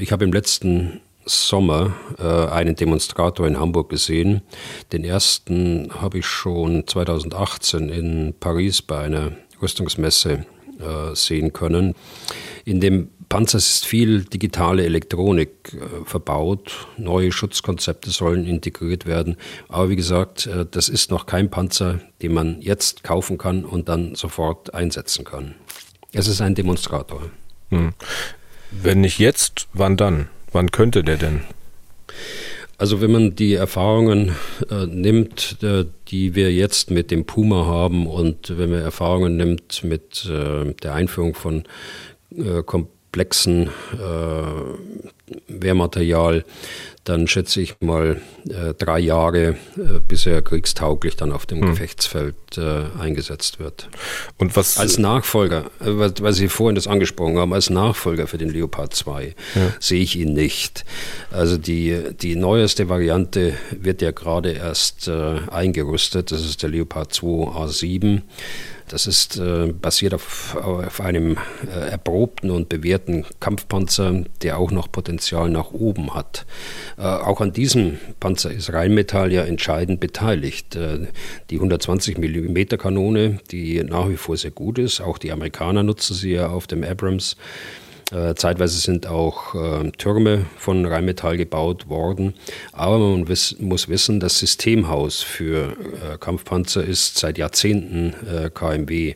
Ich 0.00 0.10
habe 0.10 0.24
im 0.24 0.32
letzten 0.32 1.02
Sommer 1.26 1.94
äh, 2.18 2.22
einen 2.22 2.76
Demonstrator 2.76 3.46
in 3.46 3.58
Hamburg 3.58 3.90
gesehen. 3.90 4.42
Den 4.92 5.04
ersten 5.04 5.90
habe 6.00 6.18
ich 6.18 6.26
schon 6.26 6.86
2018 6.86 7.88
in 7.88 8.34
Paris 8.38 8.80
bei 8.80 9.00
einer 9.00 9.32
Rüstungsmesse 9.60 10.46
äh, 10.78 11.14
sehen 11.14 11.52
können. 11.52 11.94
In 12.64 12.80
dem 12.80 13.08
Panzer 13.28 13.58
ist 13.58 13.84
viel 13.86 14.24
digitale 14.24 14.84
Elektronik 14.84 15.74
äh, 15.74 16.04
verbaut. 16.04 16.86
Neue 16.96 17.32
Schutzkonzepte 17.32 18.10
sollen 18.10 18.46
integriert 18.46 19.04
werden. 19.04 19.36
Aber 19.68 19.90
wie 19.90 19.96
gesagt, 19.96 20.46
äh, 20.46 20.64
das 20.70 20.88
ist 20.88 21.10
noch 21.10 21.26
kein 21.26 21.50
Panzer, 21.50 22.00
den 22.22 22.34
man 22.34 22.60
jetzt 22.60 23.02
kaufen 23.02 23.36
kann 23.36 23.64
und 23.64 23.88
dann 23.88 24.14
sofort 24.14 24.74
einsetzen 24.74 25.24
kann. 25.24 25.56
Es 26.12 26.28
ist 26.28 26.40
ein 26.40 26.54
Demonstrator. 26.54 27.30
Hm. 27.70 27.94
Wenn 28.70 29.00
nicht 29.00 29.18
jetzt, 29.18 29.66
wann 29.72 29.96
dann? 29.96 30.28
Wann 30.56 30.70
könnte 30.70 31.04
der 31.04 31.18
denn? 31.18 31.42
Also 32.78 33.02
wenn 33.02 33.12
man 33.12 33.36
die 33.36 33.52
Erfahrungen 33.52 34.34
äh, 34.70 34.86
nimmt, 34.86 35.58
äh, 35.62 35.84
die 36.08 36.34
wir 36.34 36.50
jetzt 36.50 36.90
mit 36.90 37.10
dem 37.10 37.26
Puma 37.26 37.66
haben 37.66 38.06
und 38.06 38.56
wenn 38.56 38.70
man 38.70 38.80
Erfahrungen 38.80 39.36
nimmt 39.36 39.84
mit 39.84 40.24
äh, 40.24 40.72
der 40.72 40.94
Einführung 40.94 41.34
von 41.34 41.64
äh, 42.34 42.62
komplexen 43.16 43.70
äh, 43.94 45.32
Wehrmaterial, 45.48 46.44
dann 47.04 47.26
schätze 47.28 47.60
ich 47.60 47.80
mal 47.80 48.20
äh, 48.48 48.74
drei 48.74 48.98
Jahre, 48.98 49.56
äh, 49.76 50.00
bis 50.06 50.26
er 50.26 50.42
kriegstauglich 50.42 51.16
dann 51.16 51.32
auf 51.32 51.46
dem 51.46 51.62
hm. 51.62 51.70
Gefechtsfeld 51.70 52.34
eingesetzt 52.98 53.58
wird. 53.58 53.88
Und 54.38 54.56
was 54.56 54.78
als 54.78 54.96
Nachfolger, 54.96 55.70
weil 55.78 56.32
Sie 56.32 56.48
vorhin 56.48 56.74
das 56.74 56.86
angesprochen 56.86 57.36
haben, 57.36 57.52
als 57.52 57.68
Nachfolger 57.68 58.26
für 58.26 58.38
den 58.38 58.48
Leopard 58.48 58.94
2 58.94 59.34
ja. 59.54 59.72
sehe 59.78 60.00
ich 60.00 60.16
ihn 60.16 60.32
nicht. 60.32 60.86
Also 61.30 61.58
die, 61.58 62.14
die 62.18 62.34
neueste 62.34 62.88
Variante 62.88 63.52
wird 63.72 64.00
ja 64.00 64.10
gerade 64.10 64.52
erst 64.52 65.10
eingerüstet. 65.10 66.32
Das 66.32 66.40
ist 66.46 66.62
der 66.62 66.70
Leopard 66.70 67.12
2 67.12 67.26
A7. 67.26 68.22
Das 68.88 69.06
ist 69.06 69.36
äh, 69.36 69.72
basiert 69.72 70.14
auf, 70.14 70.56
auf 70.56 71.00
einem 71.00 71.38
äh, 71.66 71.90
erprobten 71.90 72.50
und 72.50 72.68
bewährten 72.68 73.24
Kampfpanzer, 73.40 74.24
der 74.42 74.58
auch 74.58 74.70
noch 74.70 74.90
Potenzial 74.90 75.50
nach 75.50 75.72
oben 75.72 76.14
hat. 76.14 76.46
Äh, 76.96 77.02
auch 77.02 77.40
an 77.40 77.52
diesem 77.52 77.98
Panzer 78.20 78.52
ist 78.52 78.72
Rheinmetall 78.72 79.32
ja 79.32 79.42
entscheidend 79.42 79.98
beteiligt. 79.98 80.76
Äh, 80.76 81.08
die 81.50 81.56
120 81.56 82.18
mm 82.18 82.76
Kanone, 82.78 83.40
die 83.50 83.82
nach 83.82 84.08
wie 84.08 84.16
vor 84.16 84.36
sehr 84.36 84.52
gut 84.52 84.78
ist, 84.78 85.00
auch 85.00 85.18
die 85.18 85.32
Amerikaner 85.32 85.82
nutzen 85.82 86.14
sie 86.14 86.32
ja 86.32 86.48
auf 86.48 86.66
dem 86.66 86.84
Abrams. 86.84 87.36
Äh, 88.12 88.36
zeitweise 88.36 88.78
sind 88.78 89.08
auch 89.08 89.56
äh, 89.56 89.90
Türme 89.90 90.46
von 90.58 90.86
Rheinmetall 90.86 91.36
gebaut 91.36 91.88
worden. 91.88 92.34
Aber 92.72 92.98
man 92.98 93.26
wiss, 93.26 93.56
muss 93.58 93.88
wissen, 93.88 94.20
das 94.20 94.38
Systemhaus 94.38 95.22
für 95.22 95.72
äh, 95.72 96.16
Kampfpanzer 96.18 96.84
ist 96.84 97.18
seit 97.18 97.36
Jahrzehnten 97.36 98.14
KMW. 98.54 99.14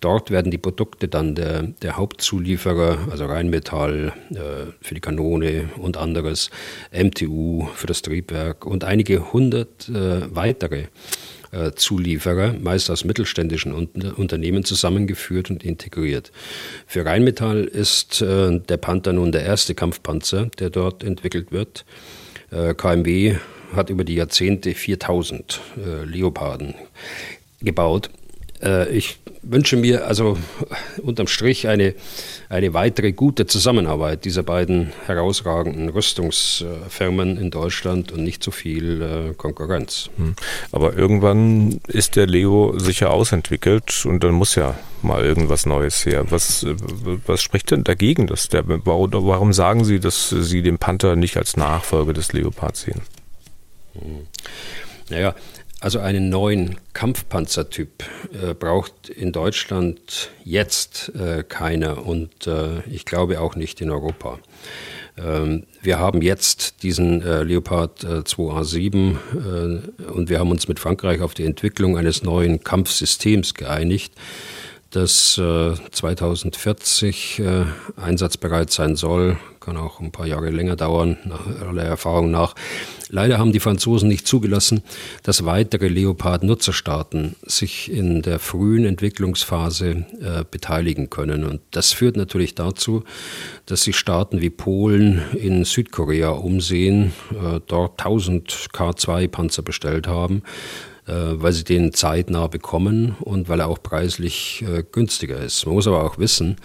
Dort 0.00 0.30
werden 0.30 0.50
die 0.50 0.58
Produkte 0.58 1.08
dann 1.08 1.34
der, 1.34 1.62
der 1.62 1.96
Hauptzulieferer, 1.96 2.98
also 3.10 3.26
Rheinmetall 3.26 4.12
für 4.80 4.94
die 4.94 5.00
Kanone 5.00 5.68
und 5.76 5.96
anderes, 5.96 6.50
MTU 6.92 7.68
für 7.74 7.86
das 7.86 8.02
Triebwerk 8.02 8.64
und 8.64 8.84
einige 8.84 9.32
hundert 9.32 9.90
weitere 9.90 10.86
Zulieferer, 11.74 12.54
meist 12.60 12.90
aus 12.90 13.04
mittelständischen 13.04 13.72
Unternehmen, 13.72 14.64
zusammengeführt 14.64 15.50
und 15.50 15.64
integriert. 15.64 16.30
Für 16.86 17.04
Rheinmetall 17.04 17.64
ist 17.64 18.22
äh, 18.22 18.60
der 18.60 18.76
Panther 18.76 19.12
nun 19.12 19.32
der 19.32 19.42
erste 19.42 19.74
Kampfpanzer, 19.74 20.46
der 20.58 20.70
dort 20.70 21.02
entwickelt 21.02 21.52
wird. 21.52 21.84
Äh, 22.50 22.74
KMW 22.74 23.36
hat 23.74 23.90
über 23.90 24.04
die 24.04 24.16
Jahrzehnte 24.16 24.74
4000 24.74 25.60
Leoparden 26.04 26.74
gebaut. 27.60 28.10
Ich 28.92 29.18
wünsche 29.42 29.76
mir 29.76 30.06
also 30.06 30.36
unterm 31.02 31.26
Strich 31.26 31.66
eine, 31.66 31.94
eine 32.48 32.74
weitere 32.74 33.12
gute 33.12 33.46
Zusammenarbeit 33.46 34.24
dieser 34.24 34.42
beiden 34.42 34.92
herausragenden 35.06 35.88
Rüstungsfirmen 35.88 37.38
in 37.38 37.50
Deutschland 37.50 38.12
und 38.12 38.22
nicht 38.22 38.42
zu 38.42 38.50
so 38.50 38.56
viel 38.56 39.02
äh, 39.02 39.34
Konkurrenz. 39.34 40.10
Hm. 40.16 40.34
Aber 40.72 40.94
irgendwann 40.94 41.80
ist 41.88 42.16
der 42.16 42.26
Leo 42.26 42.78
sicher 42.78 43.10
ausentwickelt 43.10 44.04
und 44.04 44.22
dann 44.22 44.32
muss 44.32 44.54
ja 44.56 44.78
mal 45.02 45.24
irgendwas 45.24 45.66
Neues 45.66 46.04
her. 46.04 46.26
Was, 46.30 46.66
was 47.26 47.42
spricht 47.42 47.70
denn 47.70 47.84
dagegen, 47.84 48.26
dass 48.26 48.48
der 48.48 48.64
warum 48.66 49.52
sagen 49.52 49.84
Sie, 49.84 50.00
dass 50.00 50.28
Sie 50.30 50.62
den 50.62 50.78
Panther 50.78 51.16
nicht 51.16 51.36
als 51.36 51.56
Nachfolger 51.56 52.12
des 52.12 52.32
Leopard 52.32 52.76
sehen? 52.76 53.00
Hm. 53.94 54.26
Naja, 55.08 55.34
also 55.80 55.98
einen 55.98 56.28
neuen 56.28 56.76
Kampfpanzertyp 56.92 58.04
äh, 58.32 58.54
braucht 58.54 59.08
in 59.08 59.32
Deutschland 59.32 60.30
jetzt 60.44 61.10
äh, 61.14 61.42
keiner 61.42 62.06
und 62.06 62.46
äh, 62.46 62.80
ich 62.88 63.06
glaube 63.06 63.40
auch 63.40 63.56
nicht 63.56 63.80
in 63.80 63.90
Europa. 63.90 64.38
Ähm, 65.16 65.64
wir 65.82 65.98
haben 65.98 66.20
jetzt 66.22 66.82
diesen 66.82 67.22
äh, 67.22 67.42
Leopard 67.42 68.04
2A7 68.04 69.16
äh, 69.34 70.02
äh, 70.04 70.06
und 70.10 70.28
wir 70.28 70.38
haben 70.38 70.50
uns 70.50 70.68
mit 70.68 70.78
Frankreich 70.78 71.22
auf 71.22 71.34
die 71.34 71.44
Entwicklung 71.44 71.96
eines 71.96 72.22
neuen 72.22 72.62
Kampfsystems 72.62 73.54
geeinigt 73.54 74.12
das 74.90 75.38
äh, 75.38 75.74
2040 75.90 77.38
äh, 77.38 77.64
einsatzbereit 77.96 78.70
sein 78.70 78.96
soll. 78.96 79.38
Kann 79.60 79.76
auch 79.76 80.00
ein 80.00 80.10
paar 80.10 80.26
Jahre 80.26 80.50
länger 80.50 80.74
dauern, 80.74 81.18
nach 81.24 81.46
aller 81.68 81.84
Erfahrung 81.84 82.30
nach. 82.30 82.54
Leider 83.08 83.38
haben 83.38 83.52
die 83.52 83.60
Franzosen 83.60 84.08
nicht 84.08 84.26
zugelassen, 84.26 84.82
dass 85.22 85.44
weitere 85.44 85.88
Leopard-Nutzerstaaten 85.88 87.36
sich 87.42 87.90
in 87.90 88.22
der 88.22 88.38
frühen 88.38 88.84
Entwicklungsphase 88.84 90.06
äh, 90.20 90.44
beteiligen 90.50 91.10
können. 91.10 91.44
Und 91.44 91.60
das 91.72 91.92
führt 91.92 92.16
natürlich 92.16 92.54
dazu, 92.54 93.04
dass 93.66 93.84
sich 93.84 93.96
Staaten 93.96 94.40
wie 94.40 94.50
Polen 94.50 95.22
in 95.34 95.64
Südkorea 95.64 96.30
umsehen, 96.30 97.12
äh, 97.30 97.60
dort 97.66 98.00
1000 98.00 98.68
K2-Panzer 98.72 99.62
bestellt 99.62 100.08
haben 100.08 100.42
weil 101.12 101.52
sie 101.52 101.64
den 101.64 101.92
zeitnah 101.92 102.46
bekommen 102.46 103.16
und 103.20 103.48
weil 103.48 103.60
er 103.60 103.68
auch 103.68 103.82
preislich 103.82 104.62
äh, 104.62 104.84
günstiger 104.90 105.38
ist. 105.38 105.66
Man 105.66 105.74
muss 105.74 105.86
aber 105.86 106.04
auch 106.04 106.18
wissen, 106.18 106.56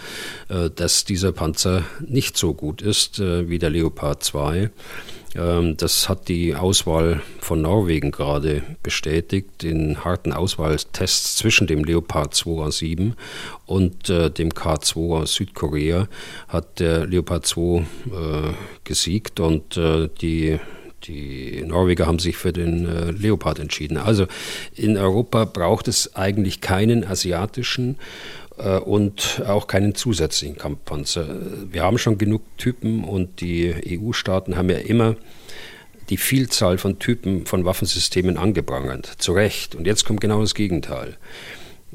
äh, 0.50 0.70
dass 0.70 1.06
dieser 1.06 1.32
Panzer 1.32 1.84
nicht 2.06 2.38
so 2.38 2.54
gut 2.54 2.82
ist 2.82 3.20
wie 3.20 3.60
der 3.60 3.70
Leopard 3.70 4.24
2. 4.24 4.70
Ähm, 5.36 5.78
das 5.78 6.10
hat 6.10 6.28
die 6.28 6.56
Auswahl 6.56 7.22
von 7.40 7.62
Norwegen 7.62 8.12
gerade 8.12 8.62
bestätigt. 8.84 9.64
In 9.64 10.04
harten 10.06 10.32
Auswahltests 10.32 11.38
zwischen 11.38 11.66
dem 11.68 11.84
Leopard 11.84 12.34
2A7 12.34 13.14
und 13.66 14.10
dem 14.10 14.50
K2 14.50 15.22
aus 15.22 15.34
Südkorea 15.34 16.08
hat 16.48 16.80
der 16.80 17.08
Leopard 17.08 17.46
2 17.46 17.84
gesiegt 18.84 19.40
und 19.40 19.80
die 20.22 20.60
die 21.08 21.64
Norweger 21.66 22.08
haben 22.08 22.20
sich 22.20 22.38
für 22.38 22.54
den 22.54 22.88
äh, 22.88 23.12
Leopard 23.12 23.60
entschieden. 23.60 23.98
Also 23.98 24.28
in 24.76 24.98
Europa 24.98 25.46
braucht 25.46 25.88
es 25.88 26.16
eigentlich 26.16 26.62
keinen 26.62 27.06
asiatischen 27.06 27.98
äh, 28.58 28.78
und 28.78 29.42
auch 29.48 29.68
keinen 29.68 29.96
zusätzlichen 29.96 30.58
Kampfpanzer. 30.58 31.28
Wir 31.72 31.84
haben 31.84 31.98
schon 31.98 32.18
genug 32.18 32.42
Typen 32.58 33.04
und 33.04 33.42
die 33.42 33.74
EU-Staaten 33.88 34.58
haben 34.58 34.70
ja 34.70 34.78
immer 34.78 35.16
die 36.10 36.18
Vielzahl 36.18 36.78
von 36.78 37.00
Typen 37.00 37.46
von 37.46 37.66
Waffensystemen 37.66 38.38
angeprangert. 38.38 39.08
Zu 39.18 39.34
Recht. 39.34 39.76
Und 39.76 39.88
jetzt 39.88 40.06
kommt 40.06 40.22
genau 40.22 40.42
das 40.42 40.54
Gegenteil. 40.54 41.18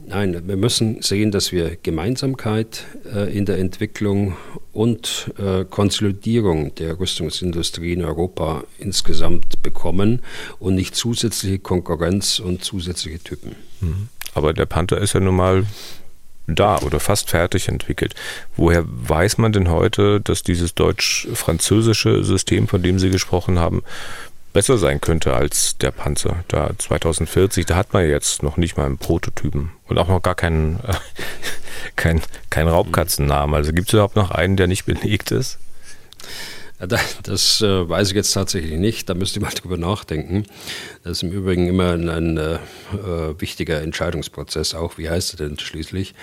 Nein, 0.06 0.42
wir 0.46 0.56
müssen 0.56 1.02
sehen, 1.02 1.30
dass 1.30 1.52
wir 1.52 1.76
Gemeinsamkeit 1.82 2.84
äh, 3.12 3.36
in 3.36 3.46
der 3.46 3.58
Entwicklung 3.58 4.36
und 4.72 5.32
äh, 5.38 5.64
Konsolidierung 5.64 6.74
der 6.74 6.98
Rüstungsindustrie 6.98 7.92
in 7.92 8.04
Europa 8.04 8.64
insgesamt 8.78 9.62
bekommen 9.62 10.20
und 10.58 10.74
nicht 10.74 10.94
zusätzliche 10.94 11.58
Konkurrenz 11.58 12.38
und 12.38 12.64
zusätzliche 12.64 13.18
Typen. 13.18 13.56
Mhm. 13.80 14.08
Aber 14.34 14.52
der 14.52 14.66
Panther 14.66 14.98
ist 14.98 15.12
ja 15.12 15.20
nun 15.20 15.36
mal 15.36 15.64
da 16.46 16.78
oder 16.78 17.00
fast 17.00 17.30
fertig 17.30 17.68
entwickelt. 17.68 18.14
Woher 18.56 18.84
weiß 18.86 19.38
man 19.38 19.52
denn 19.52 19.70
heute, 19.70 20.20
dass 20.20 20.42
dieses 20.42 20.74
deutsch-französische 20.74 22.24
System, 22.24 22.68
von 22.68 22.82
dem 22.82 22.98
Sie 22.98 23.10
gesprochen 23.10 23.58
haben, 23.58 23.82
besser 24.52 24.78
sein 24.78 25.00
könnte 25.00 25.34
als 25.34 25.76
der 25.78 25.90
Panzer? 25.90 26.44
Da 26.48 26.70
2040, 26.76 27.66
da 27.66 27.76
hat 27.76 27.92
man 27.92 28.08
jetzt 28.08 28.42
noch 28.42 28.56
nicht 28.56 28.76
mal 28.76 28.86
einen 28.86 28.98
Prototypen 28.98 29.72
und 29.88 29.98
auch 29.98 30.08
noch 30.08 30.22
gar 30.22 30.34
keinen, 30.34 30.80
äh, 30.80 30.94
kein, 31.96 32.20
kein 32.50 32.68
Raubkatzennamen. 32.68 33.54
Also 33.54 33.72
gibt 33.72 33.88
es 33.88 33.94
überhaupt 33.94 34.16
noch 34.16 34.30
einen, 34.30 34.56
der 34.56 34.66
nicht 34.66 34.86
belegt 34.86 35.30
ist? 35.30 35.58
Das 36.78 37.60
äh, 37.60 37.88
weiß 37.88 38.08
ich 38.08 38.14
jetzt 38.14 38.32
tatsächlich 38.32 38.78
nicht. 38.78 39.08
Da 39.08 39.14
müsste 39.14 39.38
ich 39.38 39.44
mal 39.44 39.50
drüber 39.54 39.76
nachdenken. 39.76 40.44
Das 41.04 41.18
ist 41.18 41.22
im 41.22 41.32
Übrigen 41.32 41.68
immer 41.68 41.92
ein, 41.92 42.08
ein 42.08 42.36
äh, 42.38 42.58
wichtiger 43.38 43.82
Entscheidungsprozess 43.82 44.74
auch. 44.74 44.96
Wie 44.96 45.10
heißt 45.10 45.34
er 45.34 45.48
denn 45.48 45.58
schließlich? 45.58 46.14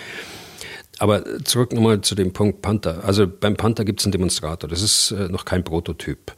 Aber 0.99 1.43
zurück 1.43 1.73
nochmal 1.73 2.01
zu 2.01 2.15
dem 2.15 2.33
Punkt 2.33 2.61
Panther. 2.61 3.03
Also 3.03 3.27
beim 3.27 3.55
Panther 3.55 3.85
gibt 3.85 3.99
es 3.99 4.05
einen 4.05 4.13
Demonstrator. 4.13 4.69
Das 4.69 4.81
ist 4.81 5.11
äh, 5.11 5.29
noch 5.29 5.45
kein 5.45 5.63
Prototyp. 5.63 6.33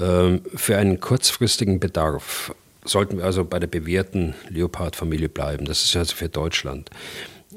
Ähm, 0.00 0.42
für 0.54 0.76
einen 0.76 1.00
kurzfristigen 1.00 1.80
Bedarf 1.80 2.54
sollten 2.84 3.18
wir 3.18 3.24
also 3.24 3.44
bei 3.44 3.58
der 3.58 3.66
bewährten 3.66 4.34
Leopard-Familie 4.48 5.28
bleiben. 5.28 5.64
Das 5.64 5.82
ist 5.82 5.96
also 5.96 6.14
für 6.14 6.28
Deutschland. 6.28 6.90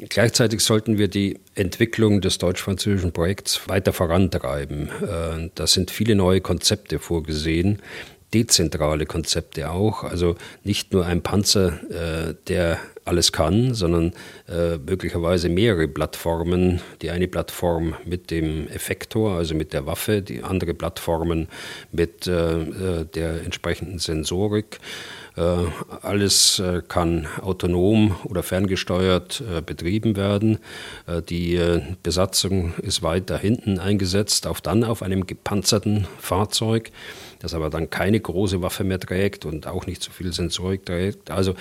Gleichzeitig 0.07 0.61
sollten 0.61 0.97
wir 0.97 1.07
die 1.07 1.39
Entwicklung 1.55 2.21
des 2.21 2.37
deutsch-französischen 2.37 3.11
Projekts 3.11 3.67
weiter 3.67 3.91
vorantreiben. 3.91 4.89
Äh, 5.01 5.49
da 5.55 5.67
sind 5.67 5.91
viele 5.91 6.15
neue 6.15 6.41
Konzepte 6.41 6.99
vorgesehen, 6.99 7.81
dezentrale 8.33 9.05
Konzepte 9.05 9.71
auch. 9.71 10.03
Also 10.03 10.35
nicht 10.63 10.93
nur 10.93 11.05
ein 11.05 11.21
Panzer, 11.21 11.79
äh, 11.89 12.35
der 12.47 12.79
alles 13.05 13.31
kann, 13.31 13.73
sondern 13.73 14.13
äh, 14.47 14.77
möglicherweise 14.77 15.49
mehrere 15.49 15.87
Plattformen. 15.87 16.79
Die 17.01 17.09
eine 17.09 17.27
Plattform 17.27 17.95
mit 18.05 18.29
dem 18.29 18.67
Effektor, 18.67 19.35
also 19.35 19.55
mit 19.55 19.73
der 19.73 19.85
Waffe, 19.87 20.21
die 20.21 20.43
andere 20.43 20.73
Plattformen 20.75 21.47
mit 21.91 22.27
der 22.27 23.43
entsprechenden 23.43 23.97
Sensorik. 23.97 24.79
Äh, 25.35 25.41
alles 26.01 26.59
äh, 26.59 26.81
kann 26.87 27.27
autonom 27.41 28.15
oder 28.23 28.43
ferngesteuert 28.43 29.41
äh, 29.41 29.61
betrieben 29.61 30.15
werden. 30.15 30.59
Die 31.29 31.59
Besatzung 32.03 32.73
ist 32.81 33.03
weiter 33.03 33.37
hinten 33.37 33.79
eingesetzt, 33.79 34.47
auch 34.47 34.59
dann 34.59 34.83
auf 34.83 35.01
einem 35.01 35.25
gepanzerten 35.25 36.07
Fahrzeug, 36.19 36.91
das 37.39 37.53
aber 37.53 37.69
dann 37.69 37.89
keine 37.89 38.19
große 38.19 38.61
Waffe 38.61 38.83
mehr 38.83 38.99
trägt 38.99 39.45
und 39.45 39.67
auch 39.67 39.85
nicht 39.85 40.03
so 40.03 40.11
viel 40.11 40.33
Sensorik 40.33 40.85
trägt. 40.85 41.31
Also 41.31 41.55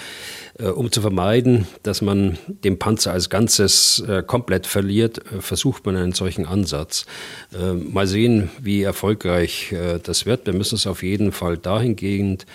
um 0.59 0.91
zu 0.93 1.01
vermeiden, 1.01 1.67
dass 1.83 2.03
man 2.03 2.39
den 2.49 2.79
Panzer 2.79 3.13
als 3.13 3.31
Ganzes 3.31 4.03
komplett 4.27 4.67
verliert, 4.67 5.21
versucht 5.41 5.87
man 5.87 5.97
einen 5.97 6.13
solchen 6.13 6.47
Ansatz. 6.47 7.07
Mal 7.51 8.07
sehen, 8.07 8.51
wie 8.61 8.83
erfolgreich 8.83 9.75
das 10.03 10.27
wird. 10.27 10.47
Wir 10.47 10.55
müssen 10.55 10.77
es 10.77 10.87
auf 10.87 11.03
jeden 11.03 11.33
Fall 11.33 11.59
dahingehend 11.59 12.47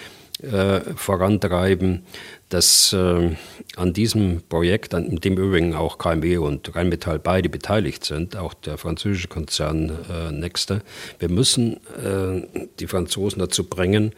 äh, 0.43 0.81
vorantreiben, 0.95 2.03
dass 2.49 2.93
äh, 2.93 3.31
an 3.75 3.93
diesem 3.93 4.41
Projekt, 4.47 4.93
an 4.93 5.15
dem 5.15 5.37
übrigens 5.37 5.75
auch 5.75 5.97
KMW 5.97 6.37
und 6.37 6.75
Rheinmetall 6.75 7.19
beide 7.19 7.49
beteiligt 7.49 8.05
sind, 8.05 8.35
auch 8.35 8.53
der 8.53 8.77
französische 8.77 9.27
Konzern 9.27 9.91
äh, 10.09 10.31
Nexter, 10.31 10.81
wir 11.19 11.29
müssen 11.29 11.77
äh, 11.97 12.67
die 12.79 12.87
Franzosen 12.87 13.39
dazu 13.39 13.63
bringen, 13.63 14.11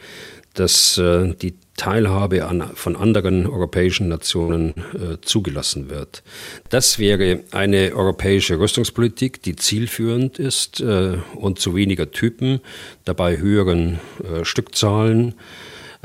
dass 0.56 0.98
äh, 0.98 1.34
die 1.34 1.56
Teilhabe 1.78 2.46
an, 2.46 2.72
von 2.74 2.96
anderen 2.96 3.46
europäischen 3.46 4.08
Nationen 4.08 4.74
äh, 4.94 5.18
zugelassen 5.22 5.90
wird. 5.90 6.24
Das 6.70 7.00
wäre 7.00 7.42
eine 7.52 7.92
europäische 7.94 8.60
Rüstungspolitik, 8.60 9.42
die 9.44 9.58
zielführend 9.58 10.40
ist 10.40 10.80
äh, 10.80 11.18
und 11.36 11.60
zu 11.60 11.76
weniger 11.76 12.12
Typen, 12.12 12.62
dabei 13.04 13.38
höheren 13.38 14.00
äh, 14.24 14.46
Stückzahlen, 14.46 15.36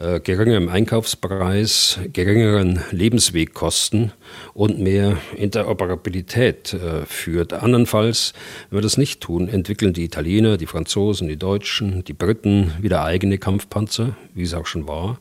äh, 0.01 0.18
geringerem 0.18 0.70
Einkaufspreis, 0.70 2.01
geringeren 2.12 2.80
Lebenswegkosten 2.90 4.12
und 4.55 4.78
mehr 4.78 5.18
Interoperabilität 5.36 6.72
äh, 6.72 7.05
führt. 7.05 7.53
Andernfalls, 7.53 8.32
wenn 8.70 8.78
wir 8.78 8.82
das 8.82 8.96
nicht 8.96 9.20
tun, 9.20 9.48
entwickeln 9.48 9.92
die 9.92 10.05
Italiener, 10.05 10.57
die 10.57 10.66
Franzosen, 10.66 11.28
die 11.28 11.36
Deutschen, 11.36 12.03
die 12.05 12.14
Briten 12.14 12.72
wieder 12.80 13.05
eigene 13.05 13.36
Kampfpanzer, 13.36 14.16
wie 14.34 14.44
es 14.44 14.55
auch 14.55 14.66
schon 14.66 14.88
war. 14.88 15.18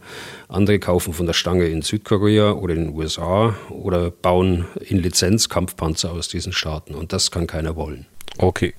Andere 0.47 0.79
kaufen 0.79 1.13
von 1.13 1.25
der 1.25 1.33
Stange 1.33 1.67
in 1.67 1.81
Südkorea 1.81 2.53
oder 2.53 2.73
in 2.73 2.85
den 2.85 2.95
USA 2.95 3.55
oder 3.69 4.11
bauen 4.11 4.65
in 4.79 4.99
Lizenz 4.99 5.49
Kampfpanzer 5.49 6.11
aus 6.11 6.29
diesen 6.29 6.53
Staaten. 6.53 6.95
Und 6.95 7.11
das 7.11 7.31
kann 7.31 7.47
keiner 7.47 7.75
wollen. 7.75 8.05
Okay. 8.37 8.73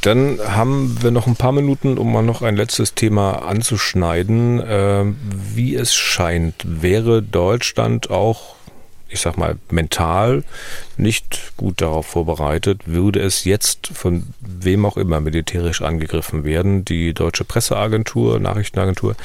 Dann 0.00 0.38
haben 0.42 1.02
wir 1.02 1.10
noch 1.10 1.26
ein 1.26 1.36
paar 1.36 1.52
Minuten, 1.52 1.98
um 1.98 2.12
mal 2.12 2.22
noch 2.22 2.40
ein 2.40 2.56
letztes 2.56 2.94
Thema 2.94 3.42
anzuschneiden. 3.42 4.60
Äh, 4.60 5.04
wie 5.54 5.74
es 5.74 5.94
scheint, 5.94 6.54
wäre 6.64 7.22
Deutschland 7.22 8.10
auch 8.10 8.56
ich 9.10 9.20
sag 9.20 9.36
mal, 9.36 9.56
mental 9.70 10.44
nicht 10.96 11.52
gut 11.56 11.80
darauf 11.80 12.06
vorbereitet, 12.06 12.82
würde 12.86 13.20
es 13.20 13.44
jetzt 13.44 13.88
von 13.88 14.24
wem 14.40 14.84
auch 14.84 14.96
immer 14.96 15.20
militärisch 15.20 15.82
angegriffen 15.82 16.44
werden. 16.44 16.84
Die 16.84 17.14
deutsche 17.14 17.44
Presseagentur, 17.44 18.38
Nachrichtenagentur, 18.38 19.16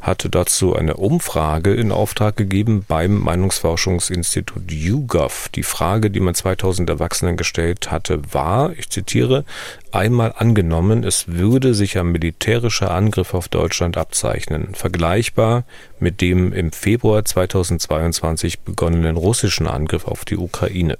hatte 0.00 0.28
dazu 0.28 0.74
eine 0.74 0.94
Umfrage 0.94 1.72
in 1.74 1.92
Auftrag 1.92 2.36
gegeben 2.36 2.84
beim 2.86 3.18
Meinungsforschungsinstitut 3.18 4.70
YouGov. 4.70 5.48
Die 5.50 5.62
Frage, 5.62 6.10
die 6.10 6.20
man 6.20 6.34
2000 6.34 6.90
Erwachsenen 6.90 7.36
gestellt 7.36 7.90
hatte, 7.90 8.20
war, 8.32 8.72
ich 8.72 8.90
zitiere, 8.90 9.44
einmal 9.92 10.34
angenommen, 10.36 11.04
es 11.04 11.28
würde 11.28 11.74
sich 11.74 11.98
ein 11.98 12.12
militärischer 12.12 12.90
Angriff 12.90 13.34
auf 13.34 13.48
Deutschland 13.48 13.96
abzeichnen, 13.96 14.74
vergleichbar 14.74 15.64
mit 15.98 16.20
dem 16.20 16.52
im 16.52 16.72
Februar 16.72 17.24
2022 17.24 18.60
begonnenen 18.60 19.16
russischen 19.16 19.66
Angriff 19.66 20.06
auf 20.06 20.24
die 20.24 20.36
Ukraine. 20.36 20.98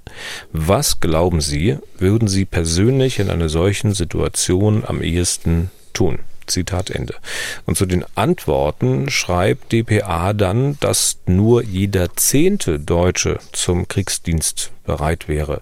Was 0.51 0.99
glauben 0.99 1.41
Sie, 1.41 1.77
würden 1.97 2.27
Sie 2.27 2.45
persönlich 2.45 3.19
in 3.19 3.29
einer 3.29 3.49
solchen 3.49 3.93
Situation 3.93 4.83
am 4.85 5.01
ehesten 5.01 5.71
tun? 5.93 6.19
Zitat 6.51 6.89
Ende. 6.89 7.15
Und 7.65 7.77
zu 7.77 7.85
den 7.85 8.05
Antworten 8.15 9.09
schreibt 9.09 9.71
dpa 9.71 10.33
dann, 10.33 10.77
dass 10.79 11.19
nur 11.25 11.63
jeder 11.63 12.15
zehnte 12.15 12.79
Deutsche 12.79 13.39
zum 13.51 13.87
Kriegsdienst 13.87 14.71
bereit 14.83 15.27
wäre. 15.27 15.61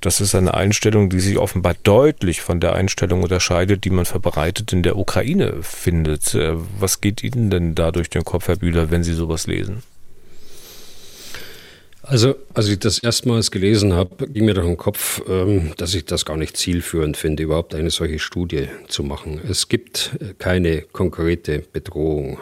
Das 0.00 0.20
ist 0.20 0.34
eine 0.34 0.54
Einstellung, 0.54 1.08
die 1.08 1.20
sich 1.20 1.38
offenbar 1.38 1.74
deutlich 1.82 2.42
von 2.42 2.60
der 2.60 2.74
Einstellung 2.74 3.22
unterscheidet, 3.22 3.84
die 3.84 3.90
man 3.90 4.04
verbreitet 4.04 4.72
in 4.72 4.82
der 4.82 4.96
Ukraine 4.96 5.54
findet. 5.62 6.34
Äh, 6.34 6.54
was 6.78 7.00
geht 7.00 7.22
Ihnen 7.22 7.50
denn 7.50 7.74
da 7.74 7.90
durch 7.90 8.10
den 8.10 8.24
Kopf, 8.24 8.48
Herr 8.48 8.56
Bühler, 8.56 8.90
wenn 8.90 9.02
Sie 9.02 9.14
sowas 9.14 9.46
lesen? 9.46 9.82
Also, 12.06 12.34
als 12.52 12.68
ich 12.68 12.78
das 12.78 12.98
erstmals 12.98 13.50
gelesen 13.50 13.94
habe, 13.94 14.28
ging 14.28 14.44
mir 14.44 14.54
durch 14.54 14.66
den 14.66 14.76
Kopf, 14.76 15.22
ähm, 15.26 15.72
dass 15.78 15.94
ich 15.94 16.04
das 16.04 16.26
gar 16.26 16.36
nicht 16.36 16.56
zielführend 16.56 17.16
finde, 17.16 17.42
überhaupt 17.42 17.74
eine 17.74 17.90
solche 17.90 18.18
Studie 18.18 18.68
zu 18.88 19.02
machen. 19.02 19.40
Es 19.48 19.68
gibt 19.68 20.16
äh, 20.20 20.34
keine 20.38 20.82
konkrete 20.82 21.60
Bedrohung. 21.60 22.38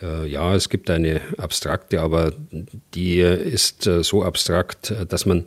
Äh, 0.00 0.26
ja, 0.26 0.54
es 0.54 0.70
gibt 0.70 0.88
eine 0.88 1.20
abstrakte, 1.36 2.00
aber 2.00 2.32
die 2.94 3.20
ist 3.20 3.86
äh, 3.86 4.02
so 4.02 4.22
abstrakt, 4.22 4.94
dass 5.08 5.26
man 5.26 5.44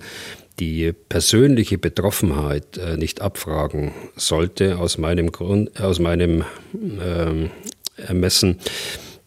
die 0.59 0.93
persönliche 0.93 1.77
Betroffenheit 1.77 2.79
nicht 2.97 3.21
abfragen 3.21 3.91
sollte 4.15 4.79
aus 4.79 4.97
meinem 4.97 5.31
Grund, 5.31 5.79
aus 5.79 5.99
meinem 5.99 6.45
ähm, 6.73 7.51
Ermessen 7.95 8.57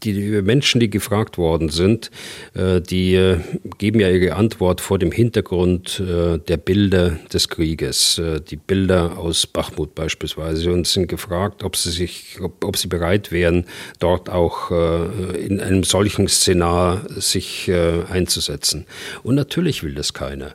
die 0.02 0.42
Menschen, 0.42 0.80
die 0.80 0.90
gefragt 0.90 1.38
worden 1.38 1.68
sind, 1.68 2.10
äh, 2.54 2.80
die 2.80 3.14
äh, 3.14 3.38
geben 3.78 4.00
ja 4.00 4.08
ihre 4.08 4.36
Antwort 4.36 4.80
vor 4.80 4.98
dem 4.98 5.12
Hintergrund 5.12 6.00
äh, 6.00 6.38
der 6.38 6.56
Bilder 6.56 7.18
des 7.32 7.48
Krieges, 7.48 8.20
die 8.50 8.56
Bilder 8.56 9.18
aus 9.18 9.46
Bachmut 9.46 9.94
beispielsweise, 9.94 10.72
und 10.72 10.86
sind 10.86 11.08
gefragt, 11.08 11.62
ob 11.62 11.76
sie 11.76 11.90
sich, 11.90 12.38
ob, 12.40 12.64
ob 12.64 12.76
sie 12.76 12.88
bereit 12.88 13.32
wären, 13.32 13.66
dort 13.98 14.28
auch 14.30 14.70
in 14.70 15.60
einem 15.60 15.84
solchen 15.84 16.28
Szenar 16.28 17.02
sich 17.16 17.70
einzusetzen. 17.72 18.86
Und 19.22 19.34
natürlich 19.34 19.82
will 19.82 19.94
das 19.94 20.12
keiner. 20.12 20.54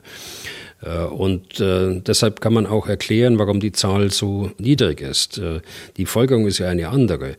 Äh, 0.82 1.04
und 1.04 1.60
äh, 1.60 2.00
deshalb 2.00 2.40
kann 2.40 2.52
man 2.52 2.66
auch 2.66 2.86
erklären, 2.86 3.38
warum 3.38 3.60
die 3.60 3.72
Zahl 3.72 4.10
so 4.10 4.50
niedrig 4.58 5.00
ist. 5.00 5.38
Äh, 5.38 5.60
die 5.96 6.06
Folgerung 6.06 6.46
ist 6.46 6.58
ja 6.58 6.68
eine 6.68 6.88
andere. 6.88 7.36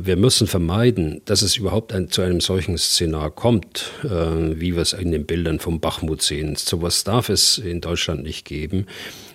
Wir 0.00 0.16
müssen 0.16 0.46
vermeiden, 0.46 1.20
dass 1.24 1.42
es 1.42 1.56
überhaupt 1.56 1.94
zu 2.10 2.22
einem 2.22 2.40
solchen 2.40 2.78
Szenar 2.78 3.30
kommt, 3.30 3.90
wie 4.02 4.74
wir 4.74 4.82
es 4.82 4.92
in 4.92 5.12
den 5.12 5.26
Bildern 5.26 5.58
vom 5.58 5.80
Bachmut 5.80 6.22
sehen. 6.22 6.56
So 6.56 6.78
etwas 6.78 7.04
darf 7.04 7.28
es 7.28 7.58
in 7.58 7.80
Deutschland 7.80 8.22
nicht 8.22 8.44
geben. 8.44 8.86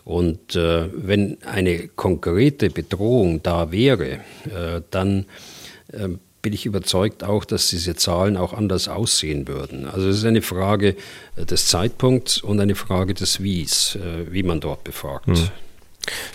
Und 0.04 0.56
wenn 0.56 1.38
eine 1.44 1.88
konkrete 1.90 2.70
Bedrohung 2.70 3.42
da 3.44 3.72
wäre, 3.72 4.20
dann 4.92 5.26
bin 6.44 6.54
ich 6.54 6.68
überzeugt 6.68 7.24
auch, 7.24 7.46
dass 7.46 7.70
diese 7.70 7.96
Zahlen 7.96 8.38
auch 8.38 8.54
anders 8.54 8.88
aussehen 8.88 9.48
würden. 9.48 9.88
Also 9.88 10.10
es 10.10 10.18
ist 10.18 10.26
eine 10.26 10.44
Frage 10.44 10.96
äh, 11.36 11.46
des 11.46 11.68
Zeitpunkts 11.68 12.38
und 12.38 12.60
eine 12.60 12.76
Frage 12.76 13.16
des 13.16 13.42
Wies, 13.42 13.96
äh, 13.96 14.32
wie 14.32 14.44
man 14.44 14.60
dort 14.60 14.84
befragt. 14.84 15.26
Hm. 15.26 15.50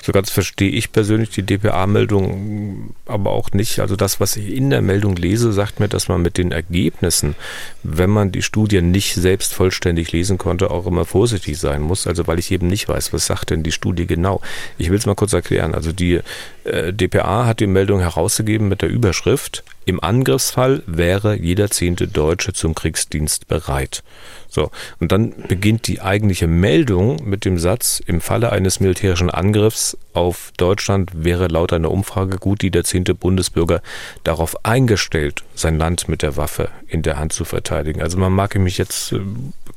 So 0.03 0.13
ganz 0.13 0.31
verstehe 0.31 0.71
ich 0.71 0.93
persönlich 0.93 1.29
die 1.29 1.43
DPA-Meldung 1.43 2.95
aber 3.05 3.33
auch 3.33 3.51
nicht. 3.53 3.81
Also 3.81 3.97
das, 3.97 4.19
was 4.19 4.37
ich 4.37 4.49
in 4.55 4.71
der 4.71 4.81
Meldung 4.81 5.15
lese, 5.15 5.53
sagt 5.53 5.79
mir, 5.79 5.89
dass 5.89 6.09
man 6.09 6.23
mit 6.23 6.39
den 6.39 6.53
Ergebnissen, 6.53 7.35
wenn 7.83 8.09
man 8.09 8.33
die 8.33 8.41
Studie 8.41 8.81
nicht 8.81 9.15
selbst 9.15 9.53
vollständig 9.53 10.11
lesen 10.13 10.39
konnte, 10.39 10.71
auch 10.71 10.87
immer 10.87 11.05
vorsichtig 11.05 11.59
sein 11.59 11.83
muss. 11.83 12.07
Also 12.07 12.27
weil 12.27 12.39
ich 12.39 12.51
eben 12.51 12.69
nicht 12.69 12.89
weiß, 12.89 13.13
was 13.13 13.27
sagt 13.27 13.51
denn 13.51 13.63
die 13.63 13.73
Studie 13.73 14.07
genau. 14.07 14.41
Ich 14.79 14.89
will 14.89 14.97
es 14.97 15.05
mal 15.05 15.15
kurz 15.15 15.35
erklären. 15.35 15.75
Also 15.75 15.93
die 15.93 16.21
äh, 16.65 16.95
DPA 16.95 17.45
hat 17.45 17.61
die 17.61 17.67
Meldung 17.67 18.01
herausgegeben 18.01 18.69
mit 18.69 18.81
der 18.81 18.89
Überschrift 18.89 19.65
im 19.89 20.05
Angriffsfall 20.05 20.83
wäre 20.87 21.35
jeder 21.35 21.71
zehnte 21.71 22.09
Deutsche 22.09 22.53
zum 22.53 22.75
Kriegsdienst 22.75 23.49
bereit. 23.49 24.03
So, 24.47 24.71
und 25.01 25.13
dann 25.13 25.33
beginnt 25.49 25.87
die 25.87 26.03
eigentliche 26.03 26.47
Meldung 26.47 27.27
mit 27.27 27.47
dem 27.47 27.59
Satz, 27.59 28.03
im 28.07 28.21
Falle 28.21 28.53
eines 28.53 28.81
militärischen 28.81 29.31
Angriffs 29.31 29.97
auf 30.13 30.53
Deutschland 30.59 31.11
wäre 31.15 31.47
laut 31.49 31.73
einer 31.73 31.91
Umfrage 31.91 32.37
gut 32.37 32.61
die 32.61 32.71
der 32.71 32.85
zehnte 32.85 33.15
Bundesbürger 33.15 33.81
darauf 34.25 34.63
eingestellt, 34.63 35.43
sein 35.55 35.79
Land 35.79 36.07
mit 36.07 36.21
der 36.21 36.37
Waffe 36.37 36.69
in 36.87 37.01
der 37.01 37.19
Hand 37.19 37.33
zu 37.33 37.47
verteidigen. 37.47 38.03
Also 38.03 38.19
man 38.19 38.33
mag 38.33 38.55
mich 38.57 38.77
jetzt 38.77 39.13
äh, 39.13 39.21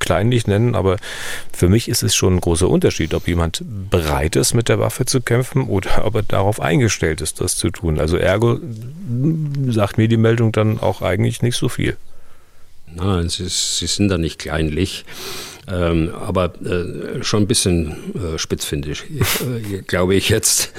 kleinlich 0.02 0.47
nennen, 0.47 0.76
aber 0.76 0.97
für 1.54 1.70
mich 1.70 1.88
ist 1.88 2.04
es 2.04 2.14
schon 2.14 2.36
ein 2.36 2.41
großer 2.41 2.70
Unterschied, 2.70 3.14
ob 3.14 3.28
jemand 3.28 3.64
bereit 3.89 4.36
ist, 4.36 4.54
mit 4.54 4.68
der 4.68 4.80
Waffe 4.80 5.06
zu 5.06 5.22
kämpfen 5.22 5.64
oder 5.68 6.04
ob 6.06 6.16
er 6.16 6.24
darauf 6.24 6.60
eingestellt 6.60 7.22
ist, 7.22 7.39
das 7.39 7.56
zu 7.56 7.70
tun. 7.70 7.99
Also 7.99 8.18
ergo 8.18 8.60
sagt 9.70 9.97
mir 9.97 10.10
die 10.10 10.18
Meldung 10.18 10.52
dann 10.52 10.80
auch 10.80 11.02
eigentlich 11.02 11.41
nicht 11.41 11.56
so 11.56 11.70
viel. 11.70 11.95
Nein, 12.93 13.30
sie, 13.30 13.47
sie 13.47 13.88
sind 13.88 14.10
da 14.10 14.18
nicht 14.18 14.39
kleinlich. 14.39 15.06
Ähm, 15.72 16.11
aber 16.13 16.53
äh, 16.65 17.24
schon 17.24 17.43
ein 17.43 17.47
bisschen 17.47 18.13
äh, 18.15 18.38
spitzfindig, 18.38 19.03
äh, 19.05 19.82
glaube 19.88 20.15
ich 20.15 20.30
jetzt, 20.30 20.74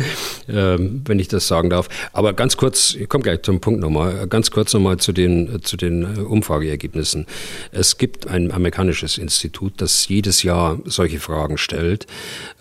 ähm, 0.49 1.03
wenn 1.07 1.19
ich 1.19 1.29
das 1.29 1.49
sagen 1.49 1.71
darf. 1.71 1.89
Aber 2.13 2.35
ganz 2.35 2.57
kurz, 2.57 2.95
ich 2.95 3.09
komme 3.09 3.23
gleich 3.23 3.43
zum 3.43 3.61
Punkt 3.61 3.81
nochmal, 3.81 4.27
ganz 4.27 4.51
kurz 4.51 4.75
nochmal 4.75 4.99
zu 4.99 5.13
den, 5.13 5.63
zu 5.63 5.77
den 5.77 6.03
äh, 6.03 6.21
Umfrageergebnissen. 6.21 7.27
Es 7.71 7.97
gibt 7.97 8.27
ein 8.27 8.53
amerikanisches 8.53 9.17
Institut, 9.19 9.75
das 9.79 10.09
jedes 10.09 10.43
Jahr 10.43 10.79
solche 10.85 11.21
Fragen 11.21 11.57
stellt 11.57 12.07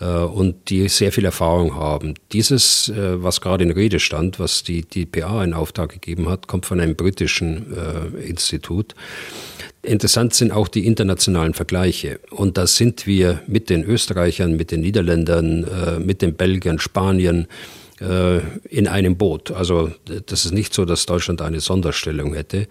äh, 0.00 0.06
und 0.06 0.70
die 0.70 0.88
sehr 0.88 1.12
viel 1.12 1.26
Erfahrung 1.26 1.74
haben. 1.74 2.14
Dieses, 2.32 2.88
äh, 2.88 3.22
was 3.22 3.40
gerade 3.42 3.64
in 3.64 3.72
Rede 3.72 4.00
stand, 4.00 4.38
was 4.38 4.62
die, 4.62 4.82
die 4.82 5.04
PA 5.04 5.44
in 5.44 5.52
Auftrag 5.52 5.90
gegeben 5.90 6.28
hat, 6.28 6.46
kommt 6.48 6.66
von 6.66 6.80
einem 6.80 6.96
britischen 6.96 7.42
Institut. 8.24 8.94
Interessant 9.84 10.32
sind 10.32 10.52
auch 10.52 10.68
die 10.68 10.86
internationalen 10.86 11.54
Vergleiche. 11.54 12.20
Und 12.30 12.56
da 12.56 12.68
sind 12.68 13.06
wir 13.06 13.42
mit 13.48 13.68
den 13.68 13.84
Österreichern, 13.84 14.56
mit 14.56 14.70
den 14.70 14.80
Niederländern, 14.80 15.64
äh, 15.64 15.98
mit 15.98 16.22
den 16.22 16.34
Belgiern, 16.34 16.78
Spaniern 16.78 17.48
äh, 18.00 18.38
in 18.68 18.86
einem 18.86 19.16
Boot. 19.16 19.50
Also 19.50 19.90
das 20.26 20.44
ist 20.44 20.52
nicht 20.52 20.72
so, 20.72 20.84
dass 20.84 21.06
Deutschland 21.06 21.42
eine 21.42 21.60
Sonderstellung 21.60 22.34
hätte. 22.34 22.68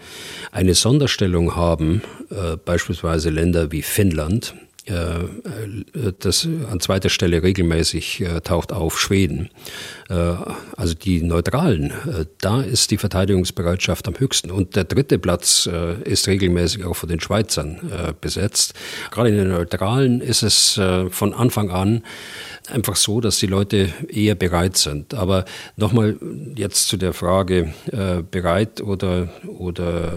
Eine 0.51 0.73
Sonderstellung 0.73 1.55
haben 1.55 2.01
äh, 2.29 2.55
beispielsweise 2.55 3.29
Länder 3.29 3.73
wie 3.73 3.81
Finnland, 3.81 4.55
äh, 4.87 4.93
äh, 4.93 6.13
das 6.19 6.47
an 6.69 6.79
zweiter 6.79 7.09
Stelle 7.09 7.43
regelmäßig 7.43 8.21
äh, 8.21 8.41
taucht 8.41 8.73
auf 8.73 8.99
Schweden. 8.99 9.49
Also 10.75 10.93
die 10.93 11.21
Neutralen, 11.21 11.93
da 12.39 12.61
ist 12.61 12.91
die 12.91 12.97
Verteidigungsbereitschaft 12.97 14.07
am 14.07 14.19
höchsten. 14.19 14.51
Und 14.51 14.75
der 14.75 14.83
dritte 14.83 15.19
Platz 15.19 15.69
ist 16.03 16.27
regelmäßig 16.27 16.85
auch 16.85 16.95
von 16.95 17.07
den 17.07 17.19
Schweizern 17.19 17.79
besetzt. 18.19 18.73
Gerade 19.09 19.29
in 19.29 19.35
den 19.35 19.49
Neutralen 19.49 20.21
ist 20.21 20.43
es 20.43 20.79
von 21.11 21.33
Anfang 21.33 21.71
an 21.71 22.03
einfach 22.69 22.95
so, 22.95 23.21
dass 23.21 23.39
die 23.39 23.47
Leute 23.47 23.89
eher 24.07 24.35
bereit 24.35 24.77
sind. 24.77 25.13
Aber 25.13 25.45
nochmal 25.77 26.17
jetzt 26.55 26.87
zu 26.87 26.97
der 26.97 27.13
Frage, 27.13 27.73
bereit 28.31 28.81
oder, 28.81 29.29
oder 29.47 30.11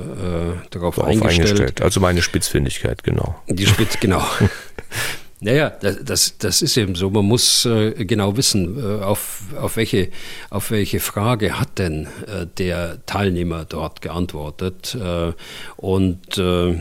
darauf, 0.71 0.97
darauf 0.97 1.05
eingestellt. 1.05 1.51
eingestellt. 1.51 1.83
Also 1.83 2.01
meine 2.01 2.23
Spitzfindigkeit, 2.23 3.05
genau. 3.05 3.37
Die 3.49 3.67
Spitz, 3.67 4.01
genau. 4.01 4.25
Naja, 5.45 5.69
das, 5.69 6.03
das, 6.03 6.39
das 6.39 6.63
ist 6.63 6.75
eben 6.79 6.95
so. 6.95 7.11
Man 7.11 7.27
muss 7.27 7.67
äh, 7.67 7.91
genau 8.07 8.35
wissen, 8.39 8.79
äh, 8.79 9.03
auf, 9.05 9.43
auf, 9.61 9.77
welche, 9.77 10.09
auf 10.49 10.71
welche 10.71 11.01
Frage 11.01 11.61
hat 11.61 11.79
denn 11.79 12.07
äh, 12.27 12.47
der 12.57 13.05
Teilnehmer 13.05 13.67
dort 13.67 14.01
geantwortet. 14.01 14.95
Äh, 14.99 15.33
und 15.77 16.39
äh, 16.39 16.81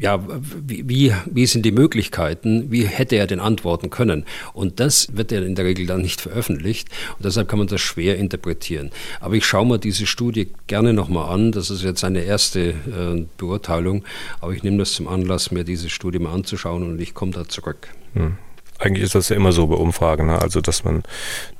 ja, 0.00 0.24
wie, 0.66 1.12
wie 1.26 1.46
sind 1.46 1.64
die 1.64 1.72
Möglichkeiten, 1.72 2.70
wie 2.70 2.84
hätte 2.84 3.16
er 3.16 3.26
denn 3.26 3.40
antworten 3.40 3.90
können? 3.90 4.24
Und 4.52 4.80
das 4.80 5.16
wird 5.16 5.32
ja 5.32 5.40
in 5.40 5.54
der 5.54 5.64
Regel 5.64 5.86
dann 5.86 6.02
nicht 6.02 6.20
veröffentlicht 6.20 6.88
und 7.16 7.24
deshalb 7.24 7.48
kann 7.48 7.58
man 7.58 7.68
das 7.68 7.80
schwer 7.80 8.16
interpretieren. 8.16 8.90
Aber 9.20 9.34
ich 9.34 9.44
schaue 9.44 9.66
mir 9.66 9.78
diese 9.78 10.06
Studie 10.06 10.48
gerne 10.66 10.92
nochmal 10.92 11.32
an, 11.32 11.52
das 11.52 11.70
ist 11.70 11.82
jetzt 11.82 12.04
eine 12.04 12.22
erste 12.22 12.70
äh, 12.70 13.26
Beurteilung, 13.36 14.04
aber 14.40 14.52
ich 14.52 14.62
nehme 14.62 14.78
das 14.78 14.92
zum 14.92 15.08
Anlass, 15.08 15.50
mir 15.50 15.64
diese 15.64 15.88
Studie 15.88 16.18
mal 16.18 16.32
anzuschauen 16.32 16.82
und 16.82 17.00
ich 17.00 17.14
komme 17.14 17.32
da 17.32 17.48
zurück. 17.48 17.88
Hm. 18.14 18.36
Eigentlich 18.78 19.04
ist 19.04 19.14
das 19.14 19.28
ja 19.28 19.36
immer 19.36 19.52
so 19.52 19.66
bei 19.66 19.76
Umfragen, 19.76 20.26
ne? 20.26 20.40
also 20.40 20.60
dass 20.60 20.84
man 20.84 21.02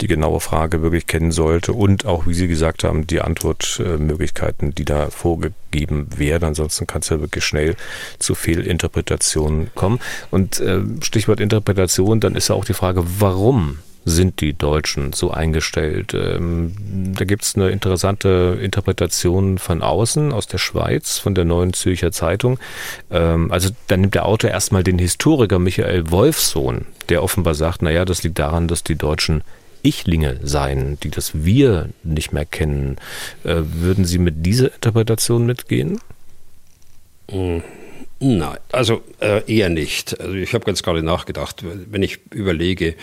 die 0.00 0.06
genaue 0.06 0.40
Frage 0.40 0.82
wirklich 0.82 1.06
kennen 1.06 1.32
sollte 1.32 1.72
und 1.72 2.06
auch, 2.06 2.26
wie 2.26 2.34
Sie 2.34 2.48
gesagt 2.48 2.84
haben, 2.84 3.06
die 3.06 3.20
Antwortmöglichkeiten, 3.20 4.74
die 4.74 4.84
da 4.84 5.10
vorgegeben 5.10 6.08
werden. 6.16 6.44
Ansonsten 6.44 6.86
kann 6.86 7.02
es 7.02 7.08
ja 7.08 7.20
wirklich 7.20 7.44
schnell 7.44 7.76
zu 8.18 8.34
Fehlinterpretationen 8.34 9.70
kommen. 9.74 10.00
Und 10.30 10.60
äh, 10.60 10.80
Stichwort 11.02 11.40
Interpretation, 11.40 12.20
dann 12.20 12.34
ist 12.34 12.48
ja 12.48 12.54
auch 12.54 12.64
die 12.64 12.74
Frage, 12.74 13.02
warum 13.18 13.78
sind 14.06 14.40
die 14.40 14.54
Deutschen 14.54 15.12
so 15.12 15.32
eingestellt? 15.32 16.14
Ähm, 16.14 16.72
da 17.16 17.24
gibt 17.24 17.42
es 17.42 17.56
eine 17.56 17.70
interessante 17.70 18.56
Interpretation 18.62 19.58
von 19.58 19.82
außen, 19.82 20.32
aus 20.32 20.46
der 20.46 20.58
Schweiz, 20.58 21.18
von 21.18 21.34
der 21.34 21.44
Neuen 21.44 21.72
Zürcher 21.72 22.12
Zeitung. 22.12 22.58
Ähm, 23.10 23.50
also 23.50 23.70
da 23.88 23.96
nimmt 23.96 24.14
der 24.14 24.24
Autor 24.24 24.50
erstmal 24.50 24.84
den 24.84 25.00
Historiker 25.00 25.58
Michael 25.58 26.08
Wolfsohn, 26.10 26.86
der 27.08 27.22
offenbar 27.22 27.56
sagt, 27.56 27.82
naja, 27.82 28.04
das 28.04 28.22
liegt 28.22 28.38
daran, 28.38 28.68
dass 28.68 28.84
die 28.84 28.94
Deutschen 28.94 29.42
Ichlinge 29.82 30.38
seien, 30.42 30.98
die 31.00 31.10
das 31.10 31.44
Wir 31.44 31.88
nicht 32.04 32.32
mehr 32.32 32.46
kennen. 32.46 32.98
Äh, 33.42 33.56
würden 33.64 34.04
Sie 34.04 34.18
mit 34.18 34.46
dieser 34.46 34.72
Interpretation 34.72 35.46
mitgehen? 35.46 36.00
Mhm. 37.30 37.62
Nein, 38.18 38.56
also 38.72 39.02
äh, 39.20 39.42
eher 39.46 39.68
nicht. 39.68 40.18
Also 40.18 40.34
ich 40.34 40.54
habe 40.54 40.64
ganz 40.64 40.82
gerade 40.82 41.02
nachgedacht, 41.02 41.62
wenn 41.62 42.02
ich 42.02 42.20
überlege, 42.32 42.94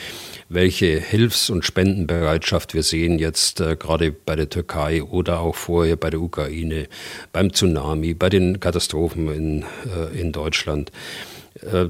welche 0.50 1.00
Hilfs- 1.00 1.52
und 1.52 1.64
Spendenbereitschaft 1.64 2.74
wir 2.74 2.82
sehen 2.82 3.20
jetzt 3.20 3.62
äh, 3.62 3.76
gerade 3.76 4.12
bei 4.12 4.36
der 4.36 4.50
Türkei 4.50 5.04
oder 5.04 5.40
auch 5.40 5.56
vorher 5.56 5.98
bei 5.98 6.10
der 6.10 6.20
Ukraine, 6.20 6.88
beim 7.32 7.54
Tsunami, 7.54 8.16
bei 8.16 8.30
den 8.30 8.60
Katastrophen 8.60 9.32
in, 9.32 9.66
äh, 9.86 10.20
in 10.20 10.32
Deutschland. 10.32 10.92
Äh, 11.62 11.90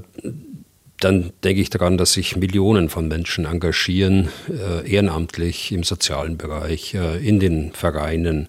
dann 0.99 1.31
denke 1.45 1.61
ich 1.61 1.69
daran, 1.69 1.97
dass 1.97 2.13
sich 2.13 2.35
Millionen 2.35 2.89
von 2.89 3.07
Menschen 3.07 3.45
engagieren, 3.45 4.29
äh, 4.49 4.89
ehrenamtlich 4.89 5.71
im 5.71 5.83
sozialen 5.83 6.37
Bereich, 6.37 6.93
in 6.93 7.39
den 7.39 7.71
Vereinen. 7.73 8.47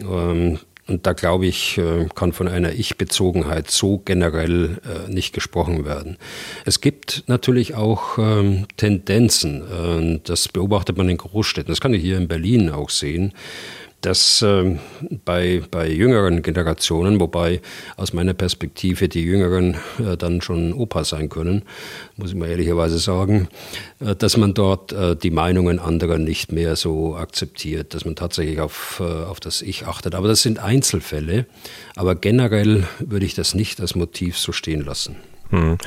Ähm, 0.00 0.58
und 0.88 1.06
da 1.06 1.12
glaube 1.12 1.46
ich, 1.46 1.78
äh, 1.78 2.06
kann 2.14 2.32
von 2.32 2.48
einer 2.48 2.72
Ich-Bezogenheit 2.72 3.70
so 3.70 3.98
generell 3.98 4.78
äh, 4.84 5.10
nicht 5.10 5.34
gesprochen 5.34 5.84
werden. 5.84 6.16
Es 6.64 6.80
gibt 6.80 7.24
natürlich 7.26 7.74
auch 7.74 8.18
ähm, 8.18 8.66
Tendenzen, 8.76 9.62
äh, 9.62 10.20
das 10.24 10.48
beobachtet 10.48 10.96
man 10.96 11.08
in 11.08 11.18
Großstädten, 11.18 11.70
das 11.70 11.80
kann 11.80 11.94
ich 11.94 12.02
hier 12.02 12.16
in 12.16 12.28
Berlin 12.28 12.70
auch 12.70 12.90
sehen, 12.90 13.32
dass 14.00 14.42
äh, 14.42 14.76
bei, 15.24 15.62
bei 15.70 15.88
jüngeren 15.88 16.42
Generationen, 16.42 17.18
wobei 17.18 17.60
aus 17.96 18.12
meiner 18.12 18.34
Perspektive 18.34 19.08
die 19.08 19.22
Jüngeren 19.22 19.74
äh, 19.98 20.16
dann 20.16 20.40
schon 20.40 20.72
Opa 20.72 21.04
sein 21.04 21.28
können, 21.28 21.62
muss 22.16 22.30
ich 22.30 22.36
mal 22.36 22.48
ehrlicherweise 22.48 22.98
sagen, 22.98 23.48
äh, 24.00 24.14
dass 24.14 24.36
man 24.36 24.54
dort 24.54 24.92
äh, 24.92 25.16
die 25.16 25.30
Meinungen 25.30 25.78
anderer 25.78 26.18
nicht 26.18 26.52
mehr 26.52 26.76
so 26.76 27.16
akzeptiert, 27.16 27.94
dass 27.94 28.04
man 28.04 28.14
tatsächlich 28.14 28.60
auf, 28.60 29.00
äh, 29.00 29.24
auf 29.24 29.40
das 29.40 29.62
Ich 29.62 29.86
achtet. 29.86 30.14
Aber 30.14 30.28
das 30.28 30.42
sind 30.42 30.60
Einzelfälle, 30.60 31.46
aber 31.96 32.14
generell 32.14 32.86
würde 33.00 33.26
ich 33.26 33.34
das 33.34 33.54
nicht 33.54 33.80
als 33.80 33.96
Motiv 33.96 34.38
so 34.38 34.52
stehen 34.52 34.84
lassen. 34.84 35.16
Hm. 35.50 35.78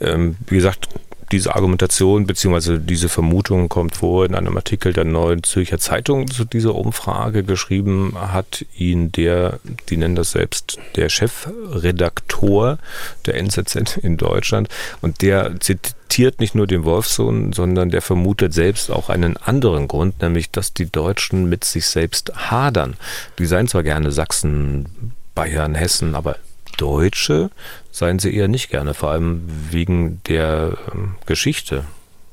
Ähm, 0.00 0.36
wie 0.46 0.56
gesagt, 0.56 0.88
diese 1.32 1.54
Argumentation 1.54 2.26
bzw. 2.26 2.78
diese 2.78 3.08
Vermutung 3.08 3.68
kommt 3.68 3.96
vor 3.96 4.26
in 4.26 4.34
einem 4.34 4.56
Artikel 4.56 4.92
der 4.92 5.04
Neuen 5.04 5.42
Zürcher 5.42 5.78
Zeitung 5.78 6.30
zu 6.30 6.44
dieser 6.44 6.74
Umfrage. 6.74 7.42
Geschrieben 7.42 8.14
hat 8.14 8.66
ihn 8.76 9.10
der, 9.10 9.58
die 9.88 9.96
nennen 9.96 10.14
das 10.14 10.32
selbst, 10.32 10.78
der 10.94 11.08
Chefredaktor 11.08 12.78
der 13.24 13.36
NZZ 13.36 13.96
in 13.96 14.18
Deutschland. 14.18 14.68
Und 15.00 15.22
der 15.22 15.58
zitiert 15.58 16.38
nicht 16.38 16.54
nur 16.54 16.66
den 16.66 16.84
Wolfsohn, 16.84 17.54
sondern 17.54 17.88
der 17.88 18.02
vermutet 18.02 18.52
selbst 18.52 18.90
auch 18.90 19.08
einen 19.08 19.38
anderen 19.38 19.88
Grund, 19.88 20.20
nämlich 20.20 20.50
dass 20.50 20.74
die 20.74 20.90
Deutschen 20.90 21.48
mit 21.48 21.64
sich 21.64 21.86
selbst 21.86 22.50
hadern. 22.50 22.96
Die 23.38 23.46
seien 23.46 23.68
zwar 23.68 23.82
gerne 23.82 24.12
Sachsen, 24.12 25.14
Bayern, 25.34 25.74
Hessen, 25.74 26.14
aber 26.14 26.36
Deutsche 26.82 27.50
seien 27.92 28.18
sie 28.18 28.34
eher 28.34 28.48
nicht 28.48 28.68
gerne, 28.68 28.92
vor 28.92 29.12
allem 29.12 29.42
wegen 29.70 30.20
der 30.26 30.76
ähm, 30.92 31.14
Geschichte. 31.26 31.84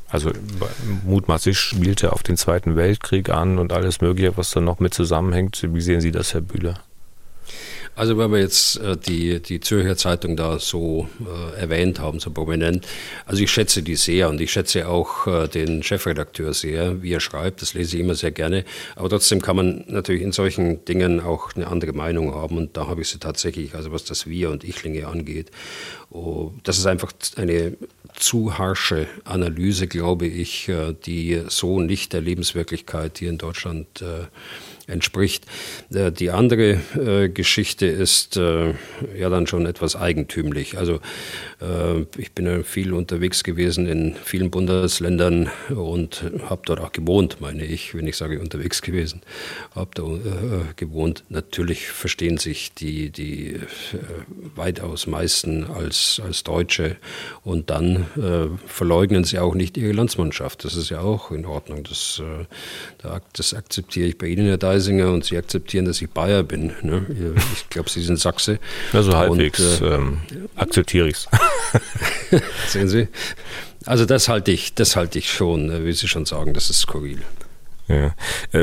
Also 0.10 0.32
mutmaßlich 1.06 1.60
spielt 1.60 2.02
er 2.02 2.14
auf 2.14 2.24
den 2.24 2.36
Zweiten 2.36 2.76
Weltkrieg 2.76 3.30
an 3.30 3.60
und 3.60 3.72
alles 3.72 4.02
Mögliche, 4.02 4.36
was 4.38 4.50
da 4.50 4.60
noch 4.60 4.80
mit 4.80 4.92
zusammenhängt. 4.96 5.68
Wie 5.72 5.82
sehen 5.82 6.02
Sie 6.02 6.12
das, 6.12 6.34
Herr 6.34 6.42
Bühler? 6.42 6.80
Also 8.00 8.18
wenn 8.18 8.32
wir 8.32 8.40
jetzt 8.40 8.78
äh, 8.78 8.96
die, 8.96 9.42
die 9.42 9.60
Zürcher 9.60 9.98
Zeitung 9.98 10.38
da 10.38 10.58
so 10.58 11.10
äh, 11.20 11.60
erwähnt 11.60 12.00
haben, 12.00 12.22
so 12.22 12.32
prominent, 12.32 12.88
also 13.26 13.44
ich 13.44 13.52
schätze 13.52 13.84
die 13.84 13.98
sehr 13.98 14.30
und 14.30 14.40
ich 14.40 14.54
schätze 14.54 14.88
auch 14.88 15.28
äh, 15.28 15.50
den 15.50 15.84
Chefredakteur 15.84 16.54
sehr, 16.54 17.04
wie 17.04 17.12
er 17.12 17.20
schreibt, 17.20 17.62
das 17.62 17.74
lese 17.74 17.98
ich 17.98 18.02
immer 18.02 18.16
sehr 18.16 18.32
gerne, 18.32 18.64
aber 18.96 19.10
trotzdem 19.10 19.42
kann 19.42 19.58
man 19.58 19.84
natürlich 19.88 20.22
in 20.22 20.32
solchen 20.32 20.86
Dingen 20.86 21.20
auch 21.20 21.54
eine 21.58 21.68
andere 21.68 21.92
Meinung 21.92 22.34
haben 22.34 22.56
und 22.56 22.78
da 22.78 22.88
habe 22.88 23.02
ich 23.02 23.10
sie 23.10 23.20
tatsächlich, 23.20 23.76
also 23.76 23.92
was 23.92 24.06
das 24.06 24.28
Wir 24.28 24.50
und 24.50 24.64
Ichlinge 24.64 25.06
angeht. 25.06 25.52
Oh, 26.10 26.54
das 26.64 26.78
ist 26.78 26.86
einfach 26.86 27.12
eine 27.36 27.76
zu 28.16 28.58
harsche 28.58 29.08
Analyse, 29.26 29.88
glaube 29.88 30.26
ich, 30.26 30.70
äh, 30.70 30.96
die 31.06 31.44
so 31.50 31.82
nicht 31.82 32.14
der 32.14 32.22
Lebenswirklichkeit 32.22 33.18
hier 33.18 33.30
in 33.30 33.38
Deutschland 33.38 34.02
äh, 34.02 34.28
entspricht. 34.90 35.46
Äh, 35.94 36.12
die 36.12 36.32
andere 36.32 36.80
äh, 36.96 37.30
Geschichte 37.30 37.86
ist 37.86 38.38
äh, 38.38 38.74
ja 39.18 39.30
dann 39.30 39.48
schon 39.48 39.66
etwas 39.66 39.96
eigentümlich. 39.96 40.78
Also 40.78 41.00
ich 42.18 42.32
bin 42.32 42.46
ja 42.46 42.64
viel 42.64 42.94
unterwegs 42.94 43.44
gewesen 43.44 43.86
in 43.86 44.16
vielen 44.24 44.50
Bundesländern 44.50 45.50
und 45.70 46.24
habe 46.50 46.62
dort 46.64 46.80
auch 46.80 46.94
gewohnt, 46.94 47.42
meine 47.42 47.66
ich, 47.66 47.94
wenn 47.94 48.08
ich 48.08 48.16
sage 48.16 48.40
unterwegs 48.40 48.82
gewesen, 48.82 49.22
habe 49.76 49.90
da 49.94 50.04
gewohnt. 50.78 51.26
Natürlich 51.28 51.88
verstehen 51.88 52.38
sich 52.38 52.74
die, 52.74 53.10
die 53.10 53.60
weitaus 54.56 55.06
meisten 55.06 55.66
als, 55.66 56.22
als 56.24 56.46
Deutsche 56.46 56.96
und 57.44 57.70
dann 57.70 58.06
verleugnen 58.66 59.26
sie 59.26 59.40
auch 59.40 59.54
nicht 59.54 59.76
ihre 59.76 59.92
Landsmannschaft. 59.92 60.64
Das 60.64 60.78
ist 60.78 60.90
ja 60.90 61.02
auch 61.02 61.32
in 61.32 61.46
Ordnung. 61.46 61.84
Das, 61.84 62.22
das 63.34 63.54
akzeptiere 63.54 64.08
ich 64.08 64.18
bei 64.18 64.28
Ihnen, 64.28 64.48
Herr 64.48 64.58
Deis 64.58 64.79
Freisinger 64.80 65.12
und 65.12 65.26
Sie 65.26 65.38
akzeptieren, 65.38 65.86
dass 65.86 66.02
ich 66.02 66.10
Bayer 66.10 66.44
bin. 66.44 66.72
Ne? 66.82 67.06
Ich 67.54 67.70
glaube, 67.70 67.90
Sie 67.90 68.02
sind 68.02 68.18
Sachse. 68.18 68.60
Also 68.94 69.16
halbwegs 69.16 69.82
und, 69.82 69.88
äh, 69.88 69.96
ähm, 69.96 70.18
akzeptiere 70.56 71.10
ich 71.10 71.16
es. 71.18 71.28
Sehen 72.68 72.88
Sie? 72.88 73.10
Also 73.86 74.06
das 74.06 74.30
halte 74.30 74.52
ich, 74.52 74.74
das 74.76 74.96
halte 74.96 75.20
ich 75.20 75.32
schon, 75.32 75.70
äh, 75.70 75.86
wie 75.86 75.92
Sie 75.92 76.08
schon 76.08 76.26
sagen, 76.26 76.54
das 76.54 76.70
ist 76.70 76.80
skurril. 76.80 77.20
Äh, 77.90 78.12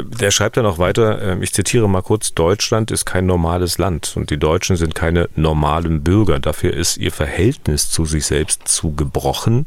der 0.04 0.30
schreibt 0.30 0.56
dann 0.56 0.66
auch 0.66 0.78
weiter, 0.78 1.20
ähm, 1.20 1.42
ich 1.42 1.52
zitiere 1.52 1.88
mal 1.88 2.02
kurz, 2.02 2.32
Deutschland 2.32 2.92
ist 2.92 3.04
kein 3.04 3.26
normales 3.26 3.76
Land 3.78 4.12
und 4.16 4.30
die 4.30 4.38
Deutschen 4.38 4.76
sind 4.76 4.94
keine 4.94 5.28
normalen 5.34 6.04
Bürger. 6.04 6.38
Dafür 6.38 6.72
ist 6.72 6.96
ihr 6.96 7.10
Verhältnis 7.10 7.90
zu 7.90 8.04
sich 8.04 8.24
selbst 8.26 8.68
zu 8.68 8.92
gebrochen, 8.92 9.64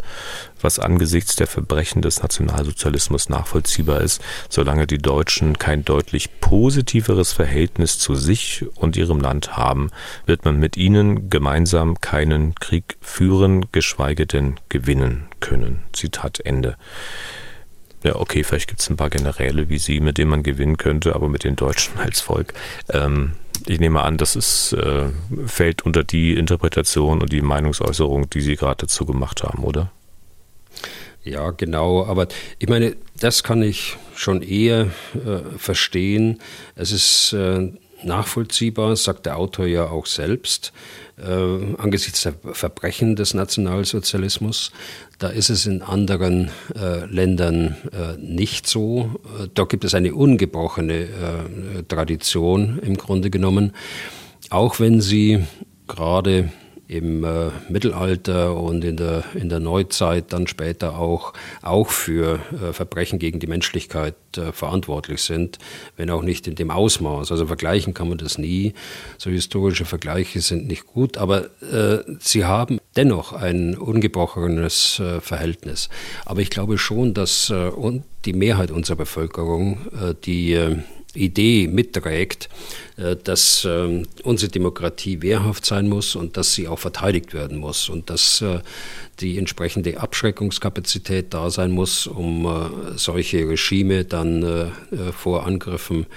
was 0.61 0.79
angesichts 0.79 1.35
der 1.35 1.47
Verbrechen 1.47 2.01
des 2.01 2.21
Nationalsozialismus 2.21 3.27
nachvollziehbar 3.27 3.99
ist. 3.99 4.21
Solange 4.47 4.87
die 4.87 4.97
Deutschen 4.97 5.57
kein 5.57 5.83
deutlich 5.83 6.39
positiveres 6.39 7.33
Verhältnis 7.33 7.99
zu 7.99 8.15
sich 8.15 8.65
und 8.75 8.95
ihrem 8.95 9.19
Land 9.19 9.57
haben, 9.57 9.91
wird 10.25 10.45
man 10.45 10.57
mit 10.57 10.77
ihnen 10.77 11.29
gemeinsam 11.29 11.99
keinen 11.99 12.55
Krieg 12.55 12.97
führen, 13.01 13.65
geschweige 13.73 14.25
denn 14.25 14.57
gewinnen 14.69 15.25
können. 15.41 15.81
Zitat 15.91 16.39
Ende 16.39 16.77
ja, 18.03 18.15
okay, 18.15 18.43
vielleicht 18.43 18.69
gibt 18.69 18.81
es 18.81 18.89
ein 18.89 18.97
paar 18.97 19.09
Generäle 19.09 19.69
wie 19.69 19.77
Sie, 19.77 19.99
mit 19.99 20.17
denen 20.17 20.31
man 20.31 20.43
gewinnen 20.43 20.77
könnte, 20.77 21.15
aber 21.15 21.27
mit 21.27 21.43
den 21.43 21.55
Deutschen 21.55 21.97
als 21.99 22.21
Volk. 22.21 22.53
Ähm, 22.89 23.33
ich 23.65 23.79
nehme 23.79 24.01
an, 24.03 24.17
das 24.17 24.35
ist, 24.35 24.73
äh, 24.73 25.09
fällt 25.45 25.81
unter 25.81 26.03
die 26.03 26.33
Interpretation 26.35 27.21
und 27.21 27.31
die 27.31 27.41
Meinungsäußerung, 27.41 28.29
die 28.29 28.41
Sie 28.41 28.55
gerade 28.55 28.85
dazu 28.85 29.05
gemacht 29.05 29.43
haben, 29.43 29.63
oder? 29.63 29.91
Ja, 31.23 31.51
genau. 31.51 32.05
Aber 32.05 32.27
ich 32.57 32.69
meine, 32.69 32.95
das 33.19 33.43
kann 33.43 33.61
ich 33.61 33.97
schon 34.15 34.41
eher 34.41 34.87
äh, 35.13 35.57
verstehen. 35.57 36.39
Es 36.75 36.91
ist 36.91 37.33
äh, 37.33 37.71
nachvollziehbar, 38.03 38.95
sagt 38.95 39.25
der 39.25 39.37
Autor 39.37 39.65
ja 39.65 39.89
auch 39.89 40.05
selbst, 40.05 40.71
äh, 41.19 41.75
angesichts 41.77 42.23
der 42.23 42.33
Verbrechen 42.53 43.15
des 43.15 43.33
Nationalsozialismus. 43.33 44.71
Da 45.17 45.29
ist 45.29 45.49
es 45.49 45.65
in 45.65 45.81
anderen 45.81 46.49
äh, 46.75 47.05
Ländern 47.05 47.75
äh, 47.91 48.17
nicht 48.17 48.67
so. 48.67 49.19
Äh, 49.39 49.47
da 49.53 49.63
gibt 49.65 49.83
es 49.83 49.93
eine 49.93 50.13
ungebrochene 50.13 50.93
äh, 50.93 51.83
Tradition 51.87 52.79
im 52.79 52.95
Grunde 52.97 53.29
genommen, 53.29 53.73
auch 54.49 54.79
wenn 54.79 55.01
sie 55.01 55.43
gerade 55.87 56.51
im 56.89 57.23
äh, 57.23 57.51
Mittelalter 57.69 58.57
und 58.57 58.83
in 58.83 58.97
der, 58.97 59.23
in 59.35 59.47
der 59.47 59.59
Neuzeit 59.59 60.33
dann 60.33 60.47
später 60.47 60.97
auch, 60.97 61.33
auch 61.61 61.89
für 61.89 62.39
äh, 62.51 62.73
Verbrechen 62.73 63.19
gegen 63.19 63.39
die 63.39 63.45
Menschlichkeit 63.45 64.15
äh, 64.35 64.51
verantwortlich 64.51 65.21
sind, 65.21 65.59
wenn 65.97 66.09
auch 66.09 66.23
nicht 66.23 66.47
in 66.47 66.55
dem 66.55 66.71
Ausmaß. 66.71 67.31
Also 67.31 67.45
vergleichen 67.45 67.93
kann 67.93 68.09
man 68.09 68.17
das 68.17 68.39
nie. 68.39 68.73
So 69.19 69.29
historische 69.29 69.85
Vergleiche 69.85 70.41
sind 70.41 70.65
nicht 70.65 70.87
gut, 70.87 71.17
aber 71.17 71.45
äh, 71.61 71.99
sie 72.19 72.45
haben 72.45 72.79
dennoch 72.95 73.33
ein 73.33 73.77
ungebrochenes 73.77 74.99
äh, 74.99 75.21
Verhältnis. 75.21 75.89
Aber 76.25 76.41
ich 76.41 76.49
glaube 76.49 76.79
schon, 76.79 77.13
dass 77.13 77.51
äh, 77.51 77.71
die 78.25 78.33
Mehrheit 78.33 78.71
unserer 78.71 78.97
Bevölkerung 78.97 79.77
die 80.25 80.57
Idee 81.15 81.67
mitträgt, 81.67 82.49
äh, 82.97 83.15
dass 83.15 83.65
ähm, 83.69 84.07
unsere 84.23 84.51
Demokratie 84.51 85.21
wehrhaft 85.21 85.65
sein 85.65 85.89
muss 85.89 86.15
und 86.15 86.37
dass 86.37 86.53
sie 86.53 86.67
auch 86.67 86.79
verteidigt 86.79 87.33
werden 87.33 87.57
muss 87.57 87.89
und 87.89 88.09
dass 88.09 88.41
äh, 88.41 88.59
die 89.19 89.37
entsprechende 89.37 89.99
Abschreckungskapazität 89.99 91.33
da 91.33 91.49
sein 91.49 91.71
muss, 91.71 92.07
um 92.07 92.45
äh, 92.45 92.97
solche 92.97 93.47
Regime 93.47 94.05
dann 94.05 94.71
vor 95.13 95.45
Angriffen 95.45 96.03
äh, 96.03 96.07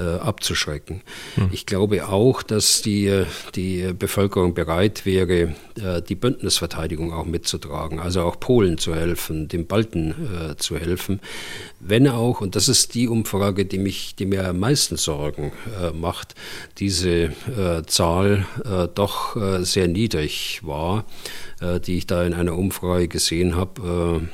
abzuschrecken. 0.00 1.02
Hm. 1.34 1.50
Ich 1.52 1.66
glaube 1.66 2.08
auch, 2.08 2.42
dass 2.42 2.82
die, 2.82 3.06
äh, 3.06 3.26
die 3.54 3.92
Bevölkerung 3.98 4.54
bereit 4.54 5.04
wäre, 5.04 5.54
äh, 5.80 6.02
die 6.06 6.14
Bündnisverteidigung 6.14 7.12
auch 7.12 7.26
mitzutragen, 7.26 8.00
also 8.00 8.22
auch 8.22 8.40
Polen 8.40 8.78
zu 8.78 8.94
helfen, 8.94 9.48
den 9.48 9.66
Balten 9.66 10.14
äh, 10.52 10.56
zu 10.56 10.78
helfen. 10.78 11.20
Wenn 11.80 12.08
auch, 12.08 12.40
und 12.40 12.56
das 12.56 12.68
ist 12.68 12.94
die 12.94 13.08
Umfrage, 13.08 13.64
die, 13.64 13.78
mich, 13.78 14.14
die 14.16 14.26
mir 14.26 14.48
am 14.48 14.60
meisten 14.60 14.96
Sorgen 14.96 15.52
äh, 15.80 15.90
macht, 15.90 16.34
diese 16.78 17.10
äh, 17.10 17.82
Zahl 17.86 18.46
doch 18.94 19.36
sehr 19.60 19.88
niedrig 19.88 20.60
war, 20.62 21.04
die 21.86 21.98
ich 21.98 22.06
da 22.06 22.24
in 22.24 22.34
einer 22.34 22.56
Umfrage 22.56 23.08
gesehen 23.08 23.56
habe 23.56 24.28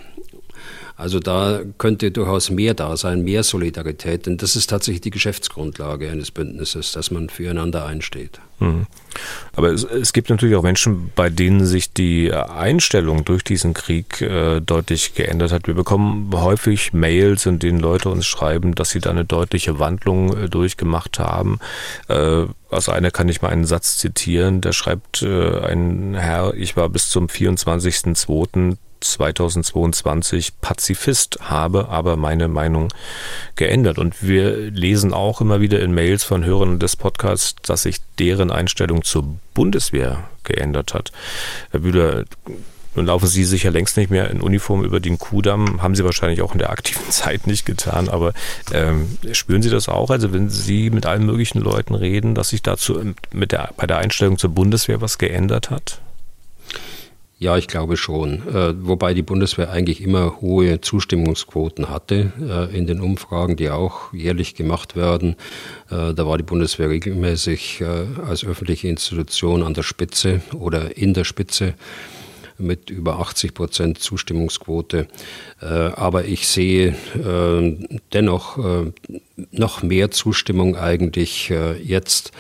also 0.98 1.20
da 1.20 1.60
könnte 1.78 2.10
durchaus 2.10 2.50
mehr 2.50 2.74
da 2.74 2.96
sein, 2.96 3.22
mehr 3.22 3.44
Solidarität, 3.44 4.26
denn 4.26 4.36
das 4.36 4.56
ist 4.56 4.68
tatsächlich 4.68 5.00
die 5.00 5.10
Geschäftsgrundlage 5.10 6.10
eines 6.10 6.32
Bündnisses, 6.32 6.90
dass 6.90 7.12
man 7.12 7.28
füreinander 7.28 7.86
einsteht. 7.86 8.40
Mhm. 8.58 8.86
Aber 9.54 9.70
es, 9.70 9.84
es, 9.84 10.12
gibt 10.12 10.28
natürlich 10.28 10.56
auch 10.56 10.64
Menschen, 10.64 11.12
bei 11.14 11.30
denen 11.30 11.66
sich 11.66 11.92
die 11.92 12.32
Einstellung 12.32 13.24
durch 13.24 13.44
diesen 13.44 13.74
Krieg 13.74 14.20
äh, 14.20 14.60
deutlich 14.60 15.14
geändert 15.14 15.52
hat. 15.52 15.68
Wir 15.68 15.74
bekommen 15.74 16.32
häufig 16.32 16.92
Mails, 16.92 17.46
in 17.46 17.60
denen 17.60 17.78
Leute 17.78 18.08
uns 18.08 18.26
schreiben, 18.26 18.74
dass 18.74 18.90
sie 18.90 18.98
da 18.98 19.10
eine 19.10 19.24
deutliche 19.24 19.78
Wandlung 19.78 20.36
äh, 20.36 20.48
durchgemacht 20.48 21.20
haben. 21.20 21.60
Äh, 22.08 22.46
aus 22.70 22.88
einer 22.88 23.12
kann 23.12 23.28
ich 23.28 23.40
mal 23.40 23.50
einen 23.50 23.66
Satz 23.66 23.98
zitieren. 23.98 24.60
Da 24.60 24.72
schreibt 24.72 25.22
äh, 25.22 25.60
ein 25.60 26.16
Herr, 26.16 26.54
ich 26.54 26.76
war 26.76 26.88
bis 26.88 27.08
zum 27.08 27.28
24.02. 27.28 28.76
2022 29.00 30.60
Pazifist, 30.60 31.38
habe 31.42 31.88
aber 31.88 32.16
meine 32.16 32.48
Meinung 32.48 32.88
geändert. 33.56 33.98
Und 33.98 34.22
wir 34.26 34.70
lesen 34.70 35.12
auch 35.12 35.40
immer 35.40 35.60
wieder 35.60 35.80
in 35.80 35.92
Mails 35.94 36.24
von 36.24 36.44
Hörern 36.44 36.78
des 36.78 36.96
Podcasts, 36.96 37.56
dass 37.62 37.82
sich 37.82 37.98
deren 38.18 38.50
Einstellung 38.50 39.02
zur 39.04 39.24
Bundeswehr 39.54 40.28
geändert 40.44 40.94
hat. 40.94 41.12
Herr 41.70 41.80
Bühler, 41.80 42.24
nun 42.98 43.06
laufen 43.06 43.28
Sie 43.28 43.44
sicher 43.44 43.70
längst 43.70 43.96
nicht 43.96 44.10
mehr 44.10 44.28
in 44.28 44.40
Uniform 44.40 44.84
über 44.84 44.98
den 44.98 45.18
Kudamm, 45.18 45.82
haben 45.82 45.94
Sie 45.94 46.04
wahrscheinlich 46.04 46.42
auch 46.42 46.52
in 46.52 46.58
der 46.58 46.70
aktiven 46.70 47.04
Zeit 47.10 47.46
nicht 47.46 47.64
getan, 47.64 48.08
aber 48.08 48.32
ähm, 48.72 49.18
spüren 49.32 49.62
Sie 49.62 49.70
das 49.70 49.88
auch? 49.88 50.10
Also 50.10 50.32
wenn 50.32 50.50
Sie 50.50 50.90
mit 50.90 51.06
allen 51.06 51.24
möglichen 51.24 51.60
Leuten 51.60 51.94
reden, 51.94 52.34
dass 52.34 52.48
sich 52.48 52.62
dazu 52.62 53.00
mit 53.32 53.52
der, 53.52 53.70
bei 53.76 53.86
der 53.86 53.98
Einstellung 53.98 54.36
zur 54.36 54.50
Bundeswehr 54.50 55.00
was 55.00 55.18
geändert 55.18 55.70
hat? 55.70 56.00
Ja, 57.40 57.56
ich 57.56 57.68
glaube 57.68 57.96
schon. 57.96 58.48
Äh, 58.48 58.74
wobei 58.84 59.14
die 59.14 59.22
Bundeswehr 59.22 59.70
eigentlich 59.70 60.02
immer 60.02 60.40
hohe 60.40 60.80
Zustimmungsquoten 60.80 61.88
hatte 61.88 62.32
äh, 62.40 62.76
in 62.76 62.88
den 62.88 63.00
Umfragen, 63.00 63.54
die 63.54 63.70
auch 63.70 64.12
jährlich 64.12 64.56
gemacht 64.56 64.96
werden. 64.96 65.36
Äh, 65.88 66.14
da 66.14 66.26
war 66.26 66.36
die 66.36 66.42
Bundeswehr 66.42 66.90
regelmäßig 66.90 67.80
äh, 67.80 68.06
als 68.26 68.44
öffentliche 68.44 68.88
Institution 68.88 69.62
an 69.62 69.74
der 69.74 69.84
Spitze 69.84 70.40
oder 70.58 70.96
in 70.96 71.14
der 71.14 71.22
Spitze 71.22 71.74
mit 72.58 72.90
über 72.90 73.20
80 73.20 73.54
Prozent 73.54 73.98
Zustimmungsquote. 74.00 75.06
Äh, 75.62 75.64
aber 75.64 76.24
ich 76.24 76.48
sehe 76.48 76.96
äh, 77.14 77.86
dennoch 78.12 78.58
noch 79.50 79.82
mehr 79.82 80.10
Zustimmung 80.10 80.76
eigentlich 80.76 81.52
jetzt 81.82 82.32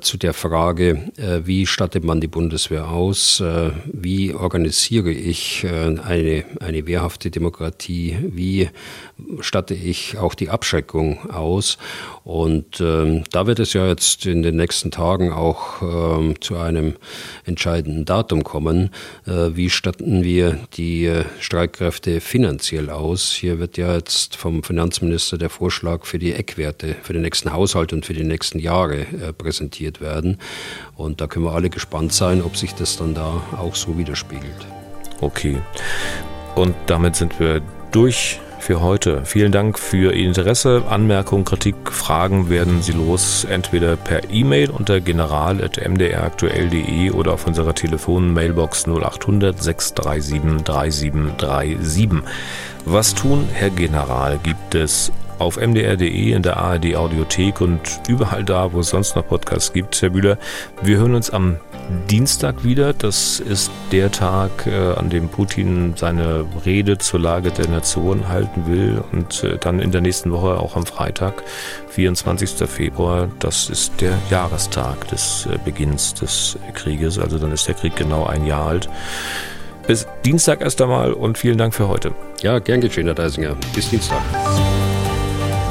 zu 0.00 0.18
der 0.18 0.34
Frage, 0.34 1.10
wie 1.44 1.64
stattet 1.64 2.04
man 2.04 2.20
die 2.20 2.28
Bundeswehr 2.28 2.88
aus, 2.88 3.42
wie 3.86 4.34
organisiere 4.34 5.10
ich 5.10 5.64
eine, 5.64 6.44
eine 6.60 6.86
wehrhafte 6.86 7.30
Demokratie, 7.30 8.18
wie 8.22 8.68
statte 9.40 9.74
ich 9.74 10.18
auch 10.18 10.34
die 10.34 10.50
Abschreckung 10.50 11.30
aus. 11.30 11.78
Und 12.24 12.80
ähm, 12.80 13.24
da 13.32 13.46
wird 13.46 13.58
es 13.58 13.72
ja 13.72 13.86
jetzt 13.86 14.26
in 14.26 14.42
den 14.42 14.56
nächsten 14.56 14.90
Tagen 14.90 15.32
auch 15.32 15.82
ähm, 15.82 16.40
zu 16.40 16.56
einem 16.56 16.94
entscheidenden 17.44 18.04
Datum 18.04 18.44
kommen. 18.44 18.90
Äh, 19.26 19.50
wie 19.54 19.70
statten 19.70 20.22
wir 20.22 20.58
die 20.74 21.06
äh, 21.06 21.24
Streitkräfte 21.40 22.20
finanziell 22.20 22.90
aus? 22.90 23.32
Hier 23.32 23.58
wird 23.58 23.76
ja 23.76 23.94
jetzt 23.94 24.36
vom 24.36 24.62
Finanzminister 24.62 25.38
der 25.38 25.50
Vorschlag 25.50 26.04
für 26.04 26.18
die 26.20 26.32
Eckwerte 26.32 26.94
für 27.02 27.12
den 27.12 27.22
nächsten 27.22 27.52
Haushalt 27.52 27.92
und 27.92 28.06
für 28.06 28.14
die 28.14 28.24
nächsten 28.24 28.60
Jahre 28.60 29.00
äh, 29.00 29.32
präsentiert 29.36 30.00
werden. 30.00 30.38
Und 30.96 31.20
da 31.20 31.26
können 31.26 31.44
wir 31.44 31.52
alle 31.52 31.70
gespannt 31.70 32.12
sein, 32.12 32.42
ob 32.42 32.56
sich 32.56 32.74
das 32.74 32.96
dann 32.96 33.14
da 33.14 33.42
auch 33.58 33.74
so 33.74 33.98
widerspiegelt. 33.98 34.66
Okay. 35.20 35.58
Und 36.54 36.74
damit 36.86 37.16
sind 37.16 37.40
wir 37.40 37.60
durch 37.90 38.40
für 38.60 38.80
heute. 38.82 39.24
Vielen 39.24 39.52
Dank 39.52 39.78
für 39.78 40.12
Ihr 40.12 40.28
Interesse. 40.28 40.82
Anmerkungen, 40.88 41.44
Kritik, 41.44 41.76
Fragen 41.90 42.50
werden 42.50 42.82
Sie 42.82 42.92
los, 42.92 43.44
entweder 43.44 43.96
per 43.96 44.30
E-Mail 44.30 44.70
unter 44.70 45.00
general.mdraktuell.de 45.00 47.10
oder 47.10 47.32
auf 47.32 47.46
unserer 47.46 47.74
Telefon-Mailbox 47.74 48.86
0800 48.86 49.62
637 49.62 50.64
3737. 50.64 52.22
Was 52.84 53.14
tun, 53.14 53.48
Herr 53.52 53.70
General, 53.70 54.38
gibt 54.42 54.74
es 54.74 55.10
auf 55.40 55.56
mdr.de, 55.56 56.32
in 56.32 56.42
der 56.42 56.58
ARD 56.58 56.94
Audiothek 56.96 57.60
und 57.60 57.80
überall 58.08 58.44
da, 58.44 58.72
wo 58.72 58.80
es 58.80 58.90
sonst 58.90 59.16
noch 59.16 59.26
Podcasts 59.26 59.72
gibt. 59.72 60.00
Herr 60.02 60.10
Bühler, 60.10 60.38
wir 60.82 60.98
hören 60.98 61.14
uns 61.14 61.30
am 61.30 61.56
Dienstag 62.08 62.62
wieder. 62.62 62.92
Das 62.92 63.40
ist 63.40 63.70
der 63.90 64.12
Tag, 64.12 64.66
äh, 64.66 64.92
an 64.94 65.10
dem 65.10 65.28
Putin 65.28 65.94
seine 65.96 66.44
Rede 66.64 66.98
zur 66.98 67.20
Lage 67.20 67.50
der 67.50 67.68
Nation 67.68 68.28
halten 68.28 68.66
will 68.66 69.02
und 69.12 69.42
äh, 69.42 69.58
dann 69.58 69.80
in 69.80 69.90
der 69.90 70.00
nächsten 70.00 70.30
Woche 70.30 70.60
auch 70.60 70.76
am 70.76 70.86
Freitag, 70.86 71.42
24. 71.88 72.68
Februar, 72.68 73.28
das 73.38 73.68
ist 73.70 74.00
der 74.00 74.18
Jahrestag 74.30 75.08
des 75.08 75.48
äh, 75.50 75.58
Beginns 75.64 76.14
des 76.14 76.58
Krieges. 76.74 77.18
Also 77.18 77.38
dann 77.38 77.52
ist 77.52 77.66
der 77.66 77.74
Krieg 77.74 77.96
genau 77.96 78.26
ein 78.26 78.44
Jahr 78.44 78.66
alt. 78.66 78.88
Bis 79.86 80.06
Dienstag 80.24 80.60
erst 80.60 80.80
einmal 80.82 81.12
und 81.12 81.38
vielen 81.38 81.58
Dank 81.58 81.74
für 81.74 81.88
heute. 81.88 82.12
Ja, 82.42 82.58
gern 82.58 82.80
geschehen, 82.80 83.06
Herr 83.06 83.14
Deisinger. 83.14 83.56
Bis 83.74 83.90
Dienstag. 83.90 84.20